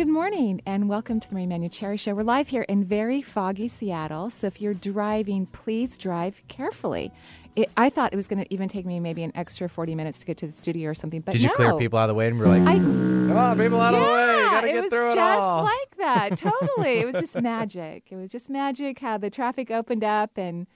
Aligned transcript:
Good 0.00 0.08
morning 0.08 0.62
and 0.64 0.88
welcome 0.88 1.20
to 1.20 1.28
the 1.28 1.34
Marie 1.34 1.44
Manuchehri 1.44 2.00
Show. 2.00 2.14
We're 2.14 2.22
live 2.22 2.48
here 2.48 2.62
in 2.62 2.84
very 2.84 3.20
foggy 3.20 3.68
Seattle, 3.68 4.30
so 4.30 4.46
if 4.46 4.58
you're 4.58 4.72
driving, 4.72 5.44
please 5.44 5.98
drive 5.98 6.40
carefully. 6.48 7.12
It, 7.54 7.70
I 7.76 7.90
thought 7.90 8.14
it 8.14 8.16
was 8.16 8.26
going 8.26 8.42
to 8.42 8.50
even 8.50 8.66
take 8.70 8.86
me 8.86 8.98
maybe 8.98 9.22
an 9.24 9.32
extra 9.34 9.68
40 9.68 9.94
minutes 9.94 10.18
to 10.20 10.24
get 10.24 10.38
to 10.38 10.46
the 10.46 10.52
studio 10.52 10.88
or 10.88 10.94
something, 10.94 11.20
but 11.20 11.32
Did 11.32 11.42
you 11.42 11.48
no. 11.48 11.54
clear 11.54 11.76
people 11.76 11.98
out 11.98 12.04
of 12.04 12.08
the 12.08 12.14
way 12.14 12.28
and 12.28 12.40
we're 12.40 12.46
like, 12.46 12.62
I, 12.62 12.76
come 12.76 13.36
on, 13.36 13.58
people 13.58 13.78
out 13.78 13.92
of 13.92 14.00
the 14.00 14.06
way. 14.06 14.36
You 14.36 14.50
got 14.50 14.60
to 14.62 14.68
it 14.68 14.72
get 14.72 14.82
was 14.84 14.90
through 14.90 15.10
it 15.10 15.14
just 15.16 15.38
all. 15.38 15.64
like 15.64 15.96
that. 15.98 16.38
Totally. 16.38 17.00
it 17.00 17.04
was 17.04 17.16
just 17.16 17.38
magic. 17.42 18.04
It 18.08 18.16
was 18.16 18.32
just 18.32 18.48
magic 18.48 19.00
how 19.00 19.18
the 19.18 19.28
traffic 19.28 19.70
opened 19.70 20.02
up 20.02 20.38
and 20.38 20.66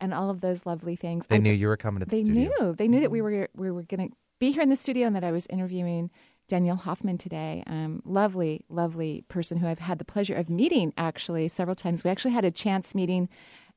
and 0.00 0.14
all 0.14 0.30
of 0.30 0.40
those 0.40 0.66
lovely 0.66 0.94
things. 0.94 1.26
they 1.26 1.34
I- 1.34 1.38
knew 1.38 1.52
you 1.52 1.66
were 1.66 1.76
coming 1.76 1.98
to 1.98 2.06
the 2.06 2.10
they 2.10 2.22
studio. 2.22 2.42
They 2.44 2.64
knew. 2.64 2.74
They 2.76 2.86
knew 2.86 3.00
that 3.00 3.10
we 3.10 3.18
mm-hmm. 3.18 3.40
were 3.40 3.48
we 3.56 3.70
were 3.72 3.82
going 3.82 4.10
to 4.10 4.16
be 4.38 4.52
here 4.52 4.62
in 4.62 4.68
the 4.68 4.76
studio 4.76 5.08
and 5.08 5.16
that 5.16 5.24
I 5.24 5.32
was 5.32 5.48
interviewing 5.48 6.10
Danielle 6.48 6.76
Hoffman 6.76 7.18
today. 7.18 7.62
Um, 7.66 8.02
lovely, 8.04 8.64
lovely 8.68 9.24
person 9.28 9.58
who 9.58 9.68
I've 9.68 9.78
had 9.78 9.98
the 9.98 10.04
pleasure 10.04 10.34
of 10.34 10.48
meeting 10.48 10.92
actually 10.96 11.48
several 11.48 11.74
times. 11.74 12.04
We 12.04 12.10
actually 12.10 12.32
had 12.32 12.44
a 12.44 12.50
chance 12.50 12.94
meeting 12.94 13.28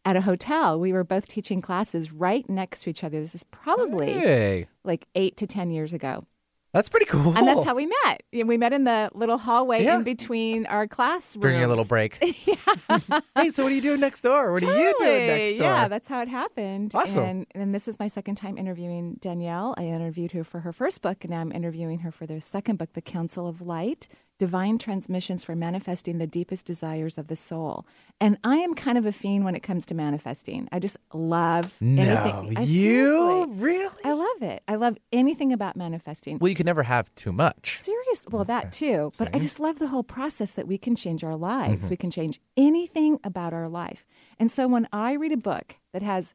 at 0.05 0.15
a 0.15 0.21
hotel. 0.21 0.79
We 0.79 0.93
were 0.93 1.03
both 1.03 1.27
teaching 1.27 1.61
classes 1.61 2.11
right 2.11 2.49
next 2.49 2.83
to 2.83 2.89
each 2.89 3.03
other. 3.03 3.19
This 3.19 3.35
is 3.35 3.43
probably 3.43 4.13
Hey, 4.13 4.67
like 4.83 5.05
eight 5.15 5.37
to 5.37 5.47
ten 5.47 5.69
years 5.69 5.93
ago. 5.93 6.25
That's 6.73 6.89
pretty 6.89 7.05
cool. 7.05 7.35
And 7.37 7.47
that's 7.47 7.63
how 7.63 7.75
we 7.75 7.85
met. 7.85 8.23
We 8.31 8.57
met 8.57 8.71
in 8.73 8.85
the 8.85 9.09
little 9.13 9.37
hallway 9.37 9.83
Yeah. 9.83 9.97
in 9.97 10.03
between 10.03 10.65
our 10.67 10.87
classrooms. 10.87 11.41
During 11.41 11.59
your 11.59 11.67
little 11.67 11.85
break. 11.85 12.17
yeah. 12.45 13.19
hey, 13.35 13.49
so 13.49 13.63
what 13.63 13.71
are 13.71 13.75
you 13.75 13.81
doing 13.81 13.99
next 13.99 14.21
door? 14.21 14.53
What 14.53 14.63
are 14.63 14.65
you 14.79 14.93
doing 14.99 15.27
next 15.27 15.51
door? 15.59 15.67
Yeah, 15.67 15.87
that's 15.87 16.07
how 16.07 16.21
it 16.21 16.27
happened. 16.27 16.93
Awesome. 16.95 17.23
And, 17.23 17.47
and 17.55 17.75
this 17.75 17.87
is 17.87 17.99
my 17.99 18.07
second 18.07 18.35
time 18.35 18.57
interviewing 18.57 19.17
Danielle. 19.19 19.75
I 19.77 19.83
interviewed 19.83 20.31
her 20.31 20.43
for 20.43 20.61
her 20.61 20.71
first 20.71 21.01
book, 21.01 21.23
and 21.23 21.31
now 21.31 21.41
I'm 21.41 21.51
interviewing 21.51 21.99
her 21.99 22.11
for 22.11 22.25
the 22.25 22.39
second 22.39 22.77
book, 22.77 22.93
The 22.93 23.01
Council 23.01 23.47
of 23.47 23.61
Light 23.61 24.07
Divine 24.39 24.79
Transmissions 24.79 25.43
for 25.43 25.55
Manifesting 25.55 26.17
the 26.17 26.25
Deepest 26.25 26.65
Desires 26.65 27.19
of 27.19 27.27
the 27.27 27.35
Soul. 27.35 27.85
And 28.19 28.39
I 28.43 28.55
am 28.55 28.73
kind 28.73 28.97
of 28.97 29.05
a 29.05 29.11
fiend 29.11 29.45
when 29.45 29.53
it 29.55 29.59
comes 29.61 29.85
to 29.85 29.93
manifesting. 29.93 30.67
I 30.71 30.79
just 30.79 30.97
love 31.13 31.75
no, 31.79 32.01
anything. 32.01 32.57
I- 32.57 32.61
you 32.61 33.45
seriously, 33.45 33.55
really? 33.61 34.00
Love 34.41 34.51
it. 34.51 34.63
I 34.67 34.75
love 34.75 34.97
anything 35.11 35.53
about 35.53 35.75
manifesting. 35.75 36.39
well, 36.39 36.49
you 36.49 36.55
can 36.55 36.65
never 36.65 36.83
have 36.83 37.13
too 37.15 37.31
much. 37.31 37.77
Serious, 37.77 38.25
well, 38.29 38.43
that 38.45 38.73
too. 38.73 39.11
But 39.17 39.35
I 39.35 39.39
just 39.39 39.59
love 39.59 39.79
the 39.79 39.87
whole 39.87 40.03
process 40.03 40.53
that 40.53 40.67
we 40.67 40.77
can 40.77 40.95
change 40.95 41.23
our 41.23 41.35
lives. 41.35 41.81
Mm-hmm. 41.81 41.89
We 41.89 41.97
can 41.97 42.11
change 42.11 42.39
anything 42.57 43.19
about 43.23 43.53
our 43.53 43.69
life. 43.69 44.05
And 44.39 44.51
so 44.51 44.67
when 44.67 44.87
I 44.91 45.13
read 45.13 45.31
a 45.31 45.37
book 45.37 45.75
that 45.93 46.01
has 46.01 46.33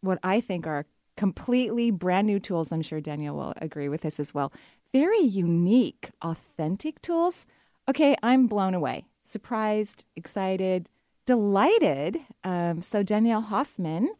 what 0.00 0.18
I 0.22 0.40
think 0.40 0.66
are 0.66 0.86
completely 1.16 1.90
brand 1.90 2.26
new 2.26 2.40
tools, 2.40 2.72
I'm 2.72 2.82
sure 2.82 3.00
Danielle 3.00 3.36
will 3.36 3.54
agree 3.56 3.88
with 3.88 4.02
this 4.02 4.20
as 4.20 4.34
well, 4.34 4.52
very 4.92 5.20
unique, 5.20 6.10
authentic 6.22 7.00
tools. 7.00 7.46
Okay, 7.88 8.16
I'm 8.22 8.46
blown 8.46 8.74
away, 8.74 9.06
surprised, 9.24 10.04
excited, 10.16 10.88
delighted. 11.26 12.20
Um, 12.44 12.82
so 12.82 13.02
Danielle 13.02 13.42
Hoffman 13.42 14.10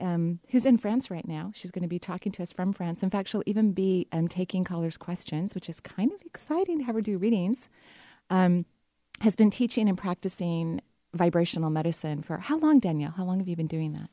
um, 0.00 0.40
who's 0.50 0.66
in 0.66 0.78
France 0.78 1.10
right 1.10 1.26
now. 1.26 1.50
She's 1.54 1.70
going 1.70 1.82
to 1.82 1.88
be 1.88 1.98
talking 1.98 2.32
to 2.32 2.42
us 2.42 2.52
from 2.52 2.72
France. 2.72 3.02
In 3.02 3.10
fact, 3.10 3.28
she'll 3.28 3.42
even 3.46 3.72
be 3.72 4.06
um, 4.12 4.28
taking 4.28 4.64
callers' 4.64 4.96
questions, 4.96 5.54
which 5.54 5.68
is 5.68 5.80
kind 5.80 6.12
of 6.12 6.20
exciting 6.24 6.78
to 6.78 6.84
have 6.84 6.94
her 6.94 7.00
do 7.00 7.18
readings. 7.18 7.68
Um, 8.30 8.66
has 9.20 9.36
been 9.36 9.50
teaching 9.50 9.88
and 9.88 9.96
practicing 9.96 10.80
vibrational 11.12 11.70
medicine 11.70 12.22
for 12.22 12.38
how 12.38 12.58
long, 12.58 12.80
Danielle? 12.80 13.12
How 13.12 13.24
long 13.24 13.38
have 13.38 13.48
you 13.48 13.56
been 13.56 13.66
doing 13.66 13.92
that? 13.92 14.10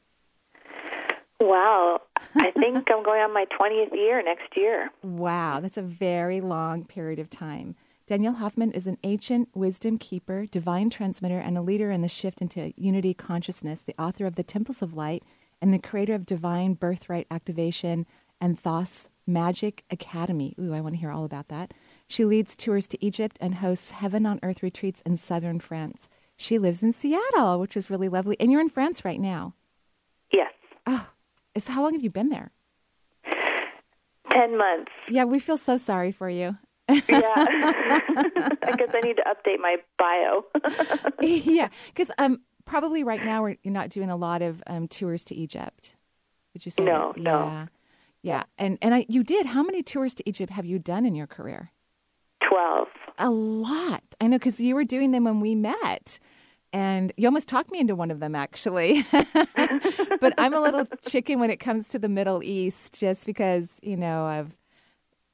Wow. 1.39 2.01
I 2.35 2.51
think 2.59 2.87
I'm 2.89 3.03
going 3.03 3.21
on 3.21 3.33
my 3.33 3.45
20th 3.59 3.93
year 3.93 4.21
next 4.23 4.55
year. 4.55 4.89
Wow, 5.03 5.59
that's 5.59 5.77
a 5.77 5.81
very 5.81 6.39
long 6.39 6.85
period 6.85 7.19
of 7.19 7.29
time. 7.29 7.75
Danielle 8.07 8.33
Hoffman 8.33 8.71
is 8.73 8.87
an 8.87 8.97
ancient 9.03 9.49
wisdom 9.55 9.97
keeper, 9.97 10.45
divine 10.45 10.89
transmitter, 10.89 11.39
and 11.39 11.57
a 11.57 11.61
leader 11.61 11.91
in 11.91 12.01
the 12.01 12.07
shift 12.07 12.41
into 12.41 12.73
unity 12.75 13.13
consciousness, 13.13 13.83
the 13.83 13.95
author 13.97 14.25
of 14.25 14.35
The 14.35 14.43
Temples 14.43 14.81
of 14.81 14.93
Light, 14.93 15.23
and 15.61 15.73
the 15.73 15.79
creator 15.79 16.15
of 16.15 16.25
Divine 16.25 16.73
Birthright 16.73 17.27
Activation 17.29 18.05
and 18.39 18.59
Thoth's 18.59 19.09
Magic 19.27 19.83
Academy. 19.89 20.55
Ooh, 20.59 20.73
I 20.73 20.81
want 20.81 20.95
to 20.95 20.99
hear 20.99 21.11
all 21.11 21.25
about 21.25 21.49
that. 21.49 21.73
She 22.07 22.25
leads 22.25 22.55
tours 22.55 22.87
to 22.87 23.05
Egypt 23.05 23.37
and 23.39 23.55
hosts 23.55 23.91
Heaven 23.91 24.25
on 24.25 24.39
Earth 24.43 24.63
retreats 24.63 25.01
in 25.05 25.17
southern 25.17 25.59
France. 25.59 26.09
She 26.35 26.57
lives 26.57 26.81
in 26.81 26.91
Seattle, 26.91 27.59
which 27.59 27.77
is 27.77 27.89
really 27.89 28.09
lovely. 28.09 28.35
And 28.39 28.51
you're 28.51 28.61
in 28.61 28.69
France 28.69 29.05
right 29.05 29.19
now. 29.19 29.53
Yes. 30.33 30.51
Oh, 30.87 31.07
so 31.57 31.71
how 31.71 31.83
long 31.83 31.93
have 31.93 32.03
you 32.03 32.09
been 32.09 32.29
there? 32.29 32.51
10 34.31 34.57
months. 34.57 34.91
Yeah, 35.09 35.25
we 35.25 35.39
feel 35.39 35.57
so 35.57 35.77
sorry 35.77 36.11
for 36.11 36.29
you. 36.29 36.57
Yeah. 36.89 36.99
I 37.07 38.75
guess 38.77 38.89
I 38.93 39.01
need 39.03 39.17
to 39.17 39.23
update 39.23 39.59
my 39.59 39.77
bio. 39.97 40.45
yeah, 41.21 41.69
because 41.87 42.11
um, 42.17 42.41
probably 42.71 43.03
right 43.03 43.23
now 43.23 43.45
you're 43.45 43.57
not 43.65 43.89
doing 43.89 44.09
a 44.09 44.15
lot 44.15 44.41
of 44.41 44.63
um, 44.65 44.87
tours 44.87 45.25
to 45.25 45.35
Egypt. 45.35 45.95
Would 46.53 46.65
you 46.65 46.71
say? 46.71 46.83
No, 46.83 47.11
that? 47.13 47.21
no. 47.21 47.45
Yeah, 47.45 47.65
yeah, 48.23 48.43
and 48.57 48.77
and 48.81 48.95
I, 48.95 49.05
you 49.09 49.23
did. 49.23 49.45
How 49.45 49.61
many 49.61 49.83
tours 49.83 50.15
to 50.15 50.23
Egypt 50.27 50.53
have 50.53 50.65
you 50.65 50.79
done 50.79 51.05
in 51.05 51.13
your 51.13 51.27
career? 51.27 51.71
12. 52.49 52.87
A 53.19 53.29
lot. 53.29 54.03
I 54.19 54.27
know 54.27 54.37
because 54.37 54.59
you 54.59 54.73
were 54.75 54.83
doing 54.83 55.11
them 55.11 55.25
when 55.25 55.39
we 55.39 55.53
met. 55.53 56.19
And 56.73 57.11
you 57.17 57.27
almost 57.27 57.49
talked 57.49 57.69
me 57.69 57.79
into 57.79 57.95
one 57.95 58.11
of 58.11 58.21
them, 58.21 58.33
actually. 58.33 59.03
but 59.11 60.33
I'm 60.37 60.53
a 60.53 60.61
little 60.61 60.85
chicken 61.05 61.37
when 61.37 61.49
it 61.49 61.59
comes 61.59 61.89
to 61.89 61.99
the 61.99 62.07
Middle 62.07 62.41
East, 62.41 62.97
just 62.97 63.25
because 63.25 63.73
you 63.81 63.97
know 63.97 64.39
of, 64.39 64.55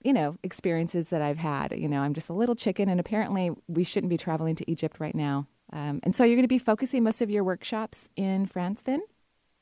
you 0.02 0.14
know, 0.14 0.36
experiences 0.42 1.10
that 1.10 1.22
I've 1.22 1.38
had. 1.38 1.74
You 1.78 1.88
know, 1.88 2.02
I'm 2.02 2.16
just 2.16 2.30
a 2.30 2.34
little 2.34 2.56
chicken, 2.56 2.90
and 2.90 3.00
apparently 3.00 3.52
we 3.68 3.84
shouldn't 3.84 4.10
be 4.10 4.18
traveling 4.18 4.56
to 4.56 4.72
Egypt 4.72 5.00
right 5.00 5.14
now. 5.14 5.46
Um, 5.74 6.00
and 6.04 6.16
so 6.16 6.24
you're 6.24 6.36
going 6.36 6.44
to 6.44 6.48
be 6.48 6.60
focusing 6.60 7.04
most 7.04 7.22
of 7.22 7.30
your 7.30 7.44
workshops 7.44 8.10
in 8.16 8.46
France, 8.46 8.84
then? 8.84 9.02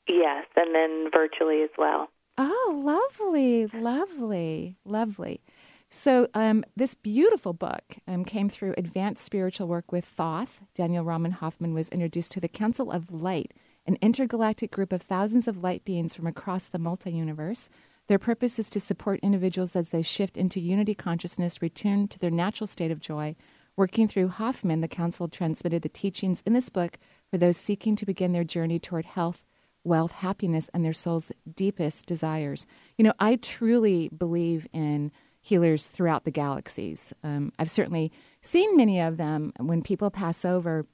Yes, 0.08 0.46
and 0.56 0.74
then 0.74 1.10
virtually 1.12 1.62
as 1.62 1.70
well. 1.76 2.08
Oh, 2.38 2.82
lovely, 2.84 3.66
lovely, 3.66 4.76
lovely. 4.84 5.40
So, 5.88 6.28
um, 6.34 6.64
this 6.76 6.94
beautiful 6.94 7.52
book 7.52 7.96
um, 8.06 8.24
came 8.24 8.48
through 8.48 8.74
Advanced 8.76 9.24
Spiritual 9.24 9.68
Work 9.68 9.92
with 9.92 10.04
Thoth. 10.04 10.60
Danielle 10.74 11.04
Rama 11.04 11.30
Hoffman 11.30 11.74
was 11.74 11.88
introduced 11.88 12.32
to 12.32 12.40
the 12.40 12.48
Council 12.48 12.90
of 12.90 13.12
Light, 13.12 13.54
an 13.86 13.96
intergalactic 14.02 14.70
group 14.70 14.92
of 14.92 15.00
thousands 15.00 15.46
of 15.46 15.62
light 15.62 15.84
beings 15.84 16.14
from 16.14 16.26
across 16.26 16.68
the 16.68 16.78
multi 16.78 17.12
universe. 17.12 17.68
Their 18.08 18.18
purpose 18.18 18.58
is 18.58 18.68
to 18.70 18.80
support 18.80 19.20
individuals 19.22 19.74
as 19.74 19.90
they 19.90 20.02
shift 20.02 20.36
into 20.36 20.60
unity 20.60 20.94
consciousness, 20.94 21.62
return 21.62 22.08
to 22.08 22.18
their 22.18 22.30
natural 22.30 22.66
state 22.66 22.90
of 22.90 23.00
joy. 23.00 23.34
Working 23.76 24.08
through 24.08 24.28
Hoffman, 24.28 24.80
the 24.80 24.88
Council 24.88 25.28
transmitted 25.28 25.82
the 25.82 25.90
teachings 25.90 26.42
in 26.46 26.54
this 26.54 26.70
book 26.70 26.98
for 27.30 27.36
those 27.36 27.58
seeking 27.58 27.94
to 27.96 28.06
begin 28.06 28.32
their 28.32 28.42
journey 28.42 28.78
toward 28.78 29.04
health, 29.04 29.44
wealth, 29.84 30.12
happiness, 30.12 30.70
and 30.72 30.82
their 30.82 30.94
soul's 30.94 31.30
deepest 31.54 32.06
desires. 32.06 32.66
You 32.96 33.04
know, 33.04 33.12
I 33.18 33.36
truly 33.36 34.08
believe 34.08 34.66
in 34.72 35.12
healers 35.42 35.88
throughout 35.88 36.24
the 36.24 36.30
galaxies. 36.30 37.12
Um, 37.22 37.52
I've 37.58 37.70
certainly 37.70 38.10
seen 38.40 38.78
many 38.78 38.98
of 38.98 39.18
them 39.18 39.52
when 39.58 39.82
people 39.82 40.10
pass 40.10 40.44
over. 40.44 40.86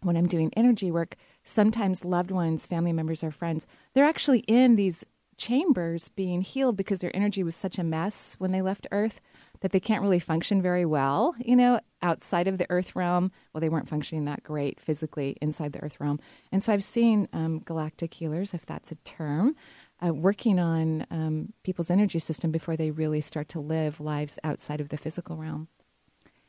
When 0.00 0.16
I'm 0.16 0.26
doing 0.26 0.50
energy 0.54 0.90
work, 0.90 1.16
sometimes 1.42 2.04
loved 2.04 2.30
ones, 2.30 2.66
family 2.66 2.92
members, 2.92 3.24
or 3.24 3.30
friends, 3.30 3.66
they're 3.94 4.04
actually 4.04 4.40
in 4.40 4.76
these 4.76 5.04
chambers 5.36 6.08
being 6.08 6.42
healed 6.42 6.76
because 6.76 7.00
their 7.00 7.14
energy 7.16 7.42
was 7.42 7.56
such 7.56 7.78
a 7.78 7.84
mess 7.84 8.36
when 8.38 8.52
they 8.52 8.62
left 8.62 8.86
Earth 8.90 9.20
that 9.64 9.72
they 9.72 9.80
can't 9.80 10.02
really 10.02 10.18
function 10.18 10.60
very 10.60 10.84
well, 10.84 11.34
you 11.38 11.56
know, 11.56 11.80
outside 12.02 12.46
of 12.48 12.58
the 12.58 12.66
Earth 12.68 12.94
realm. 12.94 13.32
Well, 13.50 13.62
they 13.62 13.70
weren't 13.70 13.88
functioning 13.88 14.26
that 14.26 14.42
great 14.42 14.78
physically 14.78 15.38
inside 15.40 15.72
the 15.72 15.82
Earth 15.82 15.98
realm. 15.98 16.20
And 16.52 16.62
so 16.62 16.74
I've 16.74 16.84
seen 16.84 17.28
um, 17.32 17.60
galactic 17.60 18.12
healers, 18.12 18.52
if 18.52 18.66
that's 18.66 18.92
a 18.92 18.96
term, 18.96 19.56
uh, 20.04 20.12
working 20.12 20.58
on 20.58 21.06
um, 21.10 21.54
people's 21.62 21.88
energy 21.88 22.18
system 22.18 22.50
before 22.50 22.76
they 22.76 22.90
really 22.90 23.22
start 23.22 23.48
to 23.48 23.58
live 23.58 24.00
lives 24.00 24.38
outside 24.44 24.82
of 24.82 24.90
the 24.90 24.98
physical 24.98 25.38
realm. 25.38 25.68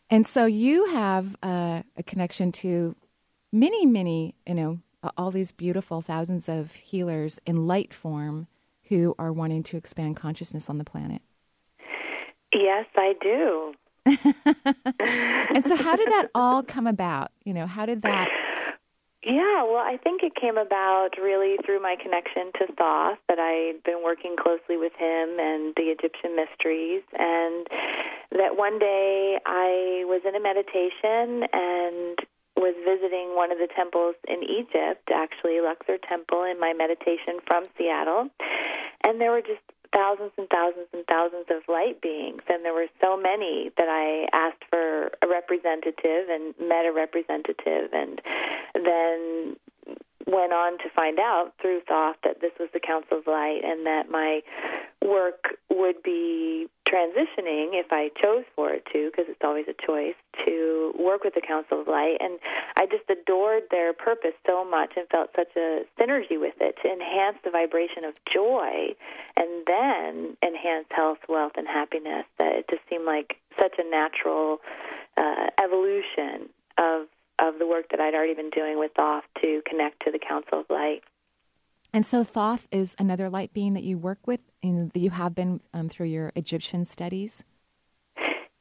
And 0.10 0.28
so 0.28 0.46
you 0.46 0.88
have 0.88 1.38
uh, 1.42 1.84
a 1.96 2.04
connection 2.04 2.52
to 2.52 2.98
many, 3.54 3.86
many, 3.86 4.36
you 4.46 4.56
know, 4.56 4.80
all 5.16 5.32
these 5.32 5.54
beautiful 5.54 6.02
thousands 6.02 6.50
of 6.50 6.74
healers 6.74 7.40
in 7.46 7.66
light 7.66 7.94
form 7.94 8.48
who 8.90 9.16
are 9.18 9.32
wanting 9.32 9.64
to 9.64 9.78
expand 9.78 10.18
consciousness 10.18 10.70
on 10.70 10.80
the 10.80 10.84
planet. 10.84 11.22
Yes, 12.56 12.86
I 12.96 13.14
do. 13.22 13.74
and 14.06 15.66
so, 15.66 15.76
how 15.76 15.98
did 15.98 16.08
that 16.08 16.30
all 16.34 16.64
come 16.64 16.88
about? 16.88 17.32
You 17.44 17.54
know, 17.54 17.68
how 17.68 17.86
did 17.86 18.02
that? 18.04 18.30
Yeah, 19.26 19.64
well, 19.64 19.84
I 19.84 19.98
think 20.02 20.22
it 20.24 20.36
came 20.40 20.56
about 20.56 21.18
really 21.22 21.58
through 21.66 21.82
my 21.82 21.98
connection 22.02 22.52
to 22.60 22.68
Thoth, 22.78 23.18
that 23.28 23.40
I'd 23.40 23.84
been 23.84 24.04
working 24.04 24.36
closely 24.40 24.78
with 24.78 24.94
him 24.94 25.40
and 25.40 25.74
the 25.76 25.90
Egyptian 25.90 26.36
mysteries, 26.36 27.02
and 27.12 27.68
that 28.32 28.56
one 28.56 28.80
day 28.80 29.40
I 29.46 30.06
was 30.06 30.22
in 30.24 30.36
a 30.36 30.40
meditation 30.40 31.50
and 31.52 32.20
was 32.56 32.76
visiting 32.88 33.36
one 33.36 33.52
of 33.52 33.58
the 33.58 33.68
temples 33.76 34.16
in 34.30 34.44
Egypt, 34.44 35.10
actually 35.12 35.60
Luxor 35.60 35.98
Temple, 36.08 36.44
in 36.44 36.60
my 36.60 36.72
meditation 36.72 37.42
from 37.48 37.66
Seattle, 37.78 38.30
and 39.04 39.20
there 39.20 39.32
were 39.32 39.42
just 39.42 39.66
thousands 39.96 40.32
and 40.38 40.50
thousands 40.50 40.88
and 40.94 41.06
thousands 41.08 41.46
of 41.50 41.64
light 41.70 42.02
beings, 42.02 42.42
and 42.50 42.66
there 42.66 42.74
were 42.74 42.92
so 43.02 43.16
many 43.16 43.72
that 43.78 43.88
I 43.88 44.28
asked 44.36 44.64
for 44.70 45.08
a 45.24 45.28
representative 45.28 46.28
and 46.30 46.54
met 46.60 46.86
a 46.86 46.92
representative, 46.92 47.90
and 47.94 48.22
then 48.76 49.56
went 50.28 50.52
on 50.52 50.78
to 50.80 50.90
find 50.96 51.20
out 51.20 51.54
through 51.62 51.82
Thoth 51.88 52.18
that 52.24 52.42
this 52.42 52.52
was 52.60 52.70
the 52.74 52.80
Council 52.80 53.20
of 53.20 53.28
Light 53.28 53.62
and 53.64 53.86
that 53.86 54.10
my 54.10 54.42
work 55.02 55.58
would 55.70 56.02
be 56.04 56.68
transitioning, 56.88 57.74
if 57.74 57.92
I 57.92 58.10
chose 58.22 58.44
for 58.56 58.72
it 58.72 58.86
to, 58.94 59.10
because 59.10 59.26
it's 59.28 59.42
always 59.44 59.66
a 59.68 59.76
choice, 59.86 60.16
to 60.46 60.94
work 60.98 61.24
with 61.24 61.34
the 61.34 61.42
Council 61.42 61.82
of 61.82 61.88
Light. 61.88 62.18
And 62.20 62.40
I 62.78 62.86
just 62.86 63.10
adored 63.10 63.64
their 63.72 63.94
purpose 63.94 64.38
so 64.46 64.64
much 64.64 64.94
and 64.96 65.08
felt 65.10 65.30
such 65.36 65.56
a 65.56 65.82
synergy 66.00 66.40
with 66.40 66.56
it 66.62 66.76
to 66.84 66.92
enhance 66.92 67.38
the 67.44 67.52
vibration 67.52 68.06
of 68.06 68.14
joy 68.32 68.94
and 69.36 69.66
then 69.66 70.38
enhance 70.44 70.88
health, 70.92 71.20
wealth, 71.28 71.54
and 71.58 71.68
happiness 71.68 72.26
that 72.40 72.54
it 72.54 72.66
just 72.70 72.84
seemed 72.90 73.06
like 73.06 73.38
such 73.60 73.74
a 73.80 73.90
natural 73.90 74.60
uh, 75.18 75.48
evolution 75.64 76.50
of 76.78 77.08
of 77.40 77.60
the 77.60 77.68
work 77.68 77.90
that 77.92 78.00
I'd 78.00 78.14
already 78.14 78.34
been 78.34 78.50
doing 78.50 78.80
with 78.80 78.92
Thoth 78.96 79.26
to 79.42 79.62
connect 79.68 80.06
to 80.06 80.12
the 80.12 80.20
Council 80.20 80.62
of 80.62 80.66
Light. 80.70 81.02
And 81.96 82.06
so 82.06 82.26
Thoth 82.26 82.68
is 82.74 82.94
another 83.00 83.30
light 83.30 83.54
being 83.54 83.74
that 83.76 83.86
you 83.86 83.98
work 83.98 84.28
with, 84.28 84.42
and 84.62 84.92
that 84.92 85.00
you 85.00 85.12
have 85.12 85.34
been 85.34 85.62
um, 85.74 85.88
through 85.88 86.08
your 86.08 86.34
Egyptian 86.36 86.84
studies. 86.84 87.46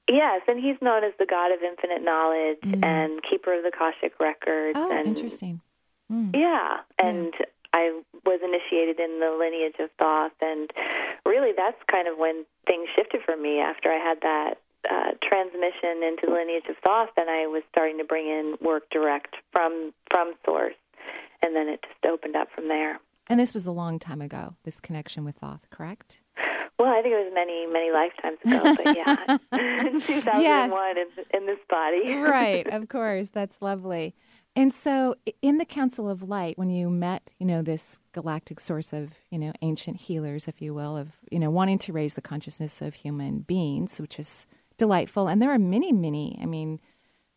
Yes, 0.08 0.42
and 0.46 0.62
he's 0.62 0.76
known 0.80 1.02
as 1.02 1.14
the 1.18 1.26
God 1.26 1.50
of 1.50 1.58
infinite 1.60 2.04
knowledge 2.04 2.62
mm. 2.62 2.86
and 2.86 3.20
keeper 3.28 3.52
of 3.58 3.64
the 3.64 3.72
Akashic 3.74 4.20
records. 4.20 4.78
Oh, 4.78 4.88
and, 4.88 5.08
interesting. 5.08 5.60
Mm. 6.12 6.30
Yeah, 6.32 6.86
and 6.96 7.34
yeah. 7.34 7.46
I 7.74 8.02
was 8.24 8.38
initiated 8.38 9.00
in 9.00 9.18
the 9.18 9.34
lineage 9.36 9.80
of 9.80 9.90
Thoth, 9.98 10.38
and 10.40 10.70
really 11.26 11.50
that's 11.56 11.82
kind 11.90 12.06
of 12.06 12.16
when 12.16 12.44
things 12.68 12.86
shifted 12.94 13.22
for 13.24 13.36
me 13.36 13.58
after 13.58 13.90
I 13.90 13.98
had 13.98 14.20
that 14.22 14.54
uh, 14.88 15.10
transmission 15.28 16.06
into 16.06 16.26
the 16.28 16.34
lineage 16.34 16.70
of 16.70 16.76
Thoth. 16.86 17.10
and 17.16 17.28
I 17.28 17.48
was 17.48 17.64
starting 17.72 17.98
to 17.98 18.04
bring 18.04 18.28
in 18.28 18.54
work 18.60 18.84
direct 18.90 19.34
from 19.50 19.92
from 20.12 20.34
Source, 20.46 20.78
and 21.42 21.56
then 21.56 21.66
it 21.66 21.82
just 21.82 22.06
opened 22.06 22.36
up 22.36 22.46
from 22.54 22.68
there. 22.68 23.00
And 23.28 23.40
this 23.40 23.54
was 23.54 23.66
a 23.66 23.72
long 23.72 23.98
time 23.98 24.20
ago, 24.20 24.56
this 24.64 24.80
connection 24.80 25.24
with 25.24 25.36
Thoth, 25.36 25.68
correct? 25.70 26.20
Well, 26.78 26.92
I 26.92 27.02
think 27.02 27.14
it 27.14 27.24
was 27.24 27.32
many, 27.32 27.66
many 27.66 27.90
lifetimes 27.92 28.38
ago, 28.44 28.74
but 28.76 28.96
yeah, 28.96 29.38
2001 30.06 30.42
yes. 30.42 31.06
in, 31.32 31.40
in 31.40 31.46
this 31.46 31.58
body. 31.70 32.14
right, 32.14 32.66
of 32.66 32.88
course. 32.88 33.30
That's 33.30 33.56
lovely. 33.60 34.14
And 34.56 34.72
so, 34.72 35.14
in 35.40 35.58
the 35.58 35.64
Council 35.64 36.08
of 36.08 36.22
Light, 36.22 36.58
when 36.58 36.70
you 36.70 36.90
met, 36.90 37.30
you 37.38 37.46
know, 37.46 37.62
this 37.62 37.98
galactic 38.12 38.60
source 38.60 38.92
of, 38.92 39.10
you 39.30 39.38
know, 39.38 39.52
ancient 39.62 40.02
healers, 40.02 40.46
if 40.46 40.60
you 40.60 40.74
will, 40.74 40.96
of, 40.96 41.12
you 41.30 41.38
know, 41.38 41.50
wanting 41.50 41.78
to 41.78 41.92
raise 41.92 42.14
the 42.14 42.22
consciousness 42.22 42.82
of 42.82 42.94
human 42.94 43.40
beings, 43.40 44.00
which 44.00 44.18
is 44.18 44.46
delightful. 44.76 45.28
And 45.28 45.40
there 45.40 45.50
are 45.50 45.58
many, 45.58 45.92
many, 45.92 46.38
I 46.40 46.46
mean, 46.46 46.80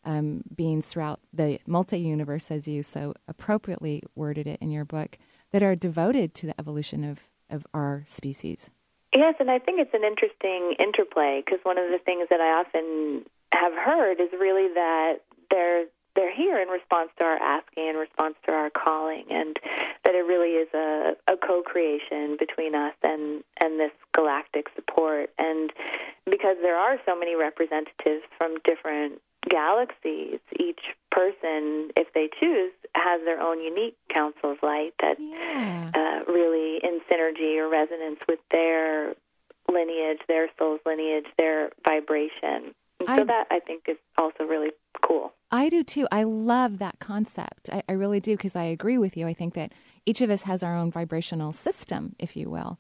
um, 0.04 0.44
beings 0.56 0.88
throughout 0.88 1.20
the 1.34 1.60
multi 1.68 2.00
universe, 2.00 2.50
as 2.50 2.68
you 2.68 2.82
so 2.82 3.14
appropriately 3.28 4.04
worded 4.16 4.48
it 4.48 4.60
in 4.62 4.72
your 4.72 4.86
book 4.86 5.18
that 5.58 5.64
are 5.64 5.76
devoted 5.76 6.36
to 6.36 6.46
the 6.46 6.54
evolution 6.60 7.04
of, 7.04 7.22
of 7.50 7.66
our 7.74 8.04
species. 8.06 8.70
Yes, 9.12 9.34
and 9.40 9.50
I 9.50 9.58
think 9.58 9.80
it's 9.80 9.94
an 9.96 10.04
interesting 10.04 10.76
interplay 10.78 11.42
because 11.44 11.58
one 11.64 11.80
of 11.80 11.90
the 11.90 11.98
things 11.98 12.28
that 12.30 12.40
I 12.40 12.62
often 12.62 13.26
have 13.52 13.74
heard 13.74 14.22
is 14.22 14.30
really 14.40 14.72
that 14.76 15.16
they're 15.50 15.86
they're 16.18 16.36
here 16.36 16.60
in 16.60 16.68
response 16.68 17.12
to 17.20 17.24
our 17.24 17.38
asking, 17.38 17.88
in 17.88 17.96
response 17.96 18.34
to 18.48 18.52
our 18.52 18.72
calling, 18.72 19.26
and 19.30 19.56
that 20.04 20.16
it 20.16 20.26
really 20.26 20.58
is 20.58 20.68
a, 20.74 21.14
a 21.32 21.38
co-creation 21.38 22.36
between 22.40 22.74
us 22.74 22.96
and 23.04 23.44
and 23.62 23.80
this 23.80 23.92
galactic 24.14 24.66
support. 24.76 25.30
And 25.38 25.72
because 26.26 26.58
there 26.62 26.76
are 26.76 26.98
so 27.06 27.18
many 27.18 27.36
representatives 27.36 28.24
from 28.36 28.56
different 28.66 29.22
galaxies, 29.48 30.40
each 30.60 30.82
person, 31.12 31.94
if 31.96 32.12
they 32.14 32.30
choose, 32.40 32.74
has 32.96 33.22
their 33.24 33.40
own 33.40 33.62
unique 33.62 33.96
council 34.10 34.52
of 34.52 34.58
light 34.64 34.94
that 35.00 35.18
yeah. 35.20 35.92
uh, 35.94 36.32
really 36.32 36.80
in 36.84 37.00
synergy 37.10 37.58
or 37.58 37.70
resonance 37.70 38.20
with 38.28 38.40
their 38.52 39.14
lineage, 39.72 40.20
their 40.28 40.48
soul's 40.58 40.80
lineage, 40.86 41.28
their 41.38 41.70
vibration. 41.86 42.74
And 43.00 43.08
so 43.08 43.22
I, 43.22 43.24
that 43.26 43.48
I 43.52 43.60
think 43.60 43.84
is 43.88 43.98
also 44.18 44.44
really 44.44 44.72
cool. 45.02 45.34
I 45.52 45.70
do 45.70 45.84
too. 45.84 46.08
I 46.12 46.24
love 46.24 46.80
that 46.80 47.00
concept. 47.00 47.70
I, 47.72 47.84
I 47.88 47.94
really 47.94 48.20
do 48.20 48.36
because 48.36 48.56
I 48.56 48.64
agree 48.64 48.98
with 48.98 49.16
you. 49.16 49.28
I 49.28 49.34
think 49.34 49.54
that 49.54 49.72
each 50.06 50.22
of 50.22 50.30
us 50.30 50.44
has 50.44 50.64
our 50.64 50.76
own 50.76 50.92
vibrational 50.92 51.52
system, 51.52 52.16
if 52.20 52.36
you 52.36 52.50
will. 52.50 52.80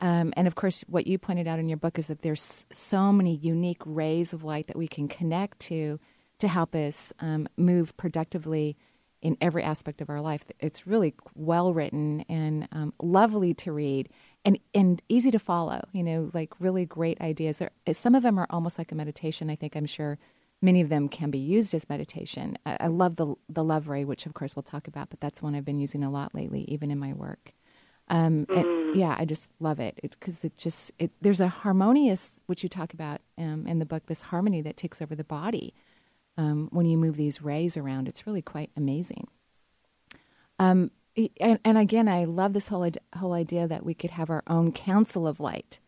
Um, 0.00 0.32
and 0.36 0.46
of 0.46 0.54
course, 0.54 0.84
what 0.88 1.06
you 1.06 1.18
pointed 1.18 1.48
out 1.48 1.58
in 1.58 1.68
your 1.68 1.78
book 1.78 1.98
is 1.98 2.08
that 2.08 2.22
there's 2.22 2.66
so 2.72 3.12
many 3.12 3.36
unique 3.36 3.82
rays 3.84 4.32
of 4.32 4.44
light 4.44 4.66
that 4.66 4.76
we 4.76 4.88
can 4.88 5.08
connect 5.08 5.60
to 5.60 5.98
to 6.40 6.48
help 6.48 6.74
us 6.74 7.12
um, 7.20 7.48
move 7.56 7.96
productively 7.96 8.76
in 9.22 9.38
every 9.40 9.62
aspect 9.62 10.02
of 10.02 10.10
our 10.10 10.20
life. 10.20 10.44
It's 10.60 10.86
really 10.86 11.14
well 11.34 11.72
written 11.72 12.24
and 12.28 12.68
um, 12.72 12.92
lovely 13.00 13.54
to 13.54 13.72
read 13.72 14.10
and, 14.44 14.58
and 14.74 15.00
easy 15.08 15.30
to 15.30 15.38
follow, 15.38 15.80
you 15.92 16.02
know, 16.02 16.30
like 16.34 16.52
really 16.60 16.84
great 16.84 17.18
ideas. 17.22 17.62
some 17.92 18.14
of 18.14 18.22
them 18.22 18.38
are 18.38 18.46
almost 18.50 18.76
like 18.76 18.92
a 18.92 18.94
meditation. 18.94 19.48
I 19.48 19.54
think 19.54 19.74
I'm 19.74 19.86
sure 19.86 20.18
many 20.64 20.80
of 20.80 20.88
them 20.88 21.08
can 21.08 21.30
be 21.30 21.38
used 21.38 21.74
as 21.74 21.88
meditation. 21.88 22.56
I, 22.64 22.76
I 22.80 22.86
love 22.88 23.16
the, 23.16 23.34
the 23.48 23.62
love 23.62 23.88
ray, 23.88 24.04
which 24.04 24.26
of 24.26 24.34
course 24.34 24.56
we'll 24.56 24.62
talk 24.62 24.88
about, 24.88 25.10
but 25.10 25.20
that's 25.20 25.42
one 25.42 25.54
I've 25.54 25.64
been 25.64 25.78
using 25.78 26.02
a 26.02 26.10
lot 26.10 26.34
lately, 26.34 26.64
even 26.68 26.90
in 26.90 26.98
my 26.98 27.12
work. 27.12 27.52
Um, 28.08 28.46
mm. 28.46 28.94
yeah, 28.94 29.14
I 29.18 29.24
just 29.24 29.50
love 29.60 29.80
it 29.80 29.98
because 30.02 30.44
it, 30.44 30.48
it, 30.48 30.56
just 30.56 30.92
it, 30.98 31.10
there's 31.20 31.40
a 31.40 31.48
harmonious, 31.48 32.40
which 32.46 32.62
you 32.62 32.68
talk 32.68 32.92
about 32.92 33.20
um, 33.38 33.66
in 33.66 33.78
the 33.78 33.86
book, 33.86 34.06
this 34.06 34.22
harmony 34.22 34.60
that 34.62 34.76
takes 34.76 35.00
over 35.00 35.14
the 35.14 35.24
body 35.24 35.74
um, 36.36 36.68
when 36.72 36.86
you 36.86 36.96
move 36.96 37.16
these 37.16 37.42
rays 37.42 37.76
around. 37.76 38.08
It's 38.08 38.26
really 38.26 38.42
quite 38.42 38.70
amazing. 38.76 39.28
Um, 40.58 40.90
and, 41.40 41.60
and, 41.64 41.78
again, 41.78 42.08
I 42.08 42.24
love 42.24 42.54
this 42.54 42.68
whole 42.68 42.88
whole 43.16 43.34
idea 43.34 43.68
that 43.68 43.84
we 43.84 43.94
could 43.94 44.10
have 44.10 44.30
our 44.30 44.42
own 44.46 44.72
council 44.72 45.26
of 45.26 45.40
light. 45.40 45.78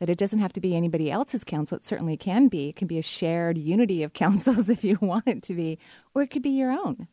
That 0.00 0.10
it 0.10 0.18
doesn't 0.18 0.38
have 0.38 0.52
to 0.54 0.60
be 0.60 0.74
anybody 0.74 1.10
else's 1.10 1.44
council. 1.44 1.76
It 1.76 1.84
certainly 1.84 2.16
can 2.16 2.48
be. 2.48 2.70
It 2.70 2.76
can 2.76 2.88
be 2.88 2.98
a 2.98 3.02
shared 3.02 3.58
unity 3.58 4.02
of 4.02 4.14
councils 4.14 4.68
if 4.70 4.82
you 4.82 4.98
want 5.00 5.28
it 5.28 5.42
to 5.44 5.54
be, 5.54 5.78
or 6.14 6.22
it 6.22 6.28
could 6.28 6.42
be 6.42 6.50
your 6.50 6.72
own. 6.72 7.06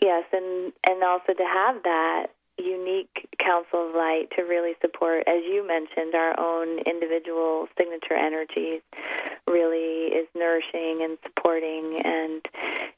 Yes, 0.00 0.24
and 0.32 0.72
and 0.88 1.02
also 1.02 1.34
to 1.34 1.44
have 1.44 1.82
that 1.82 2.28
unique 2.58 3.28
council 3.38 3.88
of 3.88 3.94
light 3.94 4.28
to 4.36 4.42
really 4.42 4.74
support, 4.80 5.24
as 5.26 5.42
you 5.44 5.66
mentioned, 5.66 6.14
our 6.14 6.38
own 6.38 6.78
individual 6.80 7.68
signature 7.78 8.14
energies 8.14 8.82
really 9.46 10.12
is 10.12 10.26
nourishing 10.34 11.00
and 11.02 11.18
supporting. 11.22 12.00
And 12.04 12.42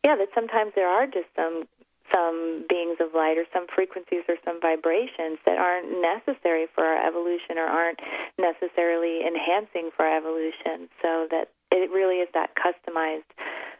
yeah, 0.04 0.16
that 0.16 0.28
sometimes 0.34 0.72
there 0.74 0.88
are 0.88 1.06
just 1.06 1.28
some 1.36 1.64
some 2.12 2.64
beings 2.68 2.96
of 3.00 3.14
light 3.14 3.38
or 3.38 3.44
some 3.52 3.66
frequencies 3.74 4.22
or 4.28 4.36
some 4.44 4.60
vibrations 4.60 5.38
that 5.46 5.58
aren't 5.58 5.90
necessary 6.00 6.66
for 6.74 6.84
our 6.84 7.06
evolution 7.06 7.58
or 7.58 7.66
aren't 7.66 8.00
necessarily 8.38 9.26
enhancing 9.26 9.90
for 9.96 10.04
our 10.04 10.16
evolution. 10.16 10.88
So 11.02 11.26
that 11.30 11.48
it 11.70 11.90
really 11.90 12.16
is 12.16 12.28
that 12.34 12.50
customized 12.54 13.30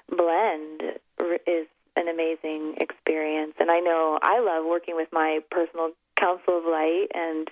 blend 0.08 0.98
is 1.46 1.66
an 1.96 2.08
amazing 2.08 2.74
experience. 2.78 3.54
And 3.58 3.70
I 3.70 3.80
know 3.80 4.18
I 4.22 4.40
love 4.40 4.64
working 4.64 4.96
with 4.96 5.08
my 5.12 5.40
personal 5.50 5.90
council 6.16 6.58
of 6.58 6.64
light 6.64 7.08
and 7.14 7.48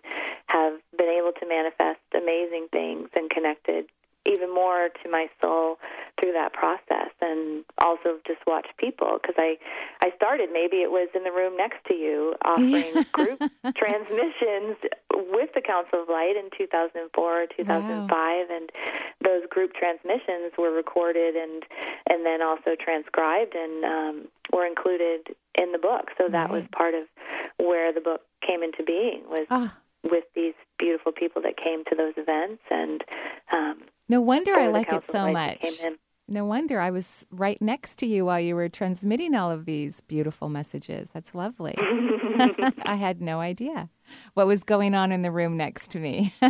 have 0.47 0.75
been 0.97 1.09
able 1.09 1.33
to 1.41 1.49
manifest 1.49 2.01
amazing 2.15 2.69
things 2.71 3.09
and 3.15 3.31
connected 3.31 3.87
even 4.29 4.53
more 4.53 4.89
to 5.03 5.11
my 5.11 5.27
soul 5.41 5.79
through 6.21 6.33
that 6.33 6.53
process 6.53 7.11
and 7.21 7.65
also 7.79 8.19
just 8.27 8.41
watch 8.47 8.67
people 8.79 9.19
because 9.21 9.37
I 9.39 9.57
I 10.03 10.11
started 10.17 10.51
maybe 10.53 10.77
it 10.79 10.91
was 10.91 11.09
in 11.15 11.25
the 11.25 11.33
room 11.33 11.57
next 11.57 11.85
to 11.89 11.95
you 11.95 12.35
offering 12.45 13.05
group 13.13 13.39
transmissions 13.77 14.77
with 15.33 15.51
the 15.55 15.63
Council 15.63 16.03
of 16.03 16.09
Light 16.09 16.37
in 16.37 16.51
2004 16.57 17.43
or 17.43 17.47
2005 17.47 18.09
wow. 18.11 18.47
and 18.51 18.71
those 19.25 19.43
group 19.51 19.73
transmissions 19.75 20.53
were 20.59 20.71
recorded 20.71 21.35
and 21.35 21.65
and 22.09 22.27
then 22.27 22.43
also 22.43 22.77
transcribed 22.79 23.55
and 23.55 23.85
um, 23.85 24.29
were 24.53 24.67
included 24.67 25.35
in 25.61 25.73
the 25.73 25.79
book 25.79 26.11
so 26.19 26.29
that 26.29 26.51
right. 26.51 26.51
was 26.51 26.65
part 26.73 26.95
of 26.95 27.07
where 27.59 27.93
the 27.93 28.01
book 28.01 28.23
came 28.47 28.63
into 28.63 28.83
being 28.83 29.23
was 29.29 29.47
ah. 29.51 29.75
with 30.05 30.25
these 30.35 30.55
beautiful 30.79 31.13
people 31.13 31.43
that 31.43 31.57
came 31.57 31.85
to 31.85 31.95
those 31.97 32.15
events 32.17 32.63
and 32.71 33.03
um, 33.53 33.83
no 34.09 34.21
wonder 34.21 34.55
I 34.55 34.69
like 34.69 34.93
it 34.93 35.03
so 35.03 35.33
much. 35.33 35.65
no 36.29 36.45
wonder 36.45 36.81
I 36.81 36.91
was 36.91 37.27
right 37.31 37.61
next 37.61 37.97
to 38.01 38.07
you 38.07 38.25
while 38.25 38.41
you 38.41 38.55
were 38.55 38.69
transmitting 38.69 39.35
all 39.35 39.51
of 39.51 39.65
these 39.65 40.01
beautiful 40.03 40.49
messages. 40.49 41.11
That's 41.11 41.35
lovely. 41.35 41.75
I 41.79 42.97
had 42.99 43.21
no 43.21 43.41
idea 43.41 43.89
what 44.35 44.47
was 44.47 44.65
going 44.65 44.95
on 44.95 45.13
in 45.13 45.23
the 45.23 45.31
room 45.31 45.57
next 45.57 45.91
to 45.93 45.99
me. 45.99 46.35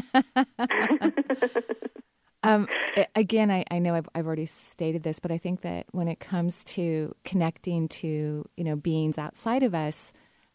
um, 2.43 2.69
again, 3.15 3.50
I, 3.50 3.65
I 3.71 3.79
know 3.79 3.95
I've, 3.95 4.09
I've 4.15 4.27
already 4.27 4.47
stated 4.47 5.03
this, 5.03 5.19
but 5.19 5.31
I 5.31 5.38
think 5.38 5.62
that 5.62 5.87
when 5.93 6.09
it 6.09 6.21
comes 6.21 6.65
to 6.65 7.15
connecting 7.25 7.88
to 7.88 8.49
you 8.57 8.65
know 8.65 8.77
beings 8.77 9.19
outside 9.19 9.62
of 9.62 9.75
us, 9.75 10.12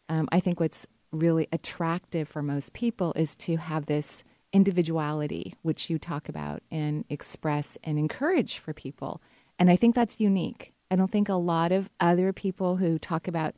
um, 0.10 0.28
I 0.32 0.40
think 0.40 0.60
what's 0.60 0.88
really 1.12 1.48
attractive 1.52 2.28
for 2.28 2.42
most 2.42 2.74
people 2.74 3.14
is 3.16 3.36
to 3.36 3.58
have 3.58 3.86
this 3.86 4.24
individuality, 4.54 5.56
which 5.64 5.90
you 5.90 6.00
talk 6.00 6.30
about 6.30 6.62
and 6.72 7.04
express 7.10 7.78
and 7.84 8.00
encourage 8.00 8.60
for 8.60 8.74
people. 8.74 9.22
And 9.60 9.70
I 9.70 9.76
think 9.76 9.96
that's 9.96 10.20
unique. 10.20 10.74
I 10.90 10.96
don't 10.96 11.12
think 11.12 11.28
a 11.28 11.34
lot 11.34 11.72
of 11.72 11.90
other 12.00 12.32
people 12.32 12.78
who 12.78 13.00
talk 13.00 13.28
about 13.28 13.56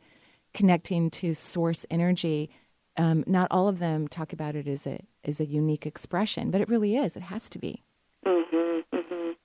connecting 0.53 1.09
to 1.11 1.35
source 1.35 1.85
energy, 1.91 2.49
um, 2.97 3.23
not 3.27 3.49
all 3.51 3.67
of 3.67 3.79
them 3.79 4.07
talk 4.07 4.31
about 4.31 4.55
it 4.55 4.67
as 4.67 4.87
a 4.87 5.01
as 5.25 5.39
a 5.39 5.45
unique 5.45 5.85
expression, 5.85 6.49
but 6.49 6.61
it 6.61 6.69
really 6.69 6.95
is. 6.95 7.17
It 7.17 7.23
has 7.23 7.49
to 7.49 7.59
be. 7.59 7.83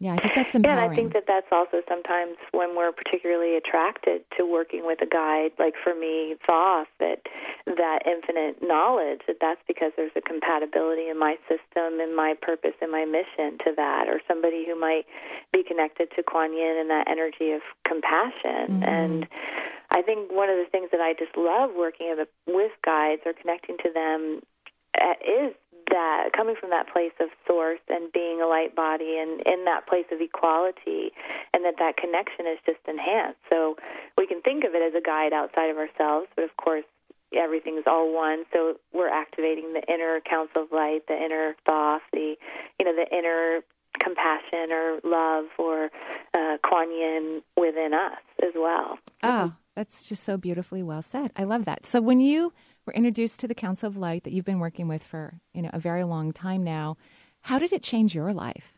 Yeah, 0.00 0.14
I 0.14 0.16
think 0.16 0.34
that's 0.34 0.54
empowering. 0.54 0.78
Yeah, 0.78 0.84
and 0.84 0.92
I 0.92 0.96
think 0.96 1.12
that 1.12 1.24
that's 1.28 1.52
also 1.52 1.84
sometimes 1.86 2.40
when 2.52 2.74
we're 2.74 2.90
particularly 2.90 3.54
attracted 3.56 4.24
to 4.38 4.48
working 4.48 4.86
with 4.86 4.98
a 5.02 5.06
guide, 5.06 5.52
like 5.58 5.74
for 5.76 5.94
me, 5.94 6.36
Thoth, 6.48 6.88
that 7.00 7.20
that 7.66 8.00
infinite 8.08 8.64
knowledge, 8.66 9.20
that 9.28 9.36
that's 9.44 9.60
because 9.68 9.92
there's 10.00 10.16
a 10.16 10.22
compatibility 10.22 11.12
in 11.12 11.18
my 11.18 11.36
system, 11.44 12.00
in 12.00 12.16
my 12.16 12.32
purpose, 12.40 12.72
in 12.80 12.90
my 12.90 13.04
mission 13.04 13.60
to 13.60 13.76
that, 13.76 14.08
or 14.08 14.24
somebody 14.26 14.64
who 14.64 14.72
might 14.72 15.04
be 15.52 15.62
connected 15.62 16.08
to 16.16 16.22
Kuan 16.22 16.56
Yin 16.56 16.80
and 16.80 16.88
that 16.88 17.04
energy 17.04 17.52
of 17.52 17.60
compassion. 17.84 18.80
Mm-hmm. 18.80 18.88
And 18.88 19.28
I 19.90 20.00
think 20.00 20.32
one 20.32 20.48
of 20.48 20.56
the 20.56 20.70
things 20.72 20.88
that 20.92 21.04
I 21.04 21.12
just 21.12 21.36
love 21.36 21.76
working 21.76 22.16
with 22.48 22.72
guides 22.82 23.20
or 23.26 23.34
connecting 23.34 23.76
to 23.84 23.92
them 23.92 24.40
uh, 24.96 25.14
is 25.20 25.52
that 25.90 26.30
coming 26.36 26.54
from 26.58 26.70
that 26.70 26.88
place 26.92 27.12
of 27.20 27.28
source 27.46 27.80
and 27.88 28.12
being 28.12 28.40
a 28.40 28.46
light 28.46 28.74
body 28.74 29.18
and 29.18 29.40
in 29.46 29.64
that 29.64 29.86
place 29.86 30.06
of 30.10 30.20
equality 30.20 31.12
and 31.54 31.64
that 31.64 31.74
that 31.78 31.96
connection 31.96 32.46
is 32.46 32.58
just 32.64 32.80
enhanced 32.88 33.38
so 33.52 33.76
we 34.16 34.26
can 34.26 34.40
think 34.42 34.64
of 34.64 34.74
it 34.74 34.82
as 34.82 34.94
a 34.96 35.04
guide 35.04 35.32
outside 35.32 35.70
of 35.70 35.76
ourselves 35.76 36.28
but 36.34 36.44
of 36.44 36.56
course 36.56 36.84
everything's 37.36 37.84
all 37.86 38.12
one 38.12 38.44
so 38.52 38.74
we're 38.92 39.10
activating 39.10 39.72
the 39.72 39.82
inner 39.92 40.20
council 40.28 40.62
of 40.62 40.72
light 40.72 41.06
the 41.08 41.14
inner 41.14 41.54
Thoth 41.68 42.02
the 42.12 42.34
you 42.78 42.84
know 42.84 42.94
the 42.94 43.06
inner 43.16 43.60
compassion 43.98 44.72
or 44.72 45.00
love 45.04 45.46
or 45.58 45.90
uh, 46.34 46.56
Kuan 46.66 46.90
Yin 46.90 47.42
within 47.56 47.92
us 47.92 48.18
as 48.42 48.52
well. 48.56 48.98
Oh, 49.22 49.54
that's 49.76 50.08
just 50.08 50.24
so 50.24 50.36
beautifully 50.36 50.82
well 50.82 51.02
said. 51.02 51.32
I 51.36 51.44
love 51.44 51.64
that. 51.66 51.86
So 51.86 52.00
when 52.00 52.20
you 52.20 52.52
were 52.86 52.92
introduced 52.92 53.40
to 53.40 53.48
the 53.48 53.54
Council 53.54 53.88
of 53.88 53.96
Light 53.96 54.24
that 54.24 54.32
you've 54.32 54.44
been 54.44 54.60
working 54.60 54.88
with 54.88 55.04
for 55.04 55.40
you 55.54 55.62
know 55.62 55.70
a 55.72 55.78
very 55.78 56.04
long 56.04 56.32
time 56.32 56.64
now. 56.64 56.96
How 57.42 57.58
did 57.58 57.72
it 57.72 57.82
change 57.82 58.14
your 58.14 58.32
life? 58.32 58.74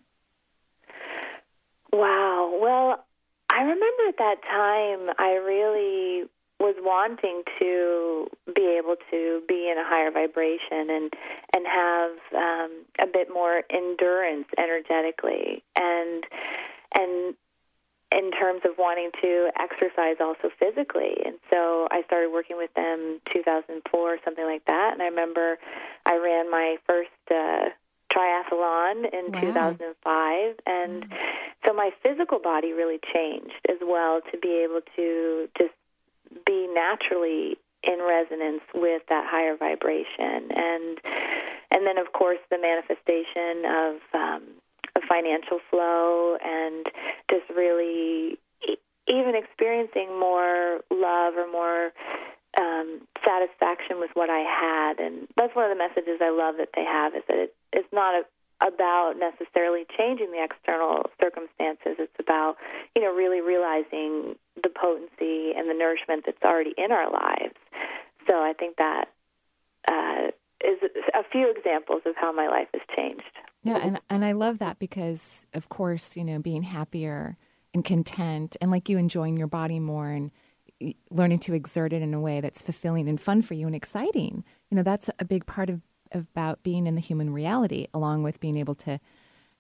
Wow. 1.93 2.59
Well, 2.61 3.05
I 3.51 3.63
remember 3.63 4.09
at 4.09 4.19
that 4.19 4.37
time 4.43 5.15
I 5.19 5.33
really 5.33 6.29
was 6.63 6.77
wanting 6.79 7.43
to 7.59 8.29
be 8.55 8.79
able 8.79 8.95
to 9.11 9.43
be 9.49 9.69
in 9.69 9.77
a 9.79 9.85
higher 9.85 10.11
vibration 10.13 10.89
and 10.91 11.13
and 11.55 11.67
have 11.67 12.13
um, 12.35 12.85
a 13.01 13.07
bit 13.13 13.29
more 13.33 13.63
endurance 13.69 14.47
energetically 14.57 15.65
and 15.77 16.25
and 16.95 17.35
in 18.13 18.31
terms 18.33 18.63
of 18.65 18.73
wanting 18.79 19.11
to 19.21 19.51
exercise 19.59 20.17
also 20.21 20.51
physically. 20.59 21.17
And 21.25 21.37
so 21.51 21.89
I 21.91 22.03
started 22.07 22.31
working 22.33 22.57
with 22.57 22.73
them 22.75 23.21
2004, 23.33 24.19
something 24.25 24.45
like 24.45 24.65
that. 24.67 24.91
And 24.93 25.03
I 25.03 25.07
remember 25.07 25.59
I 26.07 26.17
ran 26.17 26.51
my 26.51 26.77
first 26.87 27.11
uh, 27.31 27.71
triathlon 28.13 29.13
in 29.13 29.33
wow. 29.33 29.41
2005. 29.41 30.55
And 30.67 31.09
mm 31.09 31.19
so 31.65 31.73
my 31.73 31.91
physical 32.03 32.41
body 32.41 32.73
really 32.73 32.99
changed 33.15 33.55
as 33.69 33.77
well 33.83 34.21
to 34.33 34.39
be 34.39 34.65
able 34.65 34.81
to 34.97 35.49
just 35.57 35.75
be 36.45 36.67
naturally 36.67 37.57
in 37.83 37.99
resonance 38.01 38.63
with 38.75 39.03
that 39.09 39.27
higher 39.29 39.57
vibration 39.57 40.51
and 40.51 40.99
and 41.71 41.87
then 41.87 41.99
of 41.99 42.13
course 42.13 42.39
the 42.51 42.59
manifestation 42.59 43.65
of 43.65 43.95
um, 44.15 44.43
financial 45.01 45.59
flow 45.71 46.37
and 46.43 46.87
just 47.31 47.49
really 47.57 48.39
even 49.09 49.35
experiencing 49.35 50.19
more 50.19 50.81
love 50.91 51.35
or 51.37 51.51
more 51.51 51.91
um, 52.59 53.01
satisfaction 53.25 53.99
with 53.99 54.11
what 54.15 54.31
I 54.31 54.41
had. 54.41 55.01
And 55.01 55.27
that's 55.37 55.55
one 55.57 55.71
of 55.71 55.77
the 55.77 55.83
messages 55.83 56.21
I 56.21 56.31
love 56.31 56.57
that 56.59 56.71
they 56.77 56.85
have 56.85 57.15
is 57.15 57.23
that 57.29 57.39
it, 57.39 57.55
it's 57.73 57.89
not 57.93 58.15
a, 58.15 58.23
about 58.65 59.15
necessarily 59.19 59.85
changing 59.99 60.31
the 60.31 60.43
external 60.43 61.11
circumstances. 61.21 61.97
It's 61.99 62.15
about, 62.21 62.57
you 62.95 63.03
know, 63.03 63.13
really 63.13 63.41
realizing 63.41 64.37
the 64.63 64.69
potency 64.69 65.53
and 65.57 65.69
the 65.69 65.75
nourishment 65.75 66.25
that's 66.27 66.43
already 66.45 66.75
in 66.79 66.93
our 66.93 67.11
lives. 67.11 67.57
So 68.29 68.37
I 68.37 68.53
think 68.53 68.77
that 68.77 69.07
uh, 69.89 70.31
is 70.65 70.91
a 71.15 71.23
few 71.31 71.51
examples 71.51 72.03
of 72.07 72.15
how 72.17 72.33
my 72.33 72.49
life 72.49 72.69
has 72.73 72.83
changed. 72.95 73.23
Yeah, 73.65 73.79
and 73.79 74.01
and 74.11 74.25
I 74.25 74.33
love 74.33 74.59
that 74.59 74.79
because 74.79 75.47
of 75.55 75.69
course, 75.69 76.17
you 76.17 76.25
know, 76.25 76.39
being 76.39 76.63
happier 76.63 77.37
and 77.75 77.85
content 77.85 78.57
and 78.61 78.71
like 78.71 78.89
you 78.89 78.99
enjoying 78.99 79.37
your 79.37 79.47
body 79.47 79.79
more 79.79 80.09
and 80.09 80.31
learning 81.11 81.39
to 81.39 81.55
exert 81.55 81.93
it 81.93 82.03
in 82.03 82.13
a 82.13 82.21
way 82.21 82.41
that's 82.41 82.63
fulfilling 82.63 83.09
and 83.09 83.21
fun 83.21 83.43
for 83.43 83.55
you 83.55 83.67
and 83.67 83.77
exciting. 83.77 84.45
You 84.71 84.77
know, 84.77 84.83
that's 84.83 85.09
a 85.19 85.25
big 85.25 85.47
part 85.47 85.71
of 85.71 85.81
about 86.13 86.63
being 86.63 86.87
in 86.87 86.95
the 86.95 87.01
human 87.01 87.33
reality 87.33 87.87
along 87.95 88.23
with 88.23 88.41
being 88.41 88.57
able 88.57 88.75
to, 88.75 89.01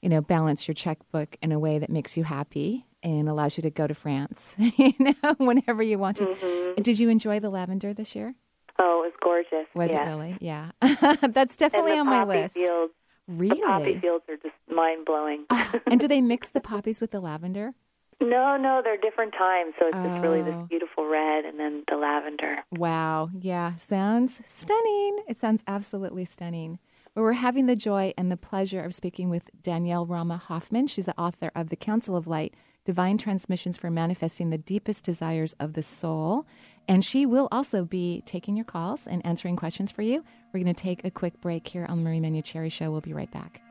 you 0.00 0.08
know, 0.08 0.20
balance 0.20 0.68
your 0.68 0.74
checkbook 0.74 1.36
in 1.40 1.52
a 1.52 1.58
way 1.58 1.78
that 1.78 1.90
makes 1.90 2.16
you 2.16 2.24
happy 2.24 2.86
and 3.02 3.28
allows 3.28 3.56
you 3.56 3.62
to 3.62 3.70
go 3.70 3.86
to 3.86 3.94
France, 3.94 4.54
you 4.58 4.92
know, 4.98 5.14
whenever 5.38 5.82
you 5.82 5.98
want 5.98 6.18
to. 6.18 6.26
Mm-hmm. 6.26 6.82
Did 6.82 6.98
you 6.98 7.08
enjoy 7.08 7.40
the 7.40 7.50
lavender 7.50 7.94
this 7.94 8.14
year? 8.14 8.34
Oh, 8.84 9.04
it 9.04 9.12
was 9.12 9.12
gorgeous. 9.22 9.68
Was 9.74 9.92
yes. 9.92 10.08
it 10.08 10.10
really? 10.10 10.36
Yeah. 10.40 10.70
That's 11.32 11.54
definitely 11.54 11.98
on 11.98 12.06
my 12.06 12.24
list. 12.24 12.56
Fields, 12.56 12.92
really? 13.28 13.60
The 13.60 13.66
poppy 13.66 13.98
fields 14.00 14.24
are 14.28 14.36
just 14.36 14.54
mind 14.68 15.04
blowing. 15.06 15.44
oh, 15.50 15.80
and 15.86 16.00
do 16.00 16.08
they 16.08 16.20
mix 16.32 16.50
the 16.50 16.60
poppies 16.60 17.00
with 17.00 17.12
the 17.12 17.20
lavender? 17.20 17.74
No, 18.20 18.56
no, 18.56 18.80
they're 18.82 18.96
different 18.96 19.34
times. 19.38 19.74
So 19.78 19.86
it's 19.86 19.96
oh. 19.96 20.08
just 20.08 20.22
really 20.22 20.42
this 20.42 20.54
oh. 20.56 20.66
beautiful 20.68 21.08
red 21.08 21.44
and 21.44 21.60
then 21.60 21.84
the 21.88 21.96
lavender. 21.96 22.58
Wow. 22.72 23.30
Yeah. 23.38 23.76
Sounds 23.76 24.40
stunning. 24.46 25.18
It 25.28 25.38
sounds 25.40 25.62
absolutely 25.68 26.24
stunning. 26.24 26.80
Well, 27.14 27.24
we're 27.24 27.32
having 27.34 27.66
the 27.66 27.76
joy 27.76 28.14
and 28.18 28.32
the 28.32 28.36
pleasure 28.36 28.82
of 28.82 28.94
speaking 28.94 29.28
with 29.28 29.50
Danielle 29.62 30.06
Rama 30.06 30.38
Hoffman. 30.38 30.88
She's 30.88 31.06
the 31.06 31.18
author 31.18 31.52
of 31.54 31.68
The 31.68 31.76
Council 31.76 32.16
of 32.16 32.26
Light 32.26 32.54
Divine 32.84 33.16
Transmissions 33.16 33.76
for 33.76 33.90
Manifesting 33.90 34.50
the 34.50 34.58
Deepest 34.58 35.04
Desires 35.04 35.54
of 35.60 35.74
the 35.74 35.82
Soul. 35.82 36.46
And 36.88 37.04
she 37.04 37.26
will 37.26 37.48
also 37.52 37.84
be 37.84 38.22
taking 38.26 38.56
your 38.56 38.64
calls 38.64 39.06
and 39.06 39.24
answering 39.24 39.56
questions 39.56 39.90
for 39.90 40.02
you. 40.02 40.24
We're 40.52 40.62
going 40.62 40.74
to 40.74 40.82
take 40.82 41.04
a 41.04 41.10
quick 41.10 41.40
break 41.40 41.66
here 41.68 41.86
on 41.88 41.98
the 41.98 42.04
Marie 42.04 42.20
Manuchehri 42.20 42.70
Show. 42.70 42.90
We'll 42.90 43.00
be 43.00 43.14
right 43.14 43.30
back. 43.30 43.62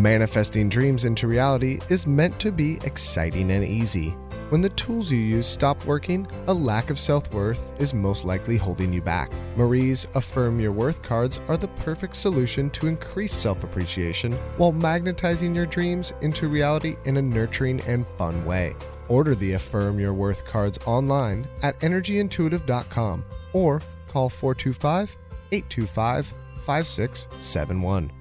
Manifesting 0.00 0.70
dreams 0.70 1.04
into 1.04 1.26
reality 1.26 1.78
is 1.90 2.06
meant 2.06 2.40
to 2.40 2.50
be 2.50 2.78
exciting 2.84 3.50
and 3.50 3.62
easy. 3.62 4.16
When 4.48 4.62
the 4.62 4.70
tools 4.70 5.12
you 5.12 5.18
use 5.18 5.46
stop 5.46 5.84
working, 5.84 6.26
a 6.46 6.54
lack 6.54 6.88
of 6.88 6.98
self 6.98 7.30
worth 7.34 7.78
is 7.78 7.92
most 7.92 8.24
likely 8.24 8.56
holding 8.56 8.94
you 8.94 9.02
back. 9.02 9.30
Marie's 9.56 10.06
Affirm 10.14 10.58
Your 10.58 10.72
Worth 10.72 11.02
cards 11.02 11.38
are 11.48 11.58
the 11.58 11.68
perfect 11.84 12.16
solution 12.16 12.70
to 12.70 12.86
increase 12.86 13.34
self 13.34 13.62
appreciation 13.62 14.32
while 14.56 14.72
magnetizing 14.72 15.54
your 15.54 15.66
dreams 15.66 16.14
into 16.22 16.48
reality 16.48 16.96
in 17.04 17.18
a 17.18 17.22
nurturing 17.22 17.82
and 17.82 18.06
fun 18.06 18.42
way. 18.46 18.74
Order 19.08 19.34
the 19.34 19.52
Affirm 19.52 20.00
Your 20.00 20.14
Worth 20.14 20.46
cards 20.46 20.78
online 20.86 21.46
at 21.60 21.78
energyintuitive.com 21.80 23.22
or 23.52 23.82
call 24.08 24.30
425 24.30 25.14
825 25.52 26.32
5671. 26.64 28.19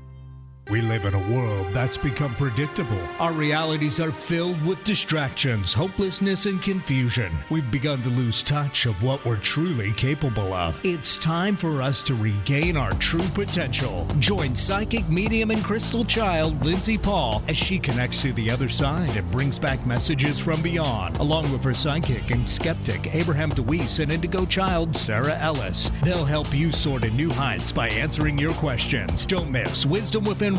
We 0.69 0.81
live 0.81 1.05
in 1.05 1.15
a 1.15 1.35
world 1.35 1.73
that's 1.73 1.97
become 1.97 2.35
predictable. 2.35 3.01
Our 3.17 3.31
realities 3.31 3.99
are 3.99 4.11
filled 4.11 4.63
with 4.63 4.83
distractions, 4.83 5.73
hopelessness, 5.73 6.45
and 6.45 6.61
confusion. 6.61 7.35
We've 7.49 7.71
begun 7.71 8.03
to 8.03 8.09
lose 8.09 8.43
touch 8.43 8.85
of 8.85 9.01
what 9.01 9.25
we're 9.25 9.38
truly 9.38 9.93
capable 9.93 10.53
of. 10.53 10.79
It's 10.85 11.17
time 11.17 11.57
for 11.57 11.81
us 11.81 12.03
to 12.03 12.13
regain 12.13 12.77
our 12.77 12.91
true 12.93 13.27
potential. 13.33 14.05
Join 14.19 14.55
psychic 14.55 15.09
medium 15.09 15.49
and 15.49 15.63
crystal 15.63 16.05
child 16.05 16.63
Lindsay 16.63 16.99
Paul 16.99 17.41
as 17.47 17.57
she 17.57 17.79
connects 17.79 18.21
to 18.21 18.33
the 18.33 18.51
other 18.51 18.69
side 18.69 19.17
and 19.17 19.31
brings 19.31 19.57
back 19.57 19.83
messages 19.88 20.39
from 20.39 20.61
beyond, 20.61 21.17
along 21.17 21.51
with 21.51 21.63
her 21.63 21.73
psychic 21.73 22.29
and 22.29 22.47
skeptic 22.47 23.15
Abraham 23.15 23.49
DeWeese 23.49 23.97
and 23.97 24.11
indigo 24.11 24.45
child 24.45 24.95
Sarah 24.95 25.39
Ellis. 25.39 25.89
They'll 26.03 26.25
help 26.25 26.53
you 26.53 26.71
soar 26.71 26.99
to 26.99 27.09
new 27.09 27.31
heights 27.31 27.71
by 27.71 27.89
answering 27.89 28.38
your 28.38 28.53
questions. 28.53 29.25
Don't 29.25 29.49
miss 29.49 29.88
Wisdom 29.88 30.25
Within 30.25 30.58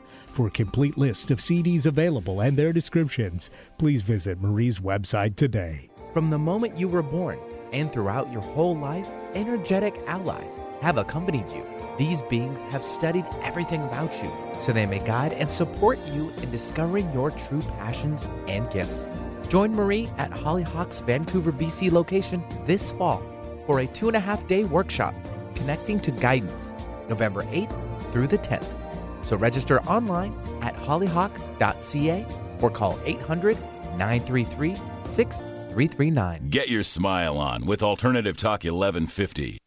For 0.31 0.47
a 0.47 0.51
complete 0.51 0.97
list 0.97 1.29
of 1.29 1.39
CDs 1.39 1.85
available 1.85 2.39
and 2.39 2.55
their 2.55 2.71
descriptions, 2.71 3.49
please 3.77 4.01
visit 4.01 4.41
Marie's 4.41 4.79
website 4.79 5.35
today. 5.35 5.89
From 6.13 6.29
the 6.29 6.37
moment 6.37 6.79
you 6.79 6.87
were 6.87 7.03
born 7.03 7.37
and 7.73 7.91
throughout 7.91 8.31
your 8.31 8.41
whole 8.41 8.75
life, 8.77 9.07
energetic 9.33 9.93
allies 10.07 10.57
have 10.81 10.97
accompanied 10.97 11.49
you. 11.51 11.65
These 11.97 12.21
beings 12.23 12.61
have 12.63 12.81
studied 12.81 13.25
everything 13.43 13.83
about 13.83 14.23
you 14.23 14.31
so 14.61 14.71
they 14.71 14.85
may 14.85 14.99
guide 14.99 15.33
and 15.33 15.51
support 15.51 15.99
you 16.13 16.29
in 16.41 16.49
discovering 16.49 17.11
your 17.11 17.31
true 17.31 17.61
passions 17.77 18.25
and 18.47 18.71
gifts. 18.71 19.05
Join 19.49 19.73
Marie 19.73 20.09
at 20.17 20.31
Hollyhock's 20.31 21.01
Vancouver, 21.01 21.51
BC 21.51 21.91
location 21.91 22.41
this 22.65 22.91
fall 22.91 23.21
for 23.67 23.81
a 23.81 23.87
two 23.87 24.07
and 24.07 24.15
a 24.15 24.21
half 24.21 24.47
day 24.47 24.63
workshop 24.63 25.13
connecting 25.55 25.99
to 25.99 26.11
guidance, 26.11 26.73
November 27.09 27.43
8th 27.43 27.77
through 28.13 28.27
the 28.27 28.37
10th. 28.37 28.80
So 29.23 29.37
register 29.37 29.81
online 29.83 30.33
at 30.61 30.75
hollyhock.ca 30.75 32.25
or 32.61 32.69
call 32.69 32.99
800 33.05 33.57
933 33.97 34.75
6339. 35.03 36.49
Get 36.49 36.69
your 36.69 36.83
smile 36.83 37.37
on 37.37 37.65
with 37.65 37.81
Alternative 37.83 38.37
Talk 38.37 38.63
1150. 38.63 39.60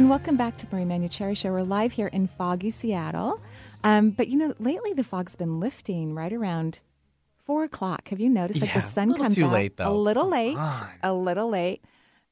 And 0.00 0.08
welcome 0.08 0.38
back 0.38 0.56
to 0.56 0.64
the 0.66 0.74
Marie 0.74 0.86
Manuchehri 0.86 1.36
Show. 1.36 1.52
We're 1.52 1.60
live 1.60 1.92
here 1.92 2.06
in 2.06 2.26
foggy 2.26 2.70
Seattle. 2.70 3.38
Um, 3.84 4.12
but 4.12 4.28
you 4.28 4.38
know, 4.38 4.54
lately 4.58 4.94
the 4.94 5.04
fog's 5.04 5.36
been 5.36 5.60
lifting 5.60 6.14
right 6.14 6.32
around 6.32 6.80
four 7.44 7.64
o'clock. 7.64 8.08
Have 8.08 8.18
you 8.18 8.30
noticed? 8.30 8.62
Like 8.62 8.70
Yeah, 8.70 8.80
the 8.80 8.86
sun 8.86 9.12
comes 9.12 9.34
too 9.34 9.44
out 9.44 9.52
late, 9.52 9.76
though. 9.76 9.92
a 9.92 9.94
little 9.94 10.22
Come 10.22 10.30
late, 10.30 10.56
on. 10.56 10.88
a 11.02 11.12
little 11.12 11.50
late. 11.50 11.84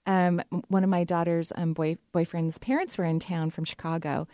Um, 0.06 0.40
one 0.68 0.82
of 0.82 0.88
my 0.88 1.04
daughter's 1.04 1.52
um, 1.56 1.74
boy, 1.74 1.98
boyfriend's 2.10 2.56
parents 2.56 2.96
were 2.96 3.04
in 3.04 3.18
town 3.18 3.50
from 3.50 3.66
Chicago. 3.66 4.26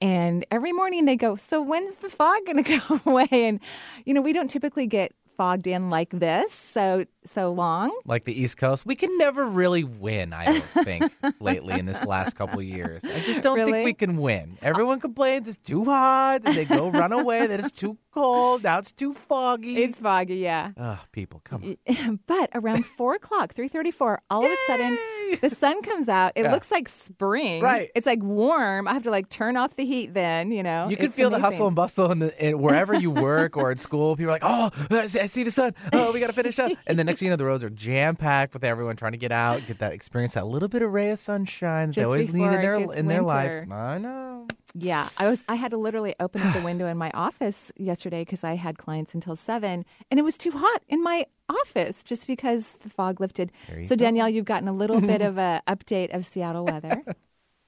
And 0.00 0.44
every 0.50 0.72
morning 0.72 1.04
they 1.04 1.14
go, 1.14 1.36
So 1.36 1.62
when's 1.62 1.98
the 1.98 2.10
fog 2.10 2.40
going 2.44 2.64
to 2.64 2.78
go 2.80 3.00
away? 3.06 3.28
And, 3.30 3.60
you 4.04 4.14
know, 4.14 4.20
we 4.20 4.32
don't 4.32 4.50
typically 4.50 4.88
get 4.88 5.12
fogged 5.40 5.66
in 5.66 5.88
like 5.88 6.10
this 6.10 6.52
so 6.52 7.06
so 7.24 7.50
long. 7.50 7.90
Like 8.04 8.24
the 8.24 8.38
East 8.38 8.58
Coast, 8.58 8.84
we 8.84 8.94
can 8.94 9.16
never 9.16 9.46
really 9.46 9.84
win, 9.84 10.34
I 10.34 10.44
don't 10.44 10.84
think, 10.84 11.10
lately 11.40 11.78
in 11.78 11.86
this 11.86 12.04
last 12.04 12.36
couple 12.36 12.58
of 12.60 12.66
years. 12.66 13.02
I 13.06 13.20
just 13.20 13.40
don't 13.40 13.56
Really? 13.56 13.72
think 13.72 13.84
we 13.86 13.94
can 13.94 14.18
win. 14.18 14.58
Everyone 14.60 15.00
complains 15.00 15.48
it's 15.48 15.56
too 15.56 15.86
hot, 15.86 16.42
and 16.44 16.54
they 16.54 16.66
go 16.66 16.90
run 16.90 17.12
away, 17.12 17.46
that 17.46 17.58
it's 17.58 17.70
too 17.70 17.96
cold, 18.12 18.64
now 18.64 18.80
it's 18.80 18.92
too 18.92 19.14
foggy. 19.14 19.82
It's 19.82 19.96
foggy, 19.98 20.36
yeah. 20.36 20.72
Ugh, 20.76 20.98
people, 21.10 21.40
come 21.42 21.76
on. 21.88 22.20
but 22.26 22.50
around 22.54 22.84
four 22.84 23.14
o'clock, 23.14 23.54
three 23.54 23.68
thirty-four, 23.68 24.20
all 24.28 24.44
of 24.44 24.50
a 24.50 24.56
sudden 24.66 24.90
Yay! 24.92 25.19
The 25.36 25.50
sun 25.50 25.82
comes 25.82 26.08
out. 26.08 26.32
It 26.34 26.44
Yeah. 26.44 26.52
looks 26.52 26.70
like 26.70 26.88
spring. 26.88 27.62
Right. 27.62 27.90
It's 27.94 28.06
like 28.06 28.22
warm. 28.22 28.88
I 28.88 28.92
have 28.92 29.02
to 29.04 29.10
like 29.10 29.28
turn 29.28 29.56
off 29.56 29.76
the 29.76 29.84
heat. 29.84 30.14
Then 30.14 30.50
you 30.52 30.62
know 30.62 30.88
You 30.88 30.96
can 30.96 31.10
feel 31.10 31.30
the 31.30 31.38
hustle 31.38 31.66
and 31.66 31.76
bustle 31.76 32.10
in 32.12 32.18
the 32.20 32.48
in 32.48 32.58
wherever 32.60 32.94
you 32.94 33.10
work 33.10 33.56
or 33.56 33.70
at 33.70 33.78
school. 33.78 34.16
People 34.16 34.30
are 34.30 34.38
like, 34.40 34.42
"Oh, 34.44 34.70
I 34.90 35.06
see, 35.06 35.42
the 35.44 35.50
sun. 35.50 35.74
Oh, 35.92 36.12
we 36.12 36.20
got 36.20 36.28
to 36.28 36.32
finish 36.32 36.58
up." 36.58 36.72
And 36.86 36.98
the 36.98 37.04
next 37.04 37.20
thing 37.20 37.26
you 37.26 37.30
know, 37.30 37.36
the 37.36 37.46
roads 37.46 37.62
are 37.64 37.70
jam 37.70 38.16
packed 38.16 38.54
with 38.54 38.64
everyone 38.64 38.96
trying 38.96 39.12
to 39.12 39.18
get 39.18 39.32
out, 39.32 39.66
get 39.66 39.78
that 39.78 39.92
experience, 39.92 40.34
that 40.34 40.46
little 40.46 40.68
bit 40.68 40.82
of 40.82 40.92
ray 40.92 41.10
of 41.10 41.18
sunshine 41.18 41.88
that 41.88 41.94
they 41.96 42.00
Just 42.02 42.06
always 42.06 42.32
need 42.32 42.44
in 42.44 42.60
their 42.60 42.74
in 42.74 43.08
their 43.08 43.22
life. 43.22 43.50
winter. 43.50 43.74
I 43.74 43.98
know. 43.98 44.46
Yeah, 44.74 45.08
I 45.18 45.28
was. 45.28 45.42
I 45.48 45.56
had 45.56 45.72
to 45.72 45.76
literally 45.76 46.14
open 46.20 46.42
up 46.42 46.54
the 46.54 46.60
window 46.64 46.86
in 46.86 46.96
my 46.96 47.10
office 47.12 47.72
yesterday 47.76 48.20
because 48.22 48.44
I 48.44 48.54
had 48.54 48.78
clients 48.78 49.14
until 49.14 49.34
seven, 49.36 49.84
and 50.10 50.20
it 50.20 50.22
was 50.22 50.38
too 50.38 50.52
hot 50.52 50.82
in 50.88 51.02
my 51.02 51.24
office 51.50 52.02
just 52.04 52.26
because 52.26 52.76
the 52.82 52.88
fog 52.88 53.20
lifted. 53.20 53.50
you 53.76 53.84
So 53.84 53.96
go. 53.96 54.04
Danielle, 54.04 54.28
you've 54.28 54.44
gotten 54.44 54.68
a 54.68 54.72
little 54.72 55.00
bit 55.00 55.20
of 55.22 55.36
a 55.50 55.62
update 55.66 56.14
of 56.14 56.24
Seattle 56.24 56.64
weather. 56.64 57.02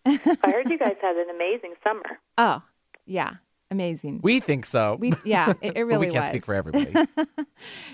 I 0.07 0.19
heard 0.45 0.69
you 0.71 0.79
guys 0.79 0.97
had 1.01 1.17
an 1.17 1.31
amazing 1.31 1.75
summer. 1.85 2.03
Oh, 2.39 2.63
yeah, 3.05 3.35
amazing. 3.71 4.21
We 4.23 4.41
think 4.41 4.65
so. 4.65 4.97
We 4.99 5.13
yeah, 5.25 5.51
it, 5.61 5.73
it 5.73 5.75
but 5.75 5.85
really 5.85 6.07
we 6.07 6.13
can't 6.13 6.23
was. 6.23 6.29
speak 6.31 6.45
for 6.47 6.55
everybody. 6.55 6.93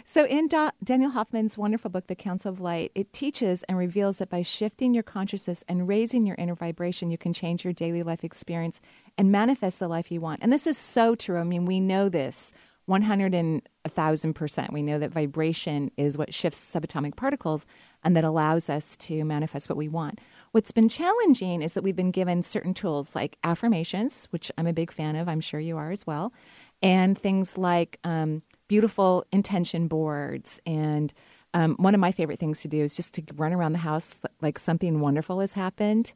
So, 0.05 0.24
in 0.24 0.48
Da- 0.48 0.70
Daniel 0.83 1.11
Hoffman's 1.11 1.59
wonderful 1.59 1.90
book, 1.90 2.07
The 2.07 2.14
Council 2.14 2.51
of 2.53 2.61
Light, 2.61 2.92
it 2.94 3.12
teaches 3.12 3.62
and 3.64 3.77
reveals 3.77 4.18
that 4.18 4.31
by 4.31 4.42
shifting 4.42 4.94
your 4.94 5.03
consciousness 5.03 5.64
and 5.68 5.87
raising 5.88 6.24
your 6.27 6.37
inner 6.37 6.55
vibration, 6.55 7.11
you 7.11 7.18
can 7.18 7.33
change 7.33 7.64
your 7.64 7.72
daily 7.72 8.03
life 8.03 8.22
experience 8.24 8.81
and 9.18 9.31
manifest 9.33 9.79
the 9.81 9.88
life 9.88 10.11
you 10.12 10.20
want. 10.20 10.40
And 10.42 10.53
this 10.53 10.66
is 10.66 10.79
so 10.79 11.14
true. 11.14 11.38
I 11.38 11.44
mean, 11.44 11.64
we 11.66 11.81
know 11.81 12.09
this 12.09 12.53
100 12.88 13.35
and 13.35 13.62
1000%. 13.87 14.72
We 14.72 14.83
know 14.83 14.98
that 14.98 15.12
vibration 15.12 15.90
is 15.96 16.16
what 16.16 16.33
shifts 16.33 16.72
subatomic 16.74 17.16
particles 17.16 17.66
and 18.03 18.16
that 18.16 18.24
allows 18.24 18.70
us 18.70 18.96
to 18.96 19.24
manifest 19.24 19.68
what 19.68 19.77
we 19.77 19.88
want. 19.88 20.20
What's 20.53 20.72
been 20.72 20.88
challenging 20.88 21.61
is 21.61 21.74
that 21.74 21.83
we've 21.83 21.94
been 21.94 22.11
given 22.11 22.42
certain 22.42 22.72
tools 22.72 23.14
like 23.14 23.37
affirmations, 23.44 24.27
which 24.31 24.51
I'm 24.57 24.66
a 24.66 24.72
big 24.72 24.90
fan 24.90 25.16
of, 25.16 25.29
I'm 25.29 25.40
sure 25.40 25.61
you 25.61 25.77
are 25.77 25.90
as 25.90 26.07
well, 26.07 26.33
and 26.83 27.16
things 27.16 27.59
like 27.59 27.98
um, 28.05 28.42
beautiful 28.68 29.27
intention 29.33 29.87
boards. 29.87 30.59
And 30.64 31.12
um, 31.53 31.77
one 31.79 31.94
of 31.94 32.01
my 32.01 32.12
favorite 32.12 32.38
things 32.38 32.62
to 32.62 32.68
do 32.68 32.83
is 32.83 32.96
just 32.96 33.12
to 33.14 33.22
run 33.35 33.53
around 33.53 33.72
the 33.72 33.79
house 33.79 34.18
like 34.40 34.59
something 34.59 35.01
wonderful 35.01 35.40
has 35.40 35.53
happened. 35.53 36.14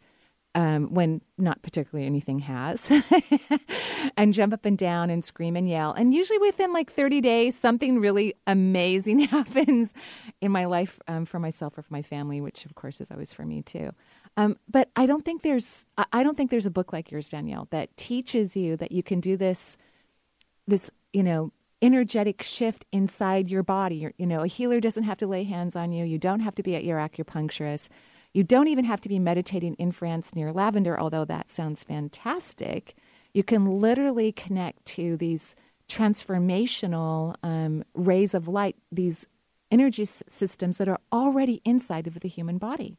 Um, 0.55 0.93
when 0.93 1.23
not 1.39 1.63
particularly 1.63 2.07
anything 2.07 2.41
has, 2.41 2.93
and 4.19 4.35
jump 4.35 4.53
up 4.53 4.67
and 4.67 4.77
down 4.77 5.09
and 5.09 5.25
scream 5.25 5.57
and 5.57 5.67
yell. 5.67 5.95
And 5.95 6.13
usually 6.13 6.37
within 6.39 6.75
like 6.75 6.93
30 6.93 7.23
days, 7.23 7.59
something 7.59 8.01
really 8.01 8.35
amazing 8.47 9.19
happens 9.37 9.95
in 10.43 10.53
my 10.53 10.67
life 10.67 11.01
um, 11.09 11.25
for 11.25 11.39
myself 11.39 11.79
or 11.79 11.83
for 11.83 11.93
my 11.93 12.03
family, 12.03 12.43
which 12.43 12.67
of 12.67 12.75
course 12.75 13.01
is 13.01 13.11
always 13.11 13.33
for 13.33 13.47
me 13.47 13.63
too. 13.63 13.93
Um, 14.37 14.59
but 14.69 14.91
I 14.95 15.07
don't 15.07 15.25
think 15.25 15.41
there's 15.41 15.87
I- 15.97 16.23
don't 16.23 16.37
think 16.37 16.51
there's 16.51 16.67
a 16.67 16.71
book 16.71 16.93
like 16.93 17.11
yours, 17.11 17.31
Danielle, 17.31 17.69
that 17.71 17.97
teaches 17.97 18.55
you 18.57 18.77
that 18.77 18.93
you 18.93 19.03
can 19.03 19.21
do 19.21 19.37
this 19.39 19.77
this 20.67 20.91
you 21.15 21.23
know 21.23 21.51
energetic 21.83 22.43
shift 22.43 22.87
inside 22.93 23.51
your 23.51 23.63
body. 23.63 23.97
You're, 23.97 24.15
you 24.17 24.27
know, 24.27 24.43
a 24.43 24.47
healer 24.47 24.81
doesn't 24.81 25.03
have 25.03 25.19
to 25.19 25.27
lay 25.27 25.43
hands 25.45 25.75
on 25.75 25.93
you. 25.93 26.05
You 26.05 26.17
don't 26.17 26.41
have 26.41 26.55
to 26.55 26.63
be 26.63 26.77
at 26.77 26.85
your 26.85 26.99
acupuncturist. 26.99 27.89
You 28.35 28.43
don't 28.43 28.69
even 28.69 28.85
have 28.87 29.01
to 29.03 29.09
be 29.09 29.19
meditating 29.19 29.75
in 29.75 29.93
France 29.93 30.35
near 30.35 30.53
lavender, 30.53 30.99
although 30.99 31.27
that 31.27 31.51
sounds 31.51 31.85
fantastic. 31.85 32.95
You 33.35 33.45
can 33.45 33.79
literally 33.79 34.33
connect 34.33 34.87
to 34.87 35.17
these 35.17 35.55
transformational 35.89 37.35
um, 37.43 37.85
rays 37.95 38.33
of 38.33 38.49
light, 38.49 38.77
these 38.91 39.27
energy 39.71 40.03
s- 40.03 40.23
systems 40.29 40.79
that 40.79 40.89
are 40.89 41.01
already 41.13 41.61
inside 41.65 42.07
of 42.07 42.21
the 42.21 42.29
human 42.29 42.57
body. 42.57 42.97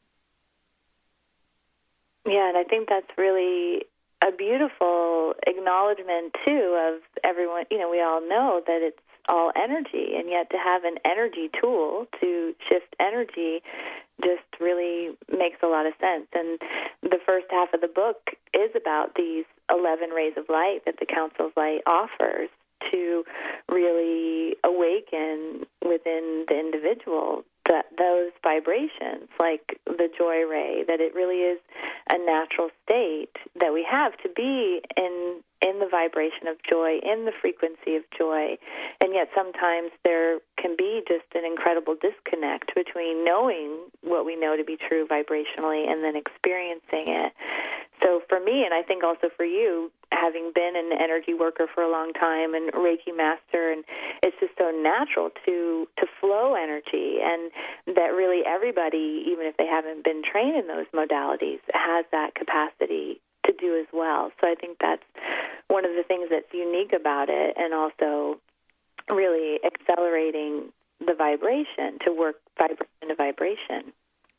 Yeah, 2.26 2.50
and 2.50 2.58
I 2.58 2.64
think 2.64 2.88
that's 2.88 3.10
really 3.18 3.86
a 4.26 4.32
beautiful 4.32 5.34
acknowledgement 5.46 6.36
too 6.46 6.78
of 6.80 7.02
everyone. 7.24 7.66
You 7.72 7.80
know, 7.80 7.90
we 7.90 8.02
all 8.02 8.22
know 8.22 8.62
that 8.66 8.82
it's 8.82 9.00
all 9.30 9.52
energy, 9.56 10.16
and 10.18 10.30
yet 10.30 10.50
to 10.52 10.58
have 10.58 10.84
an 10.84 10.98
energy 11.06 11.50
tool 11.60 12.08
to 12.20 12.54
shift 12.70 12.96
energy 13.00 13.62
just 14.24 14.44
really 14.60 15.18
makes 15.32 15.58
a 15.64 15.68
lot 15.68 15.86
of 15.86 15.94
sense. 16.00 16.28
And 16.34 16.60
the 17.02 17.20
first 17.26 17.48
half 17.50 17.74
of 17.74 17.82
the 17.82 17.88
book 17.88 18.18
is 18.54 18.70
about 18.76 19.16
these 19.16 19.46
11 19.72 20.10
rays 20.12 20.34
of 20.38 20.46
light 20.50 20.82
that 20.86 20.96
the 21.00 21.06
Council 21.06 21.48
of 21.48 21.52
Light 21.56 21.82
offers 21.88 22.50
to 22.92 23.24
really 23.70 24.56
awaken 24.64 25.66
within 25.82 26.46
the 26.48 26.60
individual 26.60 27.44
that 27.68 27.86
those 27.98 28.32
vibrations, 28.44 29.30
like 29.40 29.80
the 29.86 30.10
joy 30.18 30.44
ray, 30.44 30.84
that 30.88 31.00
it 31.00 31.14
really 31.14 31.42
is 31.42 31.60
a 32.12 32.18
natural 32.18 32.70
state 32.84 33.32
that 33.60 33.74
we 33.74 33.86
have 33.90 34.14
to 34.24 34.30
be 34.36 34.82
in 34.98 35.42
in 35.64 35.80
the 35.80 35.88
vibration 35.88 36.52
of 36.52 36.58
joy, 36.70 37.00
in 37.00 37.24
the 37.24 37.32
frequency 37.40 37.96
of 37.96 38.04
joy. 38.18 38.60
And 39.00 39.16
yet 39.16 39.30
sometimes 39.34 39.92
there 40.04 40.40
can 40.60 40.76
be 40.78 41.02
just 41.08 41.24
an 41.36 41.46
incredible 41.46 41.96
disconnect 41.96 42.76
between 42.76 43.24
knowing 43.24 43.88
what 44.04 44.26
we 44.26 44.36
know 44.36 44.58
to 44.58 44.66
be 44.66 44.76
true 44.76 45.08
vibrationally 45.08 45.88
and 45.88 46.04
then 46.04 46.18
experiencing 46.18 47.08
it. 47.08 47.32
So 48.04 48.20
for 48.28 48.44
me, 48.44 48.66
and 48.68 48.74
I 48.74 48.84
think 48.84 49.06
also 49.06 49.30
for 49.38 49.46
you, 49.46 49.90
having 50.12 50.52
been 50.54 50.76
an 50.76 50.92
energy 51.00 51.34
worker 51.34 51.68
for 51.74 51.82
a 51.82 51.90
long 51.90 52.12
time 52.12 52.54
and 52.54 52.70
Reiki 52.74 53.16
master, 53.16 53.72
and 53.72 53.86
it's 54.22 54.36
just 54.42 54.52
so 54.60 54.70
natural 54.70 55.30
to 55.46 55.54
to 55.54 55.83
flow 56.24 56.56
energy, 56.56 57.20
and 57.20 57.52
that 57.98 58.16
really 58.16 58.44
everybody, 58.48 59.28
even 59.28 59.46
if 59.46 59.58
they 59.58 59.68
haven't 59.68 60.06
been 60.06 60.22
trained 60.24 60.56
in 60.56 60.68
those 60.68 60.88
modalities, 60.96 61.60
has 61.74 62.06
that 62.14 62.34
capacity 62.34 63.20
to 63.46 63.52
do 63.60 63.78
as 63.78 63.88
well. 63.92 64.32
So 64.40 64.48
I 64.48 64.56
think 64.56 64.78
that's 64.80 65.04
one 65.68 65.84
of 65.84 65.92
the 65.92 66.04
things 66.08 66.30
that's 66.32 66.48
unique 66.54 66.94
about 66.94 67.28
it, 67.28 67.58
and 67.58 67.74
also 67.74 68.40
really 69.10 69.60
accelerating 69.66 70.72
the 71.06 71.14
vibration 71.14 72.00
to 72.06 72.14
work 72.14 72.36
vibration 72.58 73.10
to 73.10 73.16
vibration. 73.16 73.92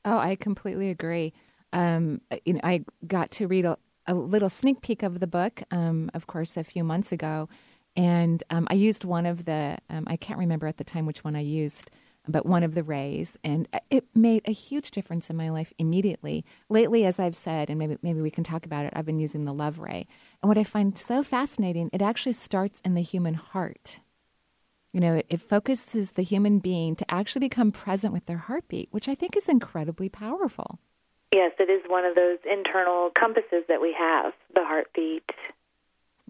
Oh, 0.07 0.17
I 0.17 0.37
completely 0.37 0.89
agree. 0.89 1.35
Um, 1.75 2.23
you 2.47 2.55
know, 2.55 2.61
I 2.65 2.85
got 3.07 3.31
to 3.33 3.47
read 3.47 3.67
a, 3.67 3.77
a 4.07 4.15
little 4.15 4.49
sneak 4.49 4.81
peek 4.81 5.03
of 5.03 5.21
the 5.21 5.27
book, 5.27 5.63
um, 5.71 6.11
of 6.15 6.27
course, 6.27 6.57
a 6.57 6.65
few 6.65 6.85
months 6.85 7.13
ago, 7.13 7.49
and 7.97 8.43
um, 8.51 8.67
I 8.71 8.75
used 8.75 9.05
one 9.05 9.27
of 9.27 9.45
the. 9.45 9.79
Um, 9.89 10.05
I 10.07 10.17
can't 10.17 10.39
remember 10.39 10.67
at 10.67 10.79
the 10.79 10.85
time 10.85 11.07
which 11.07 11.23
one 11.23 11.37
I 11.37 11.41
used, 11.41 11.91
but 12.27 12.47
one 12.47 12.63
of 12.63 12.75
the 12.75 12.83
rays, 12.83 13.37
and 13.45 13.69
it 13.91 14.05
made 14.15 14.43
a 14.47 14.53
huge 14.53 14.91
difference 14.91 15.31
in 15.31 15.37
my 15.37 15.51
life 15.51 15.73
immediately. 15.79 16.45
Lately, 16.69 17.05
as 17.05 17.21
I've 17.21 17.37
said, 17.37 17.71
and 17.71 17.79
maybe 17.79 17.97
maybe 18.03 18.21
we 18.21 18.31
can 18.31 18.45
talk 18.45 18.67
about 18.67 18.87
it, 18.87 18.93
I've 18.97 19.07
been 19.07 19.21
using 19.21 19.45
the 19.45 19.55
love 19.55 19.79
ray, 19.79 20.07
and 20.43 20.49
what 20.49 20.59
I 20.59 20.65
find 20.65 20.99
so 20.99 21.23
fascinating, 21.23 21.91
it 21.93 22.03
actually 22.03 22.33
starts 22.33 22.81
in 22.85 22.95
the 22.95 23.03
human 23.03 23.35
heart. 23.35 24.01
You 24.93 25.01
know, 25.01 25.15
it, 25.15 25.27
it 25.29 25.41
focuses 25.41 26.13
the 26.13 26.23
human 26.23 26.61
being 26.61 26.95
to 26.97 27.05
actually 27.09 27.41
become 27.41 27.73
present 27.73 28.13
with 28.13 28.27
their 28.27 28.39
heartbeat, 28.39 28.89
which 28.93 29.09
I 29.09 29.17
think 29.17 29.37
is 29.37 29.49
incredibly 29.49 30.09
powerful. 30.09 30.79
Yes, 31.35 31.51
it 31.59 31.69
is 31.69 31.83
one 31.89 32.05
of 32.05 32.15
those 32.15 32.39
internal 32.51 33.11
compasses 33.11 33.65
that 33.69 33.83
we 33.83 33.93
have, 33.99 34.33
the 34.55 34.65
heartbeat. 34.65 35.29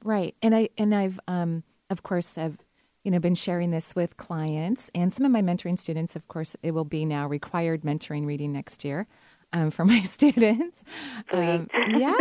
Right, 0.04 0.36
and 0.40 0.54
I 0.54 0.68
and 0.78 0.94
I've 0.94 1.18
um, 1.26 1.64
of 1.90 2.04
course 2.04 2.38
I've 2.38 2.58
you 3.04 3.10
know, 3.10 3.18
been 3.18 3.34
sharing 3.34 3.70
this 3.70 3.94
with 3.94 4.16
clients 4.16 4.90
and 4.94 5.12
some 5.12 5.26
of 5.26 5.30
my 5.30 5.42
mentoring 5.42 5.78
students. 5.78 6.16
Of 6.16 6.26
course, 6.26 6.56
it 6.62 6.72
will 6.72 6.86
be 6.86 7.04
now 7.04 7.28
required 7.28 7.82
mentoring 7.82 8.24
reading 8.26 8.50
next 8.50 8.82
year 8.82 9.06
um, 9.52 9.70
for 9.70 9.84
my 9.94 10.00
students. 10.02 10.82
Um, 11.30 11.68
yeah, 11.88 12.16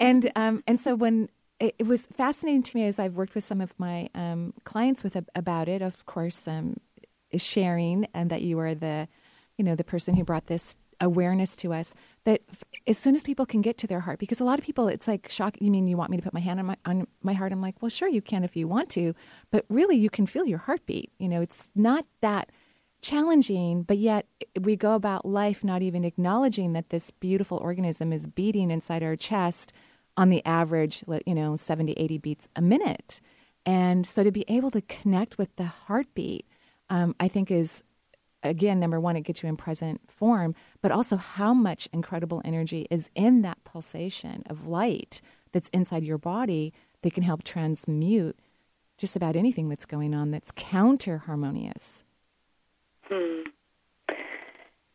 and 0.00 0.30
um, 0.34 0.64
and 0.66 0.80
so 0.80 0.94
when 0.94 1.28
it, 1.60 1.74
it, 1.78 1.86
was 1.86 2.06
fascinating 2.06 2.62
to 2.62 2.76
me 2.76 2.86
as 2.86 2.98
I've 2.98 3.16
worked 3.16 3.34
with 3.34 3.44
some 3.44 3.60
of 3.60 3.74
my 3.78 4.08
um, 4.14 4.54
clients 4.64 5.04
with 5.04 5.16
about 5.34 5.68
it. 5.68 5.82
Of 5.82 6.06
course, 6.06 6.48
um, 6.48 6.78
sharing 7.36 8.06
and 8.14 8.30
that 8.30 8.42
you 8.42 8.58
are 8.60 8.74
the, 8.74 9.08
you 9.58 9.64
know, 9.64 9.74
the 9.74 9.84
person 9.84 10.14
who 10.14 10.24
brought 10.24 10.46
this 10.46 10.76
awareness 11.00 11.54
to 11.56 11.72
us 11.72 11.94
that 12.24 12.42
as 12.86 12.98
soon 12.98 13.14
as 13.14 13.22
people 13.22 13.46
can 13.46 13.60
get 13.60 13.78
to 13.78 13.86
their 13.86 14.00
heart 14.00 14.18
because 14.18 14.40
a 14.40 14.44
lot 14.44 14.58
of 14.58 14.64
people 14.64 14.88
it's 14.88 15.08
like 15.08 15.28
shock 15.28 15.56
you 15.60 15.70
mean 15.70 15.86
you 15.86 15.96
want 15.96 16.10
me 16.10 16.16
to 16.16 16.22
put 16.22 16.34
my 16.34 16.40
hand 16.40 16.60
on 16.60 16.66
my 16.66 16.76
on 16.84 17.06
my 17.22 17.32
heart? 17.32 17.52
I'm 17.52 17.62
like 17.62 17.80
well 17.80 17.88
sure 17.88 18.08
you 18.08 18.22
can 18.22 18.44
if 18.44 18.56
you 18.56 18.68
want 18.68 18.88
to 18.90 19.14
but 19.50 19.64
really 19.68 19.96
you 19.96 20.10
can 20.10 20.26
feel 20.26 20.46
your 20.46 20.58
heartbeat 20.58 21.12
you 21.18 21.28
know 21.28 21.40
it's 21.40 21.70
not 21.74 22.06
that 22.20 22.50
challenging 23.00 23.82
but 23.82 23.98
yet 23.98 24.26
we 24.60 24.74
go 24.74 24.94
about 24.94 25.24
life 25.24 25.62
not 25.62 25.82
even 25.82 26.04
acknowledging 26.04 26.72
that 26.72 26.90
this 26.90 27.10
beautiful 27.12 27.58
organism 27.58 28.12
is 28.12 28.26
beating 28.26 28.70
inside 28.70 29.02
our 29.02 29.16
chest 29.16 29.72
on 30.16 30.30
the 30.30 30.44
average 30.44 31.04
you 31.26 31.34
know 31.34 31.56
70 31.56 31.92
80 31.92 32.18
beats 32.18 32.48
a 32.56 32.60
minute. 32.60 33.20
And 33.64 34.06
so 34.06 34.24
to 34.24 34.32
be 34.32 34.44
able 34.48 34.70
to 34.70 34.80
connect 34.80 35.38
with 35.38 35.56
the 35.56 35.66
heartbeat 35.66 36.46
um, 36.90 37.14
i 37.20 37.28
think 37.28 37.50
is 37.50 37.82
again, 38.42 38.80
number 38.80 39.00
one, 39.00 39.16
it 39.16 39.22
gets 39.22 39.42
you 39.42 39.48
in 39.48 39.56
present 39.56 40.00
form, 40.10 40.54
but 40.80 40.92
also 40.92 41.16
how 41.16 41.52
much 41.54 41.88
incredible 41.92 42.42
energy 42.44 42.86
is 42.90 43.10
in 43.14 43.42
that 43.42 43.62
pulsation 43.64 44.42
of 44.48 44.66
light 44.66 45.20
that's 45.52 45.68
inside 45.70 46.04
your 46.04 46.18
body 46.18 46.72
that 47.02 47.14
can 47.14 47.22
help 47.22 47.42
transmute 47.42 48.38
just 48.96 49.16
about 49.16 49.36
anything 49.36 49.68
that's 49.68 49.86
going 49.86 50.14
on 50.14 50.30
that's 50.30 50.50
counter 50.54 51.18
harmonious. 51.18 52.04
Hmm. 53.02 53.42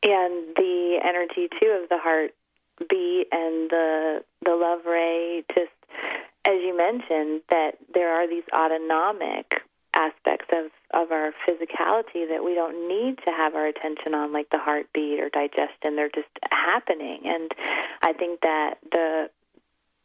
And 0.03 0.56
the 0.56 0.99
energy 1.03 1.47
too 1.60 1.79
of 1.82 1.89
the 1.89 1.97
heart 1.97 2.36
beat 2.89 3.27
and 3.32 3.69
the 3.69 4.23
the 4.43 4.56
love 4.56 4.86
ray 4.86 5.43
just 5.53 5.71
as 6.45 6.56
you 6.62 6.75
mentioned 6.75 7.41
that 7.49 7.77
there 7.93 8.13
are 8.13 8.27
these 8.27 8.43
autonomic 8.53 9.62
aspects 9.95 10.47
of, 10.51 10.71
of 10.93 11.12
our 11.12 11.32
physicality 11.47 12.27
that 12.29 12.43
we 12.43 12.53
don't 12.53 12.88
need 12.88 13.17
to 13.25 13.32
have 13.32 13.56
our 13.56 13.67
attention 13.67 14.13
on, 14.13 14.32
like 14.32 14.49
the 14.49 14.60
heartbeat 14.60 15.19
or 15.19 15.29
digestion. 15.29 15.95
They're 15.95 16.10
just 16.13 16.29
happening. 16.51 17.21
And 17.25 17.51
I 18.01 18.13
think 18.13 18.41
that 18.41 18.75
the 18.91 19.29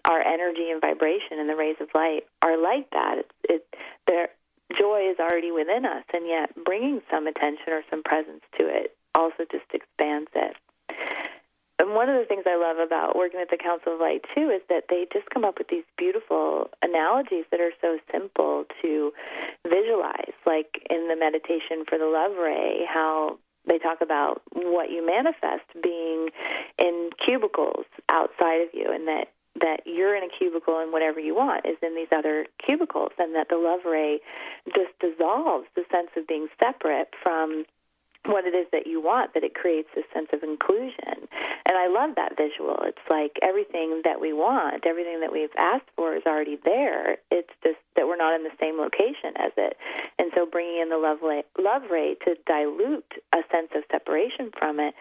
our 0.05 0.21
energy 0.21 0.71
and 0.71 0.81
vibration 0.81 1.39
and 1.39 1.49
the 1.49 1.57
rays 1.57 1.77
of 1.81 1.89
light 1.95 2.23
are 2.43 2.57
like 2.57 2.89
that. 2.91 3.19
It's, 3.19 3.35
it, 3.45 3.75
their 4.07 4.29
joy 4.77 5.11
is 5.11 5.19
already 5.19 5.51
within 5.51 5.85
us, 5.85 6.05
and 6.15 6.27
yet 6.27 6.51
bringing 6.65 7.03
some 7.11 7.27
attention 7.27 7.73
or 7.73 7.83
some 7.91 8.03
presence 8.03 8.43
to 8.57 8.67
it 8.67 8.97
also 9.15 9.45
just 9.51 9.65
expands 9.73 10.31
it. 10.35 10.57
And 11.79 11.95
one 11.95 12.09
of 12.09 12.19
the 12.19 12.27
things 12.27 12.43
I 12.47 12.57
love 12.57 12.79
about 12.85 13.17
working 13.17 13.39
with 13.39 13.51
the 13.51 13.57
Council 13.57 13.95
of 13.95 14.01
Light 14.01 14.25
too 14.35 14.51
is 14.51 14.63
that 14.69 14.85
they 14.91 15.07
just 15.13 15.31
come 15.31 15.45
up 15.45 15.59
with 15.59 15.69
these 15.69 15.85
beautiful 15.97 16.71
analogies 16.83 17.45
that 17.51 17.61
are 17.61 17.73
so 17.81 17.99
simple 18.11 18.65
to 18.83 19.13
visualize. 19.67 20.35
Like 20.45 20.83
in 20.91 21.09
the 21.09 21.17
meditation 21.17 21.85
for 21.89 21.99
the 21.99 22.07
love 22.07 22.37
ray, 22.37 22.85
how 22.89 23.39
they 23.67 23.79
talk 23.79 24.01
about 24.01 24.43
what 24.53 24.91
you 24.91 25.07
manifest 25.07 25.67
being 25.83 26.31
in 26.79 27.11
cubicles 27.25 27.85
outside 28.09 28.63
of 28.63 28.69
you, 28.73 28.91
and 28.93 29.07
that 29.07 29.29
that 29.61 29.81
you're 29.87 30.15
in 30.15 30.23
a 30.23 30.29
cubicle 30.39 30.79
and 30.79 30.93
whatever 30.93 31.19
you 31.19 31.35
want 31.35 31.67
is 31.67 31.77
in 31.83 31.95
these 31.95 32.09
other 32.15 32.47
cubicles, 32.65 33.11
and 33.19 33.35
that 33.35 33.49
the 33.49 33.57
love 33.57 33.81
ray 33.85 34.21
just 34.75 34.93
dissolves 35.01 35.67
the 35.75 35.85
sense 35.91 36.11
of 36.17 36.27
being 36.27 36.49
separate 36.63 37.09
from 37.23 37.65
what 38.27 38.45
it 38.45 38.55
is 38.55 38.67
that 38.73 38.87
you 38.87 39.01
want, 39.01 39.35
that 39.35 39.45
it 39.45 39.55
creates 39.55 39.89
a 39.97 40.03
sense 40.13 40.29
of 40.33 40.43
inclusion. 40.43 41.29
And 41.67 41.77
I 41.77 41.89
love 41.89 42.17
that 42.17 42.37
visual. 42.37 42.77
It's 42.83 43.07
like 43.09 43.39
everything 43.43 44.03
that 44.05 44.21
we 44.21 44.33
want, 44.33 44.87
everything 44.87 45.21
that 45.21 45.33
we've 45.33 45.55
asked 45.57 45.89
for 45.97 46.15
is 46.15 46.23
already 46.27 46.59
there. 46.65 47.19
It's 47.31 47.53
just 47.63 47.79
that 47.97 48.07
we're 48.07 48.17
not 48.17 48.35
in 48.35 48.45
the 48.45 48.57
same 48.61 48.79
location 48.79 49.37
as 49.37 49.53
it. 49.57 49.77
And 50.19 50.31
so 50.35 50.47
bringing 50.47 50.81
in 50.83 50.89
the 50.91 50.99
love, 50.99 51.19
love 51.59 51.91
ray 51.91 52.17
to 52.27 52.35
dilute 52.47 53.13
a 53.33 53.41
sense 53.51 53.71
of 53.75 53.85
separation 53.91 54.51
from 54.59 54.81
it 54.81 54.95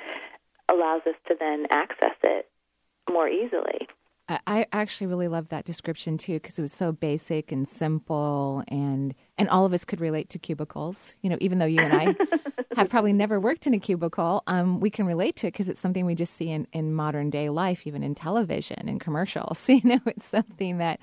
allows 0.71 1.01
us 1.07 1.15
to 1.27 1.35
then 1.39 1.65
access 1.69 2.15
it 2.23 2.47
more 3.09 3.27
easily. 3.27 3.87
I 4.29 4.65
actually 4.73 5.07
really 5.07 5.29
love 5.29 5.47
that 5.49 5.63
description 5.63 6.17
too 6.17 6.33
because 6.33 6.59
it 6.59 6.61
was 6.61 6.73
so 6.73 6.91
basic 6.91 7.53
and 7.53 7.65
simple, 7.65 8.61
and 8.67 9.15
and 9.37 9.47
all 9.47 9.65
of 9.65 9.71
us 9.71 9.85
could 9.85 10.01
relate 10.01 10.29
to 10.31 10.39
cubicles. 10.39 11.17
You 11.21 11.29
know, 11.29 11.37
even 11.39 11.59
though 11.59 11.65
you 11.65 11.79
and 11.79 11.93
I 11.93 12.15
have 12.77 12.89
probably 12.89 13.13
never 13.13 13.39
worked 13.39 13.65
in 13.65 13.73
a 13.73 13.79
cubicle, 13.79 14.43
um, 14.47 14.79
we 14.79 14.89
can 14.89 15.05
relate 15.05 15.35
to 15.37 15.47
it 15.47 15.51
because 15.51 15.67
it's 15.67 15.79
something 15.79 16.05
we 16.05 16.13
just 16.13 16.33
see 16.33 16.49
in, 16.49 16.67
in 16.71 16.93
modern 16.93 17.29
day 17.29 17.49
life, 17.49 17.87
even 17.87 18.03
in 18.03 18.13
television 18.15 18.87
and 18.87 18.99
commercials. 18.99 19.67
You 19.77 19.81
know, 19.83 19.99
it's 20.07 20.25
something 20.25 20.79
that 20.79 20.99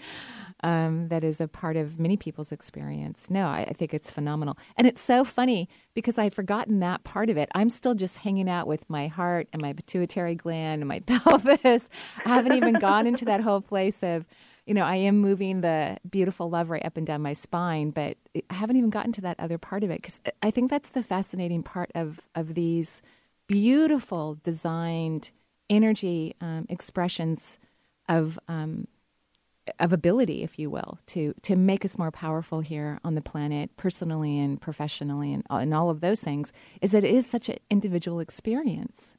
um, 0.65 1.09
that 1.09 1.23
is 1.23 1.41
a 1.41 1.47
part 1.47 1.77
of 1.77 2.01
many 2.01 2.17
people's 2.17 2.51
experience. 2.51 3.31
No, 3.31 3.47
I, 3.47 3.67
I, 3.69 3.73
think 3.73 3.95
it's 3.95 4.11
phenomenal, 4.11 4.59
and 4.77 4.87
it's 4.87 5.01
so 5.01 5.25
funny 5.25 5.69
because 5.95 6.19
I 6.19 6.25
had 6.25 6.35
forgotten 6.35 6.81
that 6.81 7.05
part 7.05 7.31
of 7.31 7.37
it. 7.37 7.49
I'm 7.55 7.69
still 7.69 7.95
just 7.95 8.19
hanging 8.19 8.49
out 8.49 8.67
with 8.67 8.89
my 8.91 9.07
heart 9.07 9.47
and 9.53 9.63
my 9.63 9.75
pituitary 9.75 10.35
gland 10.35 10.83
and 10.83 10.89
my 10.89 11.01
pelvis. 11.07 11.89
I 12.25 12.29
haven't 12.29 12.55
even 12.55 12.75
gone 12.75 13.07
into 13.07 13.25
that 13.27 13.43
whole 13.43 13.61
place 13.61 14.03
of 14.03 14.25
you 14.67 14.73
know, 14.75 14.85
I 14.85 14.97
am 14.97 15.19
moving 15.19 15.61
the 15.61 15.99
beautiful 16.09 16.49
love 16.49 16.71
right 16.71 16.85
up 16.85 16.97
and 16.97 17.07
down 17.07 17.23
my 17.23 17.35
spine, 17.35 17.91
but 17.91 18.17
I 18.49 18.55
haven't 18.55 18.77
even 18.77 18.91
gotten 18.91 19.13
to 19.13 19.21
that 19.23 19.39
other 19.39 19.59
part 19.59 19.85
of 19.85 19.91
it 19.91 20.01
because 20.01 20.21
I 20.43 20.51
think 20.51 20.71
that's 20.71 20.91
the 20.91 21.03
fascinating 21.03 21.63
part 21.63 21.91
of 21.95 22.21
of 22.35 22.55
these 22.55 23.03
beautiful 23.47 24.39
designed 24.43 25.31
energy 25.69 26.35
um, 26.41 26.67
expressions 26.69 27.59
of 28.09 28.39
um, 28.49 28.89
of 29.79 29.93
ability, 29.93 30.43
if 30.43 30.59
you 30.59 30.71
will, 30.71 30.99
to 31.09 31.35
to 31.43 31.57
make 31.57 31.85
us 31.85 31.99
more 31.99 32.11
powerful 32.11 32.61
here 32.61 33.01
on 33.05 33.15
the 33.15 33.21
planet, 33.21 33.77
personally 33.77 34.39
and 34.39 34.61
professionally, 34.61 35.33
and 35.33 35.45
and 35.51 35.75
all 35.75 35.91
of 35.91 36.01
those 36.01 36.23
things, 36.23 36.53
is 36.81 36.93
that 36.93 37.05
it 37.05 37.15
is 37.15 37.27
such 37.27 37.49
an 37.51 37.59
individual 37.71 38.21
experience. 38.21 39.15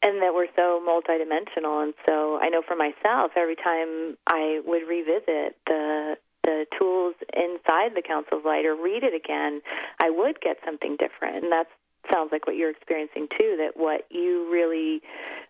And 0.00 0.22
that 0.22 0.32
we're 0.32 0.46
so 0.54 0.80
multidimensional, 0.86 1.82
and 1.82 1.92
so 2.08 2.38
I 2.38 2.50
know 2.50 2.62
for 2.62 2.76
myself, 2.76 3.32
every 3.36 3.56
time 3.56 4.16
I 4.28 4.60
would 4.64 4.86
revisit 4.86 5.56
the 5.66 6.16
the 6.44 6.66
tools 6.78 7.14
inside 7.34 7.92
the 7.96 8.02
Council 8.06 8.38
of 8.38 8.44
Light 8.44 8.64
or 8.64 8.74
read 8.74 9.02
it 9.02 9.12
again, 9.12 9.60
I 10.00 10.08
would 10.10 10.40
get 10.40 10.56
something 10.64 10.96
different, 10.96 11.42
and 11.42 11.52
that's 11.52 11.70
sounds 12.12 12.30
like 12.32 12.46
what 12.46 12.56
you're 12.56 12.70
experiencing 12.70 13.28
too. 13.36 13.56
That 13.58 13.72
what 13.76 14.06
you 14.10 14.48
really 14.50 15.02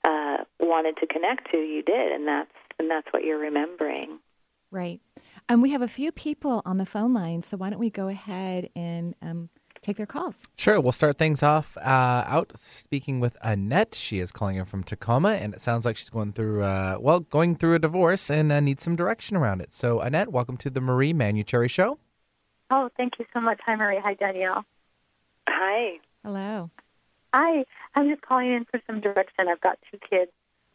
uh, 0.05 0.45
wanted 0.59 0.97
to 0.99 1.07
connect 1.07 1.51
to, 1.51 1.59
you 1.59 1.83
did, 1.83 2.13
and 2.13 2.27
that's 2.27 2.51
and 2.79 2.91
that's 2.91 3.07
what 3.11 3.25
you're 3.25 3.39
remembering. 3.39 4.19
Right. 4.71 5.01
And 5.49 5.57
um, 5.57 5.61
we 5.63 5.71
have 5.71 5.83
a 5.83 5.89
few 5.89 6.13
people 6.13 6.63
on 6.67 6.77
the 6.77 6.87
phone 6.87 7.15
line, 7.15 7.43
so 7.43 7.57
why 7.57 7.71
don't 7.71 7.79
we 7.79 7.91
go 7.91 8.09
ahead 8.09 8.69
and 8.77 9.15
um, 9.23 9.49
take 9.89 9.97
their 9.97 10.07
calls? 10.07 10.43
Sure. 10.57 10.81
We'll 10.81 10.93
start 10.93 11.19
things 11.19 11.43
off 11.43 11.77
uh, 11.79 12.25
out 12.27 12.53
speaking 12.57 13.21
with 13.21 13.37
Annette. 13.43 13.95
She 13.95 14.19
is 14.19 14.31
calling 14.31 14.57
in 14.57 14.65
from 14.67 14.85
Tacoma, 14.85 15.31
and 15.31 15.55
it 15.55 15.61
sounds 15.61 15.85
like 15.85 15.97
she's 15.97 16.11
going 16.11 16.33
through, 16.33 16.63
uh, 16.63 16.99
well, 17.01 17.21
going 17.21 17.57
through 17.57 17.75
a 17.75 17.79
divorce 17.79 18.31
and 18.31 18.53
uh, 18.53 18.61
needs 18.61 18.83
some 18.83 18.97
direction 18.97 19.37
around 19.37 19.61
it. 19.61 19.73
So, 19.73 20.01
Annette, 20.01 20.31
welcome 20.31 20.57
to 20.59 20.71
the 20.71 20.81
Marie 20.81 21.15
Manuchehri 21.15 21.71
Show. 21.71 21.99
Oh, 22.71 22.91
thank 22.97 23.19
you 23.19 23.25
so 23.33 23.41
much. 23.41 23.61
Hi, 23.65 23.77
Marie. 23.77 24.01
Hi, 24.03 24.15
Danielle. 24.15 24.65
Hi. 25.49 25.99
Hello. 26.23 26.71
Hi. 27.33 27.65
I'm 27.95 28.09
just 28.11 28.23
calling 28.23 28.53
in 28.53 28.67
for 28.67 28.81
some 28.87 29.01
direction. 29.01 29.49
I've 29.49 29.61
got 29.61 29.79
two 29.91 29.99
kids. 30.11 30.31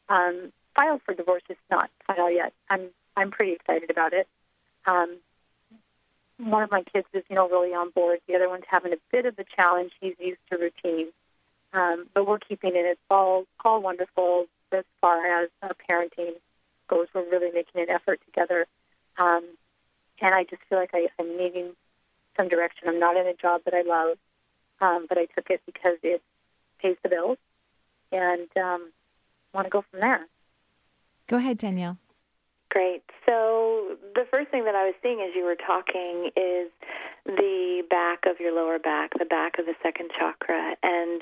Um, 0.10 0.52
filed 0.76 1.02
for 1.06 1.14
divorce. 1.14 1.44
It's 1.50 1.60
not 1.70 1.90
filed 2.08 2.34
yet. 2.34 2.54
I'm 2.70 2.90
I'm 3.16 3.30
pretty 3.30 3.54
excited 3.54 3.92
about 3.92 4.14
it. 4.14 4.28
Um, 4.88 5.18
one 6.38 6.64
of 6.64 6.72
my 6.72 6.84
kids 6.84 7.08
is, 7.14 7.24
you 7.30 7.36
know, 7.36 7.48
really 7.48 7.74
on 7.74 7.92
board. 7.92 8.20
The 8.28 8.36
other 8.36 8.50
one's 8.50 8.64
having 8.68 8.94
a 8.94 8.98
bit 9.12 9.26
of 9.26 9.38
a 9.38 9.46
challenge. 9.56 9.92
He's 10.00 10.16
used 10.20 10.40
to 10.52 10.58
routine, 10.58 11.08
um, 11.74 12.08
but 12.14 12.28
we're 12.28 12.40
keeping 12.40 12.72
it. 12.76 12.86
It's 12.86 13.02
all 13.10 13.46
all 13.64 13.82
wonderful 13.82 14.46
as 14.72 14.84
far 15.02 15.44
as 15.44 15.50
uh, 15.62 15.70
parenting 15.90 16.34
goes. 16.88 17.08
We're 17.14 17.30
really 17.30 17.52
making 17.54 17.82
an 17.82 17.90
effort 17.90 18.20
together, 18.26 18.66
um, 19.18 19.44
and 20.22 20.34
I 20.34 20.44
just 20.44 20.62
feel 20.70 20.80
like 20.80 20.92
I, 20.94 21.08
I'm 21.20 21.38
needing 21.38 21.72
some 22.38 22.50
direction. 22.50 22.88
I'm 22.88 23.00
not 23.00 23.16
in 23.16 23.28
a 23.28 23.34
job 23.34 23.62
that 23.66 23.74
I 23.74 23.82
love, 23.82 24.18
um, 24.82 25.06
but 25.08 25.18
I 25.18 25.26
took 25.26 25.50
it 25.50 25.62
because 25.66 25.98
it 26.02 26.22
pays 26.80 26.98
the 27.04 27.10
bills, 27.10 27.38
and 28.12 28.50
um, 28.58 28.92
want 29.54 29.66
to 29.66 29.70
go 29.70 29.84
from 29.90 30.00
there. 30.00 30.28
Go 31.28 31.38
ahead, 31.38 31.58
Danielle. 31.58 31.98
Great. 32.74 33.04
So 33.30 33.98
the 34.16 34.26
first 34.34 34.50
thing 34.50 34.66
that 34.66 34.74
I 34.74 34.86
was 34.86 34.96
seeing 35.04 35.22
as 35.22 35.36
you 35.36 35.46
were 35.46 35.54
talking 35.56 36.32
is 36.36 36.72
the 37.24 37.84
back 37.88 38.26
of 38.26 38.40
your 38.40 38.52
lower 38.52 38.80
back, 38.80 39.12
the 39.20 39.26
back 39.26 39.60
of 39.60 39.68
the 39.68 39.76
second 39.84 40.10
chakra, 40.18 40.76
and 40.82 41.22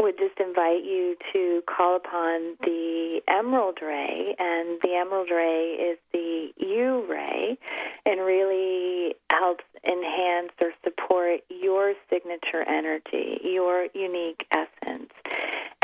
would 0.00 0.16
just 0.16 0.40
invite 0.40 0.84
you 0.84 1.14
to 1.34 1.60
call 1.68 1.94
upon 1.94 2.56
the 2.62 3.20
emerald 3.28 3.80
ray, 3.82 4.34
and 4.38 4.80
the 4.80 4.94
emerald 4.94 5.28
ray 5.30 5.76
is 5.76 5.98
the 6.14 6.48
U 6.56 7.04
ray, 7.06 7.58
and 8.06 8.20
really 8.20 9.14
helps 9.30 9.64
enhance 9.84 10.52
or 10.62 10.70
support 10.84 11.40
your 11.50 11.92
signature 12.08 12.62
energy, 12.66 13.40
your 13.44 13.88
unique 13.92 14.46
essence, 14.52 15.12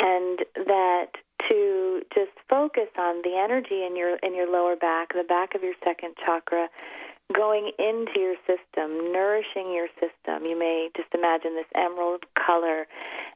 and 0.00 0.38
that 0.64 1.08
to 1.48 2.02
just 2.14 2.32
focus 2.48 2.88
on 2.98 3.22
the 3.22 3.36
energy 3.36 3.84
in 3.84 3.96
your 3.96 4.16
in 4.16 4.34
your 4.34 4.50
lower 4.50 4.76
back, 4.76 5.12
the 5.12 5.24
back 5.24 5.54
of 5.54 5.62
your 5.62 5.74
second 5.84 6.14
chakra, 6.24 6.68
going 7.32 7.70
into 7.78 8.18
your 8.18 8.36
system, 8.46 9.12
nourishing 9.12 9.72
your 9.72 9.88
system. 10.00 10.44
You 10.44 10.58
may 10.58 10.90
just 10.96 11.08
imagine 11.14 11.54
this 11.54 11.70
emerald 11.74 12.24
color 12.34 12.86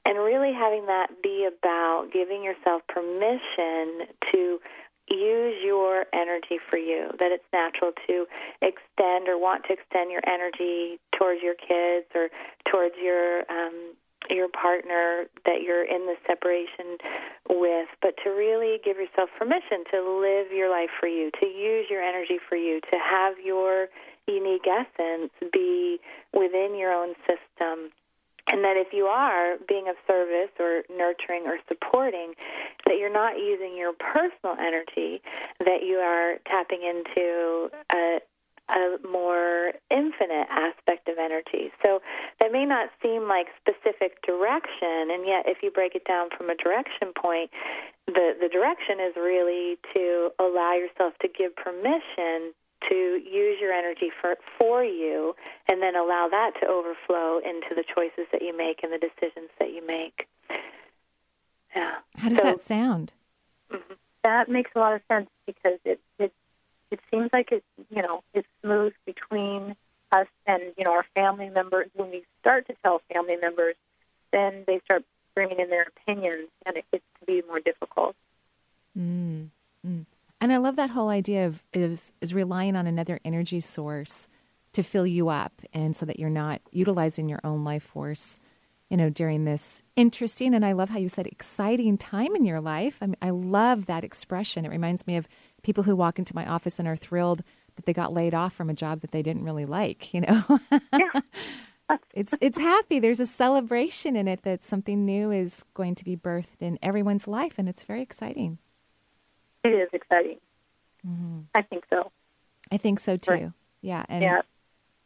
and 0.05 0.19
really 0.19 0.53
having 0.53 0.87
that 0.87 1.23
be 1.23 1.49
about 1.49 2.09
giving 2.13 2.43
yourself 2.43 2.83
permission 2.89 4.09
to 4.33 4.59
use 5.11 5.57
your 5.65 6.05
energy 6.13 6.59
for 6.69 6.77
you, 6.77 7.09
that 7.19 7.33
it's 7.33 7.45
natural 7.53 7.93
to 8.07 8.27
extend 8.61 9.29
or 9.29 9.39
want 9.39 9.65
to 9.65 9.73
extend 9.73 10.11
your 10.11 10.21
energy 10.27 11.01
towards 11.17 11.41
your 11.43 11.55
kids 11.55 12.07
or 12.15 12.29
towards 12.71 12.95
your 13.03 13.41
um, 13.51 13.95
your 14.31 14.49
partner 14.49 15.25
that 15.47 15.63
you're 15.63 15.85
in 15.85 16.07
the 16.07 16.17
separation 16.27 16.99
with, 17.49 17.89
but 18.03 18.15
to 18.25 18.31
really 18.31 18.79
give 18.85 18.97
yourself 18.97 19.31
permission 19.39 19.85
to 19.93 20.03
live 20.21 20.53
your 20.53 20.71
life 20.71 20.91
for 20.99 21.07
you, 21.07 21.31
to 21.41 21.47
use 21.47 21.87
your 21.89 22.03
energy 22.03 22.39
for 22.49 22.57
you, 22.57 22.81
to 22.81 22.99
have 22.99 23.35
your 23.43 23.89
unique 24.27 24.67
essence 24.67 25.31
be 25.53 25.99
within 26.33 26.77
your 26.77 26.93
own 26.93 27.15
system. 27.27 27.91
And 28.51 28.65
that 28.65 28.77
if 28.77 28.93
you 28.93 29.05
are 29.05 29.57
being 29.69 29.89
of 29.89 29.97
service 30.07 30.51
or 30.59 30.83
nurturing 30.89 31.45
or 31.45 31.59
supporting, 31.69 32.33
that 32.87 32.97
you're 32.99 33.13
not 33.13 33.37
using 33.37 33.77
your 33.77 33.93
personal 33.93 34.57
energy, 34.59 35.21
that 35.61 35.85
you 35.85 35.97
are 35.97 36.39
tapping 36.47 36.81
into 36.83 37.69
a, 37.93 38.21
a 38.69 38.97
more 39.07 39.73
infinite 39.91 40.47
aspect 40.51 41.09
of 41.09 41.19
energy. 41.19 41.73
So 41.85 42.01
that 42.41 42.53
may 42.53 42.65
not 42.65 42.91
seem 43.03 43.29
like 43.29 43.47
specific 43.61 44.23
direction, 44.23 45.11
and 45.11 45.27
yet 45.27 45.45
if 45.47 45.59
you 45.63 45.71
break 45.71 45.95
it 45.95 46.05
down 46.05 46.29
from 46.37 46.51
a 46.51 46.55
direction 46.55 47.13
point, 47.17 47.51
the, 48.07 48.35
the 48.41 48.49
direction 48.49 49.01
is 49.01 49.17
really 49.17 49.79
to 49.95 50.31
allow 50.39 50.75
yourself 50.75 51.15
to 51.21 51.29
give 51.29 51.55
permission 51.57 52.53
to 52.89 52.95
use 52.95 53.59
your 53.61 53.73
energy 53.73 54.11
for 54.21 54.37
for 54.59 54.85
you 54.85 55.35
and 55.69 55.83
then 55.83 55.97
allow 55.97 56.29
that 56.31 56.53
to 56.61 56.69
overflow 56.69 57.39
into 57.39 57.75
the 57.75 57.83
choices 57.83 58.27
that 58.31 58.41
you 58.41 58.57
make 58.57 58.85
and 58.85 58.93
the 58.93 58.99
decisions 58.99 59.51
that 59.59 59.73
you 59.73 59.85
make. 59.85 60.29
Yeah. 61.75 61.97
How 62.17 62.29
does 62.29 62.39
so, 62.39 62.45
that 62.45 62.61
sound? 62.61 63.13
Mm-hmm. 63.73 63.95
That 64.25 64.49
makes 64.49 64.71
a 64.75 64.79
lot 64.79 64.95
of 64.95 65.01
sense 65.09 65.29
because 65.47 65.79
it, 65.85 66.01
it 66.19 66.33
it 66.91 67.01
seems 67.11 67.31
like 67.33 67.53
it, 67.53 67.65
you 67.91 68.03
know, 68.03 68.23
it's 68.35 68.49
smooth 68.63 68.93
between 69.05 69.77
us 70.13 70.27
and 70.47 70.63
you 70.77 70.85
know 70.85 70.93
our 70.93 71.05
family 71.15 71.51
members. 71.51 71.89
When 71.95 72.11
we 72.11 72.25
start 72.41 72.67
to 72.69 72.75
tell 72.83 73.01
family 73.13 73.37
members, 73.37 73.75
then 74.33 74.65
they 74.67 74.81
start 74.85 75.05
bringing 75.35 75.61
in 75.61 75.71
their 75.71 75.87
opinions, 75.97 76.49
and 76.67 76.77
it 76.77 76.85
gets 76.91 77.05
to 77.21 77.27
be 77.27 77.43
more 77.47 77.61
difficult. 77.61 78.17
Mm, 78.99 79.49
mm. 79.87 80.05
And 80.41 80.53
I 80.53 80.57
love 80.57 80.77
that 80.77 80.91
whole 80.91 81.09
idea 81.09 81.47
of 81.47 81.63
is 81.73 82.13
is 82.21 82.35
relying 82.35 82.77
on 82.77 82.87
another 82.87 83.21
energy 83.25 83.61
source 83.61 84.29
to 84.73 84.83
fill 84.83 85.07
you 85.07 85.29
up, 85.29 85.53
and 85.73 85.95
so 85.95 86.07
that 86.07 86.19
you're 86.19 86.31
not 86.31 86.61
utilizing 86.71 87.29
your 87.29 87.41
own 87.45 87.65
life 87.65 87.83
force. 87.83 88.39
You 88.89 88.97
know, 88.97 89.11
during 89.11 89.45
this 89.45 89.83
interesting 89.97 90.55
and 90.55 90.65
I 90.65 90.73
love 90.73 90.89
how 90.89 90.99
you 90.99 91.11
said 91.11 91.27
exciting 91.27 91.99
time 91.99 92.35
in 92.35 92.47
your 92.47 92.61
life. 92.61 92.97
I 93.03 93.07
mean, 93.07 93.17
I 93.21 93.29
love 93.29 93.85
that 93.85 94.03
expression. 94.03 94.65
It 94.65 94.71
reminds 94.71 95.07
me 95.07 95.19
of 95.19 95.29
people 95.63 95.85
who 95.85 95.97
walk 95.97 96.19
into 96.19 96.35
my 96.35 96.47
office 96.47 96.79
and 96.79 96.89
are 96.89 96.97
thrilled 96.97 97.43
that 97.77 97.87
they 97.87 97.93
got 97.93 98.13
laid 98.13 98.35
off 98.35 98.53
from 98.53 98.69
a 98.71 98.75
job 98.75 99.01
that 99.01 99.13
they 99.13 99.23
didn't 99.23 99.45
really 99.45 99.67
like, 99.67 100.13
you 100.13 100.21
know. 100.21 100.61
yeah. 100.93 101.21
it's 102.13 102.35
it's 102.41 102.59
happy. 102.59 102.99
There's 102.99 103.21
a 103.21 103.27
celebration 103.27 104.17
in 104.17 104.29
it 104.29 104.43
that 104.43 104.63
something 104.63 105.05
new 105.05 105.31
is 105.31 105.65
going 105.75 105.95
to 105.97 106.05
be 106.05 106.17
birthed 106.17 106.61
in 106.61 106.79
everyone's 106.83 107.27
life 107.29 107.55
and 107.59 107.69
it's 107.69 107.85
very 107.85 108.03
exciting. 108.03 108.59
It 109.65 109.71
is 109.71 109.89
exciting. 109.93 110.39
Mm-hmm. 111.07 111.41
I 111.55 111.63
think 111.63 111.85
so. 111.91 112.11
I 112.71 112.77
think 112.77 113.01
so 113.01 113.17
too. 113.17 113.31
Right. 113.31 113.53
Yeah, 113.81 114.05
and 114.09 114.23
yeah. 114.23 114.41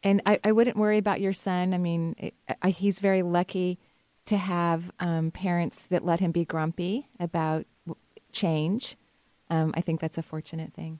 and 0.03 0.21
I, 0.25 0.39
I 0.43 0.51
wouldn't 0.51 0.77
worry 0.77 0.97
about 0.97 1.21
your 1.21 1.33
son. 1.33 1.73
I 1.73 1.77
mean, 1.77 2.15
it, 2.17 2.33
I, 2.61 2.69
he's 2.71 2.99
very 2.99 3.21
lucky 3.21 3.79
to 4.25 4.37
have 4.37 4.91
um, 4.99 5.31
parents 5.31 5.85
that 5.87 6.03
let 6.03 6.19
him 6.19 6.31
be 6.31 6.45
grumpy 6.45 7.07
about 7.19 7.65
change 8.31 8.97
um, 9.53 9.71
I 9.75 9.81
think 9.81 10.01
that's 10.01 10.17
a 10.17 10.23
fortunate 10.23 10.73
thing. 10.73 10.99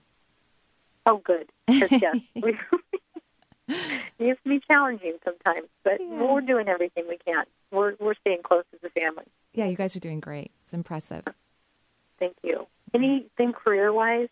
Oh, 1.06 1.18
good. 1.18 1.50
Yes, 1.66 1.90
it 2.36 2.56
used 4.18 4.42
to 4.44 4.48
be 4.48 4.60
challenging 4.70 5.16
sometimes, 5.24 5.66
but 5.82 6.00
yeah. 6.00 6.22
we're 6.22 6.40
doing 6.40 6.68
everything 6.68 7.04
we 7.08 7.18
can. 7.18 7.44
We're 7.72 7.94
we're 7.98 8.14
staying 8.14 8.42
close 8.44 8.64
as 8.72 8.80
a 8.84 8.90
family. 8.90 9.24
Yeah, 9.54 9.66
you 9.66 9.76
guys 9.76 9.96
are 9.96 10.00
doing 10.00 10.20
great. 10.20 10.52
It's 10.62 10.72
impressive. 10.72 11.24
Thank 12.20 12.36
you. 12.42 12.66
Anything 12.94 13.52
career 13.52 13.92
wise? 13.92 14.28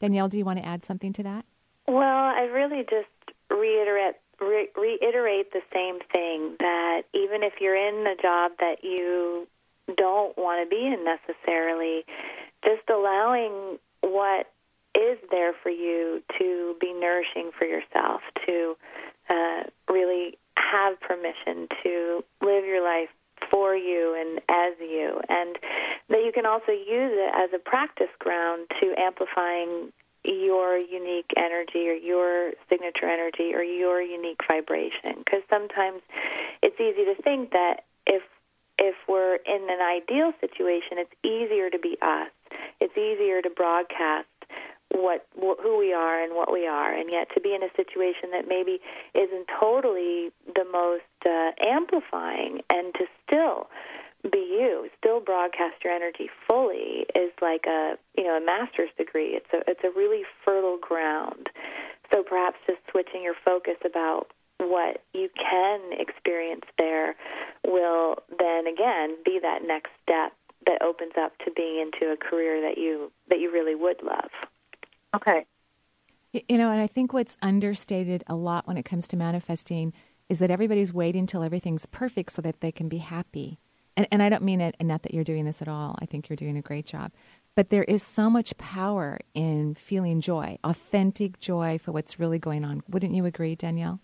Danielle, 0.00 0.28
do 0.28 0.38
you 0.38 0.44
want 0.44 0.58
to 0.58 0.66
add 0.66 0.82
something 0.82 1.12
to 1.12 1.22
that? 1.24 1.44
Well, 1.86 2.02
I 2.02 2.48
really 2.50 2.82
just 2.88 3.08
reiterate 3.50 4.14
re- 4.40 4.70
reiterate 4.74 5.52
the 5.52 5.60
same 5.72 5.98
thing 6.10 6.56
that 6.60 7.02
even 7.12 7.42
if 7.42 7.54
you're 7.60 7.76
in 7.76 8.06
a 8.06 8.20
job 8.20 8.52
that 8.58 8.76
you 8.82 9.46
don't 9.96 10.36
want 10.36 10.62
to 10.62 10.68
be 10.68 10.86
in 10.86 11.04
necessarily, 11.04 12.04
just 12.64 12.88
allowing 12.88 13.78
what 14.00 14.50
is 14.94 15.18
there 15.30 15.52
for 15.62 15.70
you 15.70 16.22
to 16.38 16.76
be 16.80 16.92
nourishing 16.92 17.50
for 17.58 17.64
yourself, 17.64 18.20
to 18.46 18.76
uh, 19.28 19.62
really 19.90 20.38
have 20.56 21.00
permission 21.00 21.68
to 21.82 22.24
live 22.40 22.64
your 22.64 22.82
life 22.82 23.08
for 23.50 23.74
you 23.74 24.14
and 24.18 24.40
as 24.48 24.74
you, 24.80 25.20
and 25.28 25.56
that 26.08 26.24
you 26.24 26.32
can 26.32 26.46
also 26.46 26.72
use 26.72 27.12
it 27.12 27.34
as 27.34 27.50
a 27.54 27.58
practice 27.58 28.12
ground 28.18 28.66
to 28.80 28.94
amplifying 28.98 29.92
your 30.24 30.78
unique 30.78 31.30
energy 31.36 31.88
or 31.88 31.94
your 31.94 32.52
signature 32.70 33.06
energy 33.06 33.52
or 33.54 33.62
your 33.62 34.00
unique 34.00 34.40
vibration. 34.48 35.18
Because 35.18 35.42
sometimes 35.50 36.00
it's 36.62 36.80
easy 36.80 37.04
to 37.04 37.20
think 37.22 37.50
that 37.50 37.84
if 38.06 38.22
if 38.78 38.94
we're 39.08 39.36
in 39.36 39.66
an 39.70 39.80
ideal 39.80 40.32
situation 40.40 40.98
it's 40.98 41.14
easier 41.24 41.70
to 41.70 41.78
be 41.78 41.96
us 42.02 42.30
it's 42.80 42.96
easier 42.96 43.42
to 43.42 43.50
broadcast 43.50 44.26
what 44.90 45.26
who 45.36 45.78
we 45.78 45.92
are 45.92 46.22
and 46.22 46.34
what 46.34 46.52
we 46.52 46.66
are 46.66 46.94
and 46.94 47.10
yet 47.10 47.28
to 47.34 47.40
be 47.40 47.54
in 47.54 47.62
a 47.62 47.70
situation 47.76 48.30
that 48.30 48.46
maybe 48.46 48.78
isn't 49.14 49.46
totally 49.60 50.30
the 50.54 50.64
most 50.70 51.02
uh, 51.26 51.50
amplifying 51.60 52.60
and 52.70 52.94
to 52.94 53.04
still 53.26 53.68
be 54.30 54.38
you, 54.38 54.88
still 54.98 55.20
broadcast 55.20 55.84
your 55.84 55.92
energy 55.92 56.30
fully 56.48 57.06
is 57.14 57.32
like 57.42 57.64
a 57.66 57.96
you 58.16 58.24
know 58.24 58.36
a 58.36 58.44
master's 58.44 58.90
degree. 58.96 59.36
It's 59.36 59.52
a 59.52 59.70
it's 59.70 59.84
a 59.84 59.90
really 59.90 60.22
fertile 60.44 60.78
ground. 60.80 61.50
So 62.12 62.22
perhaps 62.22 62.56
just 62.66 62.78
switching 62.90 63.22
your 63.22 63.34
focus 63.44 63.76
about 63.84 64.28
what 64.70 65.02
you 65.12 65.28
can 65.36 65.80
experience 65.92 66.64
there 66.78 67.16
will 67.66 68.16
then 68.38 68.66
again 68.66 69.16
be 69.24 69.38
that 69.40 69.60
next 69.66 69.90
step 70.02 70.32
that 70.66 70.82
opens 70.82 71.12
up 71.18 71.36
to 71.44 71.50
being 71.54 71.80
into 71.80 72.12
a 72.12 72.16
career 72.16 72.60
that 72.62 72.78
you 72.78 73.12
that 73.28 73.38
you 73.38 73.52
really 73.52 73.74
would 73.74 74.02
love. 74.02 74.30
Okay. 75.14 75.46
You 76.32 76.58
know, 76.58 76.72
and 76.72 76.80
I 76.80 76.88
think 76.88 77.12
what's 77.12 77.36
understated 77.42 78.24
a 78.26 78.34
lot 78.34 78.66
when 78.66 78.76
it 78.76 78.84
comes 78.84 79.06
to 79.08 79.16
manifesting 79.16 79.92
is 80.28 80.40
that 80.40 80.50
everybody's 80.50 80.92
waiting 80.92 81.26
till 81.26 81.44
everything's 81.44 81.86
perfect 81.86 82.32
so 82.32 82.42
that 82.42 82.60
they 82.60 82.72
can 82.72 82.88
be 82.88 82.98
happy 82.98 83.60
and, 83.96 84.06
and 84.10 84.22
I 84.22 84.28
don't 84.28 84.42
mean 84.42 84.60
it, 84.60 84.76
and 84.78 84.88
not 84.88 85.02
that 85.02 85.14
you're 85.14 85.24
doing 85.24 85.44
this 85.44 85.62
at 85.62 85.68
all. 85.68 85.96
I 86.00 86.06
think 86.06 86.28
you're 86.28 86.36
doing 86.36 86.56
a 86.56 86.62
great 86.62 86.86
job. 86.86 87.12
But 87.54 87.70
there 87.70 87.84
is 87.84 88.02
so 88.02 88.28
much 88.28 88.56
power 88.58 89.18
in 89.32 89.74
feeling 89.74 90.20
joy, 90.20 90.58
authentic 90.64 91.38
joy 91.38 91.78
for 91.78 91.92
what's 91.92 92.18
really 92.18 92.38
going 92.38 92.64
on. 92.64 92.82
Wouldn't 92.88 93.14
you 93.14 93.24
agree, 93.24 93.54
Danielle? 93.54 94.00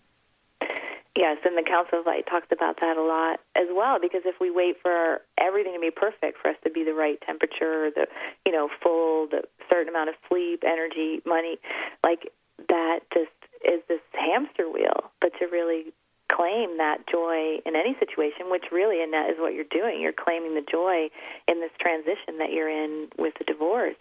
Yes, 1.15 1.37
and 1.43 1.57
the 1.57 1.63
Council 1.67 1.99
of 1.99 2.05
Light 2.05 2.25
talks 2.25 2.47
about 2.51 2.79
that 2.79 2.95
a 2.95 3.03
lot 3.03 3.41
as 3.55 3.67
well. 3.73 3.99
Because 3.99 4.21
if 4.23 4.35
we 4.39 4.49
wait 4.49 4.77
for 4.81 5.19
everything 5.37 5.73
to 5.73 5.79
be 5.79 5.91
perfect, 5.91 6.37
for 6.41 6.49
us 6.49 6.55
to 6.63 6.71
be 6.71 6.85
the 6.85 6.93
right 6.93 7.19
temperature, 7.25 7.91
the 7.91 8.07
you 8.45 8.51
know 8.51 8.69
full, 8.81 9.27
the 9.27 9.43
certain 9.69 9.89
amount 9.89 10.09
of 10.09 10.15
sleep, 10.29 10.63
energy, 10.65 11.21
money, 11.25 11.57
like 12.03 12.31
that 12.69 13.01
just 13.13 13.31
is 13.65 13.81
this 13.89 13.99
hamster 14.13 14.69
wheel. 14.69 15.11
But 15.19 15.33
to 15.39 15.47
really 15.47 15.93
claim 16.31 16.77
that 16.77 16.99
joy 17.11 17.59
in 17.65 17.75
any 17.75 17.95
situation, 17.99 18.49
which 18.49 18.65
really 18.71 19.03
in 19.03 19.11
that 19.11 19.29
is 19.29 19.35
what 19.37 19.53
you're 19.53 19.65
doing. 19.69 19.99
You're 19.99 20.13
claiming 20.13 20.55
the 20.55 20.65
joy 20.69 21.09
in 21.47 21.59
this 21.59 21.71
transition 21.79 22.37
that 22.39 22.51
you're 22.51 22.69
in 22.69 23.09
with 23.17 23.33
the 23.37 23.43
divorce 23.43 23.99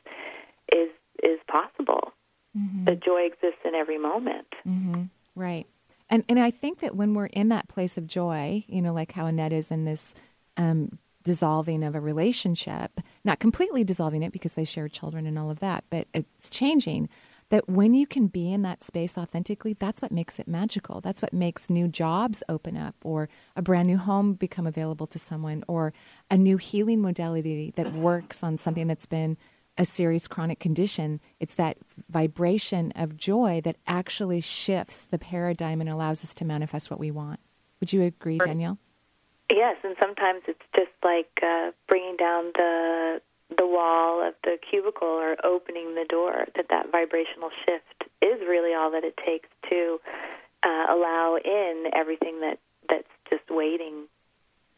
is 0.72 0.90
is 1.22 1.38
possible. 1.48 2.12
Mm-hmm. 2.56 2.84
The 2.84 2.96
joy 2.96 3.26
exists 3.26 3.60
in 3.64 3.74
every 3.74 3.98
moment. 3.98 4.46
Mm-hmm. 4.66 5.04
Right. 5.34 5.66
And 6.10 6.24
and 6.28 6.38
I 6.38 6.50
think 6.50 6.80
that 6.80 6.96
when 6.96 7.14
we're 7.14 7.26
in 7.26 7.48
that 7.48 7.68
place 7.68 7.96
of 7.96 8.06
joy, 8.06 8.64
you 8.68 8.82
know, 8.82 8.92
like 8.92 9.12
how 9.12 9.26
Annette 9.26 9.52
is 9.52 9.70
in 9.70 9.84
this 9.84 10.14
um, 10.56 10.98
dissolving 11.22 11.84
of 11.84 11.94
a 11.94 12.00
relationship, 12.00 13.00
not 13.24 13.38
completely 13.38 13.84
dissolving 13.84 14.22
it 14.22 14.32
because 14.32 14.54
they 14.54 14.64
share 14.64 14.88
children 14.88 15.26
and 15.26 15.38
all 15.38 15.50
of 15.50 15.60
that, 15.60 15.84
but 15.88 16.08
it's 16.12 16.50
changing 16.50 17.08
that 17.50 17.68
when 17.68 17.94
you 17.94 18.06
can 18.06 18.28
be 18.28 18.52
in 18.52 18.62
that 18.62 18.82
space 18.82 19.18
authentically, 19.18 19.74
that's 19.78 20.00
what 20.00 20.12
makes 20.12 20.38
it 20.38 20.46
magical. 20.46 21.00
That's 21.00 21.20
what 21.20 21.32
makes 21.32 21.68
new 21.68 21.88
jobs 21.88 22.42
open 22.48 22.76
up 22.76 22.94
or 23.04 23.28
a 23.56 23.62
brand 23.62 23.88
new 23.88 23.98
home 23.98 24.34
become 24.34 24.66
available 24.66 25.08
to 25.08 25.18
someone 25.18 25.64
or 25.66 25.92
a 26.30 26.38
new 26.38 26.56
healing 26.56 27.02
modality 27.02 27.72
that 27.74 27.92
works 27.92 28.42
on 28.44 28.56
something 28.56 28.86
that's 28.86 29.06
been 29.06 29.36
a 29.80 29.84
serious 29.86 30.28
chronic 30.28 30.60
condition. 30.60 31.20
It's 31.40 31.54
that 31.54 31.78
vibration 32.10 32.92
of 32.94 33.16
joy 33.16 33.62
that 33.64 33.76
actually 33.86 34.42
shifts 34.42 35.06
the 35.06 35.18
paradigm 35.18 35.80
and 35.80 35.88
allows 35.88 36.22
us 36.22 36.34
to 36.34 36.44
manifest 36.44 36.90
what 36.90 37.00
we 37.00 37.10
want. 37.10 37.40
Would 37.80 37.90
you 37.90 38.02
agree, 38.02 38.38
Danielle? 38.38 38.78
Yes, 39.50 39.78
and 39.82 39.96
sometimes 39.98 40.42
it's 40.46 40.60
just 40.76 40.92
like 41.02 41.30
uh, 41.42 41.70
bringing 41.88 42.16
down 42.16 42.52
the 42.54 43.22
the 43.56 43.66
wall 43.66 44.24
of 44.24 44.34
the 44.44 44.58
cubicle 44.70 45.08
or 45.08 45.34
opening 45.44 45.96
the 45.96 46.04
door, 46.08 46.44
that 46.54 46.66
that 46.70 46.92
vibrational 46.92 47.50
shift 47.66 48.08
is 48.22 48.40
really 48.48 48.74
all 48.74 48.92
that 48.92 49.02
it 49.02 49.18
takes 49.26 49.48
to 49.68 49.98
uh, 50.62 50.86
allow 50.88 51.36
in 51.44 51.86
everything 51.92 52.40
that, 52.42 52.60
that's 52.88 53.08
just 53.28 53.42
waiting 53.50 54.06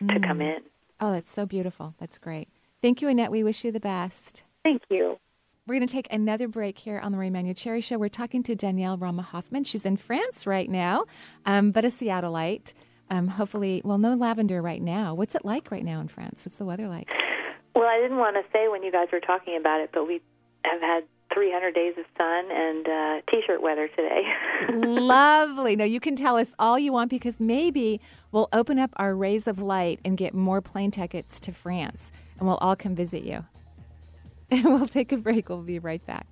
mm. 0.00 0.08
to 0.08 0.26
come 0.26 0.38
mm. 0.38 0.56
in. 0.56 0.62
Oh, 1.00 1.12
that's 1.12 1.30
so 1.30 1.44
beautiful. 1.44 1.94
That's 1.98 2.16
great. 2.16 2.48
Thank 2.80 3.02
you, 3.02 3.08
Annette. 3.08 3.30
We 3.30 3.44
wish 3.44 3.62
you 3.62 3.72
the 3.72 3.80
best. 3.80 4.42
Thank 4.64 4.82
you. 4.90 5.18
We're 5.66 5.76
going 5.76 5.86
to 5.86 5.92
take 5.92 6.12
another 6.12 6.48
break 6.48 6.78
here 6.78 6.98
on 6.98 7.12
the 7.12 7.18
Marie 7.18 7.30
Manuchehri 7.30 7.84
Show. 7.84 7.96
We're 7.96 8.08
talking 8.08 8.42
to 8.44 8.56
Danielle 8.56 8.96
Rama 8.96 9.22
Hoffman. 9.22 9.62
She's 9.62 9.86
in 9.86 9.96
France 9.96 10.44
right 10.44 10.68
now, 10.68 11.04
um, 11.46 11.70
but 11.70 11.84
a 11.84 11.88
Seattleite. 11.88 12.74
Um, 13.10 13.28
hopefully, 13.28 13.80
well, 13.84 13.98
no 13.98 14.14
lavender 14.14 14.60
right 14.60 14.82
now. 14.82 15.14
What's 15.14 15.34
it 15.34 15.44
like 15.44 15.70
right 15.70 15.84
now 15.84 16.00
in 16.00 16.08
France? 16.08 16.44
What's 16.44 16.56
the 16.56 16.64
weather 16.64 16.88
like? 16.88 17.08
Well, 17.76 17.86
I 17.86 18.00
didn't 18.00 18.18
want 18.18 18.36
to 18.36 18.42
say 18.52 18.68
when 18.68 18.82
you 18.82 18.90
guys 18.90 19.08
were 19.12 19.20
talking 19.20 19.56
about 19.56 19.80
it, 19.80 19.90
but 19.92 20.06
we 20.06 20.20
have 20.64 20.80
had 20.80 21.04
300 21.32 21.74
days 21.74 21.94
of 21.98 22.04
sun 22.18 22.50
and 22.50 22.88
uh, 22.88 23.20
t-shirt 23.30 23.62
weather 23.62 23.88
today. 23.88 24.22
Lovely. 24.72 25.76
Now 25.76 25.84
you 25.84 26.00
can 26.00 26.16
tell 26.16 26.36
us 26.36 26.54
all 26.58 26.78
you 26.78 26.92
want 26.92 27.08
because 27.08 27.38
maybe 27.38 28.00
we'll 28.30 28.48
open 28.52 28.78
up 28.78 28.90
our 28.96 29.14
rays 29.14 29.46
of 29.46 29.60
light 29.60 30.00
and 30.04 30.16
get 30.16 30.34
more 30.34 30.60
plane 30.60 30.90
tickets 30.90 31.38
to 31.40 31.52
France, 31.52 32.12
and 32.38 32.48
we'll 32.48 32.58
all 32.58 32.76
come 32.76 32.94
visit 32.94 33.22
you. 33.22 33.44
And 34.54 34.64
we'll 34.66 34.86
take 34.86 35.12
a 35.12 35.16
break. 35.16 35.48
We'll 35.48 35.62
be 35.62 35.78
right 35.78 36.04
back. 36.04 36.26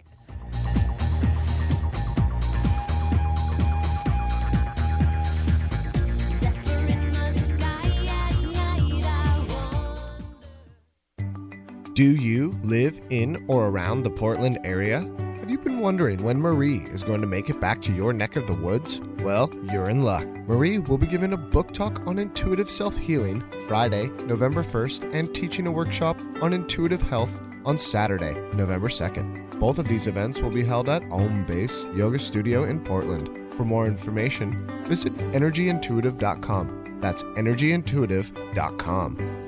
Do 11.94 12.14
you 12.14 12.58
live 12.62 13.00
in 13.08 13.42
or 13.48 13.68
around 13.68 14.02
the 14.02 14.10
Portland 14.10 14.58
area? 14.64 15.00
Have 15.38 15.48
you 15.48 15.56
been 15.56 15.80
wondering 15.80 16.22
when 16.22 16.38
Marie 16.38 16.82
is 16.92 17.02
going 17.02 17.22
to 17.22 17.26
make 17.26 17.48
it 17.48 17.58
back 17.58 17.80
to 17.82 17.92
your 17.92 18.12
neck 18.12 18.36
of 18.36 18.46
the 18.46 18.54
woods? 18.54 19.00
Well, 19.22 19.50
you're 19.72 19.88
in 19.88 20.02
luck. 20.02 20.26
Marie 20.46 20.78
will 20.78 20.98
be 20.98 21.06
giving 21.06 21.32
a 21.32 21.38
book 21.38 21.72
talk 21.72 22.06
on 22.06 22.18
intuitive 22.18 22.70
self 22.70 22.96
healing 22.98 23.42
Friday, 23.66 24.08
November 24.26 24.62
1st, 24.62 25.14
and 25.14 25.34
teaching 25.34 25.66
a 25.66 25.72
workshop 25.72 26.20
on 26.42 26.52
intuitive 26.52 27.00
health 27.00 27.32
on 27.64 27.78
Saturday, 27.78 28.34
November 28.54 28.88
2nd. 28.88 29.58
Both 29.58 29.78
of 29.78 29.88
these 29.88 30.06
events 30.06 30.40
will 30.40 30.50
be 30.50 30.64
held 30.64 30.88
at 30.88 31.02
Om 31.10 31.44
Base 31.44 31.84
Yoga 31.94 32.18
Studio 32.18 32.64
in 32.64 32.80
Portland. 32.80 33.54
For 33.54 33.64
more 33.64 33.86
information, 33.86 34.66
visit 34.84 35.16
energyintuitive.com. 35.32 36.98
That's 37.00 37.22
energyintuitive.com. 37.22 39.39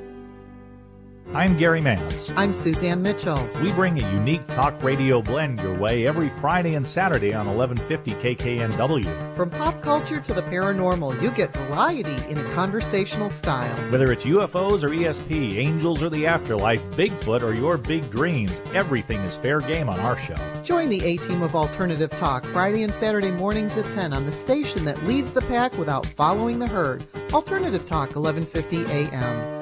I'm 1.35 1.57
Gary 1.57 1.81
Mance. 1.81 2.31
I'm 2.37 2.53
Suzanne 2.53 3.01
Mitchell. 3.01 3.49
We 3.63 3.73
bring 3.73 3.99
a 3.99 4.13
unique 4.13 4.47
talk 4.49 4.81
radio 4.83 5.23
blend 5.23 5.61
your 5.61 5.75
way 5.75 6.07
every 6.07 6.29
Friday 6.43 6.75
and 6.75 6.87
Saturday 6.87 7.33
on 7.33 7.47
1150 7.47 8.35
KKNW. 8.37 9.35
From 9.35 9.49
pop 9.49 9.81
culture 9.81 10.21
to 10.21 10.35
the 10.35 10.43
paranormal, 10.43 11.23
you 11.23 11.31
get 11.31 11.51
variety 11.55 12.17
in 12.31 12.37
a 12.37 12.53
conversational 12.53 13.31
style. 13.31 13.75
Whether 13.91 14.13
it's 14.13 14.27
UFOs 14.27 14.85
or 14.85 14.91
ESP, 14.91 15.57
angels 15.57 16.03
or 16.03 16.11
the 16.11 16.27
afterlife, 16.27 16.83
Bigfoot 16.91 17.41
or 17.41 17.55
your 17.55 17.79
big 17.79 18.11
dreams, 18.11 18.61
everything 18.75 19.21
is 19.21 19.35
fair 19.35 19.63
game 19.63 19.89
on 19.89 20.01
our 20.01 20.19
show. 20.19 20.37
Join 20.63 20.91
the 20.91 21.03
A 21.03 21.17
team 21.17 21.41
of 21.41 21.57
Alternative 21.57 22.11
Talk 22.11 22.45
Friday 22.45 22.83
and 22.83 22.93
Saturday 22.93 23.31
mornings 23.31 23.79
at 23.79 23.91
10 23.91 24.13
on 24.13 24.27
the 24.27 24.33
station 24.33 24.85
that 24.85 25.03
leads 25.05 25.33
the 25.33 25.43
pack 25.43 25.79
without 25.79 26.05
following 26.05 26.59
the 26.59 26.69
herd. 26.69 27.07
Alternative 27.33 27.87
Talk, 27.87 28.15
1150 28.15 28.85
AM. 28.93 29.62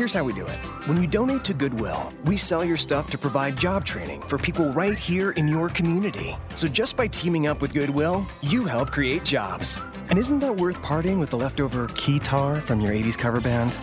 Here's 0.00 0.14
how 0.14 0.24
we 0.24 0.32
do 0.32 0.46
it. 0.46 0.58
When 0.86 1.02
you 1.02 1.06
donate 1.06 1.44
to 1.44 1.52
Goodwill, 1.52 2.10
we 2.24 2.34
sell 2.34 2.64
your 2.64 2.78
stuff 2.78 3.10
to 3.10 3.18
provide 3.18 3.58
job 3.58 3.84
training 3.84 4.22
for 4.22 4.38
people 4.38 4.72
right 4.72 4.98
here 4.98 5.32
in 5.32 5.46
your 5.46 5.68
community. 5.68 6.34
So 6.54 6.68
just 6.68 6.96
by 6.96 7.06
teaming 7.06 7.46
up 7.46 7.60
with 7.60 7.74
Goodwill, 7.74 8.26
you 8.40 8.64
help 8.64 8.92
create 8.92 9.24
jobs. 9.24 9.82
And 10.08 10.18
isn't 10.18 10.38
that 10.38 10.56
worth 10.56 10.80
parting 10.80 11.20
with 11.20 11.28
the 11.28 11.36
leftover 11.36 11.86
keytar 11.88 12.62
from 12.62 12.80
your 12.80 12.92
80s 12.92 13.18
cover 13.18 13.42
band? 13.42 13.78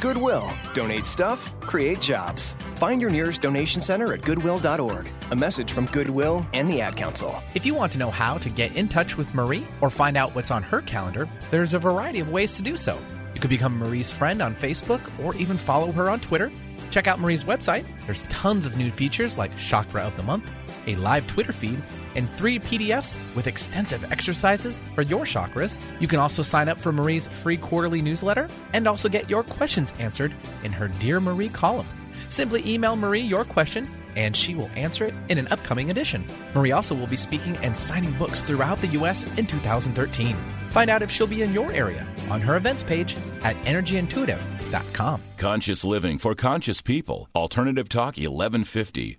Goodwill. 0.00 0.48
Donate 0.72 1.04
stuff, 1.04 1.52
create 1.58 2.00
jobs. 2.00 2.54
Find 2.76 3.00
your 3.00 3.10
nearest 3.10 3.42
donation 3.42 3.82
center 3.82 4.12
at 4.12 4.22
goodwill.org. 4.22 5.10
A 5.32 5.34
message 5.34 5.72
from 5.72 5.86
Goodwill 5.86 6.46
and 6.52 6.70
the 6.70 6.80
Ad 6.80 6.94
Council. 6.94 7.42
If 7.54 7.66
you 7.66 7.74
want 7.74 7.90
to 7.90 7.98
know 7.98 8.12
how 8.12 8.38
to 8.38 8.48
get 8.50 8.76
in 8.76 8.86
touch 8.86 9.16
with 9.16 9.34
Marie 9.34 9.66
or 9.80 9.90
find 9.90 10.16
out 10.16 10.32
what's 10.32 10.52
on 10.52 10.62
her 10.62 10.80
calendar, 10.82 11.28
there's 11.50 11.74
a 11.74 11.80
variety 11.80 12.20
of 12.20 12.30
ways 12.30 12.54
to 12.54 12.62
do 12.62 12.76
so. 12.76 12.96
You 13.36 13.40
could 13.40 13.50
become 13.50 13.78
Marie's 13.78 14.10
friend 14.10 14.40
on 14.40 14.54
Facebook 14.54 15.02
or 15.22 15.36
even 15.36 15.58
follow 15.58 15.92
her 15.92 16.08
on 16.08 16.20
Twitter. 16.20 16.50
Check 16.90 17.06
out 17.06 17.20
Marie's 17.20 17.44
website. 17.44 17.84
There's 18.06 18.22
tons 18.30 18.64
of 18.64 18.78
new 18.78 18.90
features 18.90 19.36
like 19.36 19.54
Chakra 19.58 20.04
of 20.04 20.16
the 20.16 20.22
Month, 20.22 20.50
a 20.86 20.96
live 20.96 21.26
Twitter 21.26 21.52
feed, 21.52 21.82
and 22.14 22.30
three 22.30 22.58
PDFs 22.58 23.18
with 23.36 23.46
extensive 23.46 24.10
exercises 24.10 24.80
for 24.94 25.02
your 25.02 25.26
chakras. 25.26 25.82
You 26.00 26.08
can 26.08 26.18
also 26.18 26.42
sign 26.42 26.70
up 26.70 26.78
for 26.78 26.92
Marie's 26.92 27.26
free 27.26 27.58
quarterly 27.58 28.00
newsletter 28.00 28.48
and 28.72 28.88
also 28.88 29.06
get 29.06 29.28
your 29.28 29.42
questions 29.42 29.92
answered 29.98 30.34
in 30.64 30.72
her 30.72 30.88
Dear 30.88 31.20
Marie 31.20 31.50
column. 31.50 31.86
Simply 32.30 32.66
email 32.66 32.96
Marie 32.96 33.20
your 33.20 33.44
question 33.44 33.86
and 34.16 34.34
she 34.34 34.54
will 34.54 34.70
answer 34.76 35.04
it 35.04 35.14
in 35.28 35.36
an 35.36 35.48
upcoming 35.48 35.90
edition. 35.90 36.24
Marie 36.54 36.72
also 36.72 36.94
will 36.94 37.06
be 37.06 37.16
speaking 37.16 37.54
and 37.58 37.76
signing 37.76 38.16
books 38.16 38.40
throughout 38.40 38.80
the 38.80 38.86
U.S. 38.86 39.36
in 39.36 39.44
2013. 39.44 40.34
Find 40.76 40.90
out 40.90 41.00
if 41.00 41.10
she'll 41.10 41.26
be 41.26 41.40
in 41.40 41.54
your 41.54 41.72
area 41.72 42.06
on 42.28 42.42
her 42.42 42.58
events 42.58 42.82
page 42.82 43.16
at 43.42 43.56
energyintuitive.com. 43.64 45.22
Conscious 45.38 45.84
living 45.86 46.18
for 46.18 46.34
conscious 46.34 46.82
people. 46.82 47.30
Alternative 47.34 47.88
Talk 47.88 48.18
1150. 48.18 49.16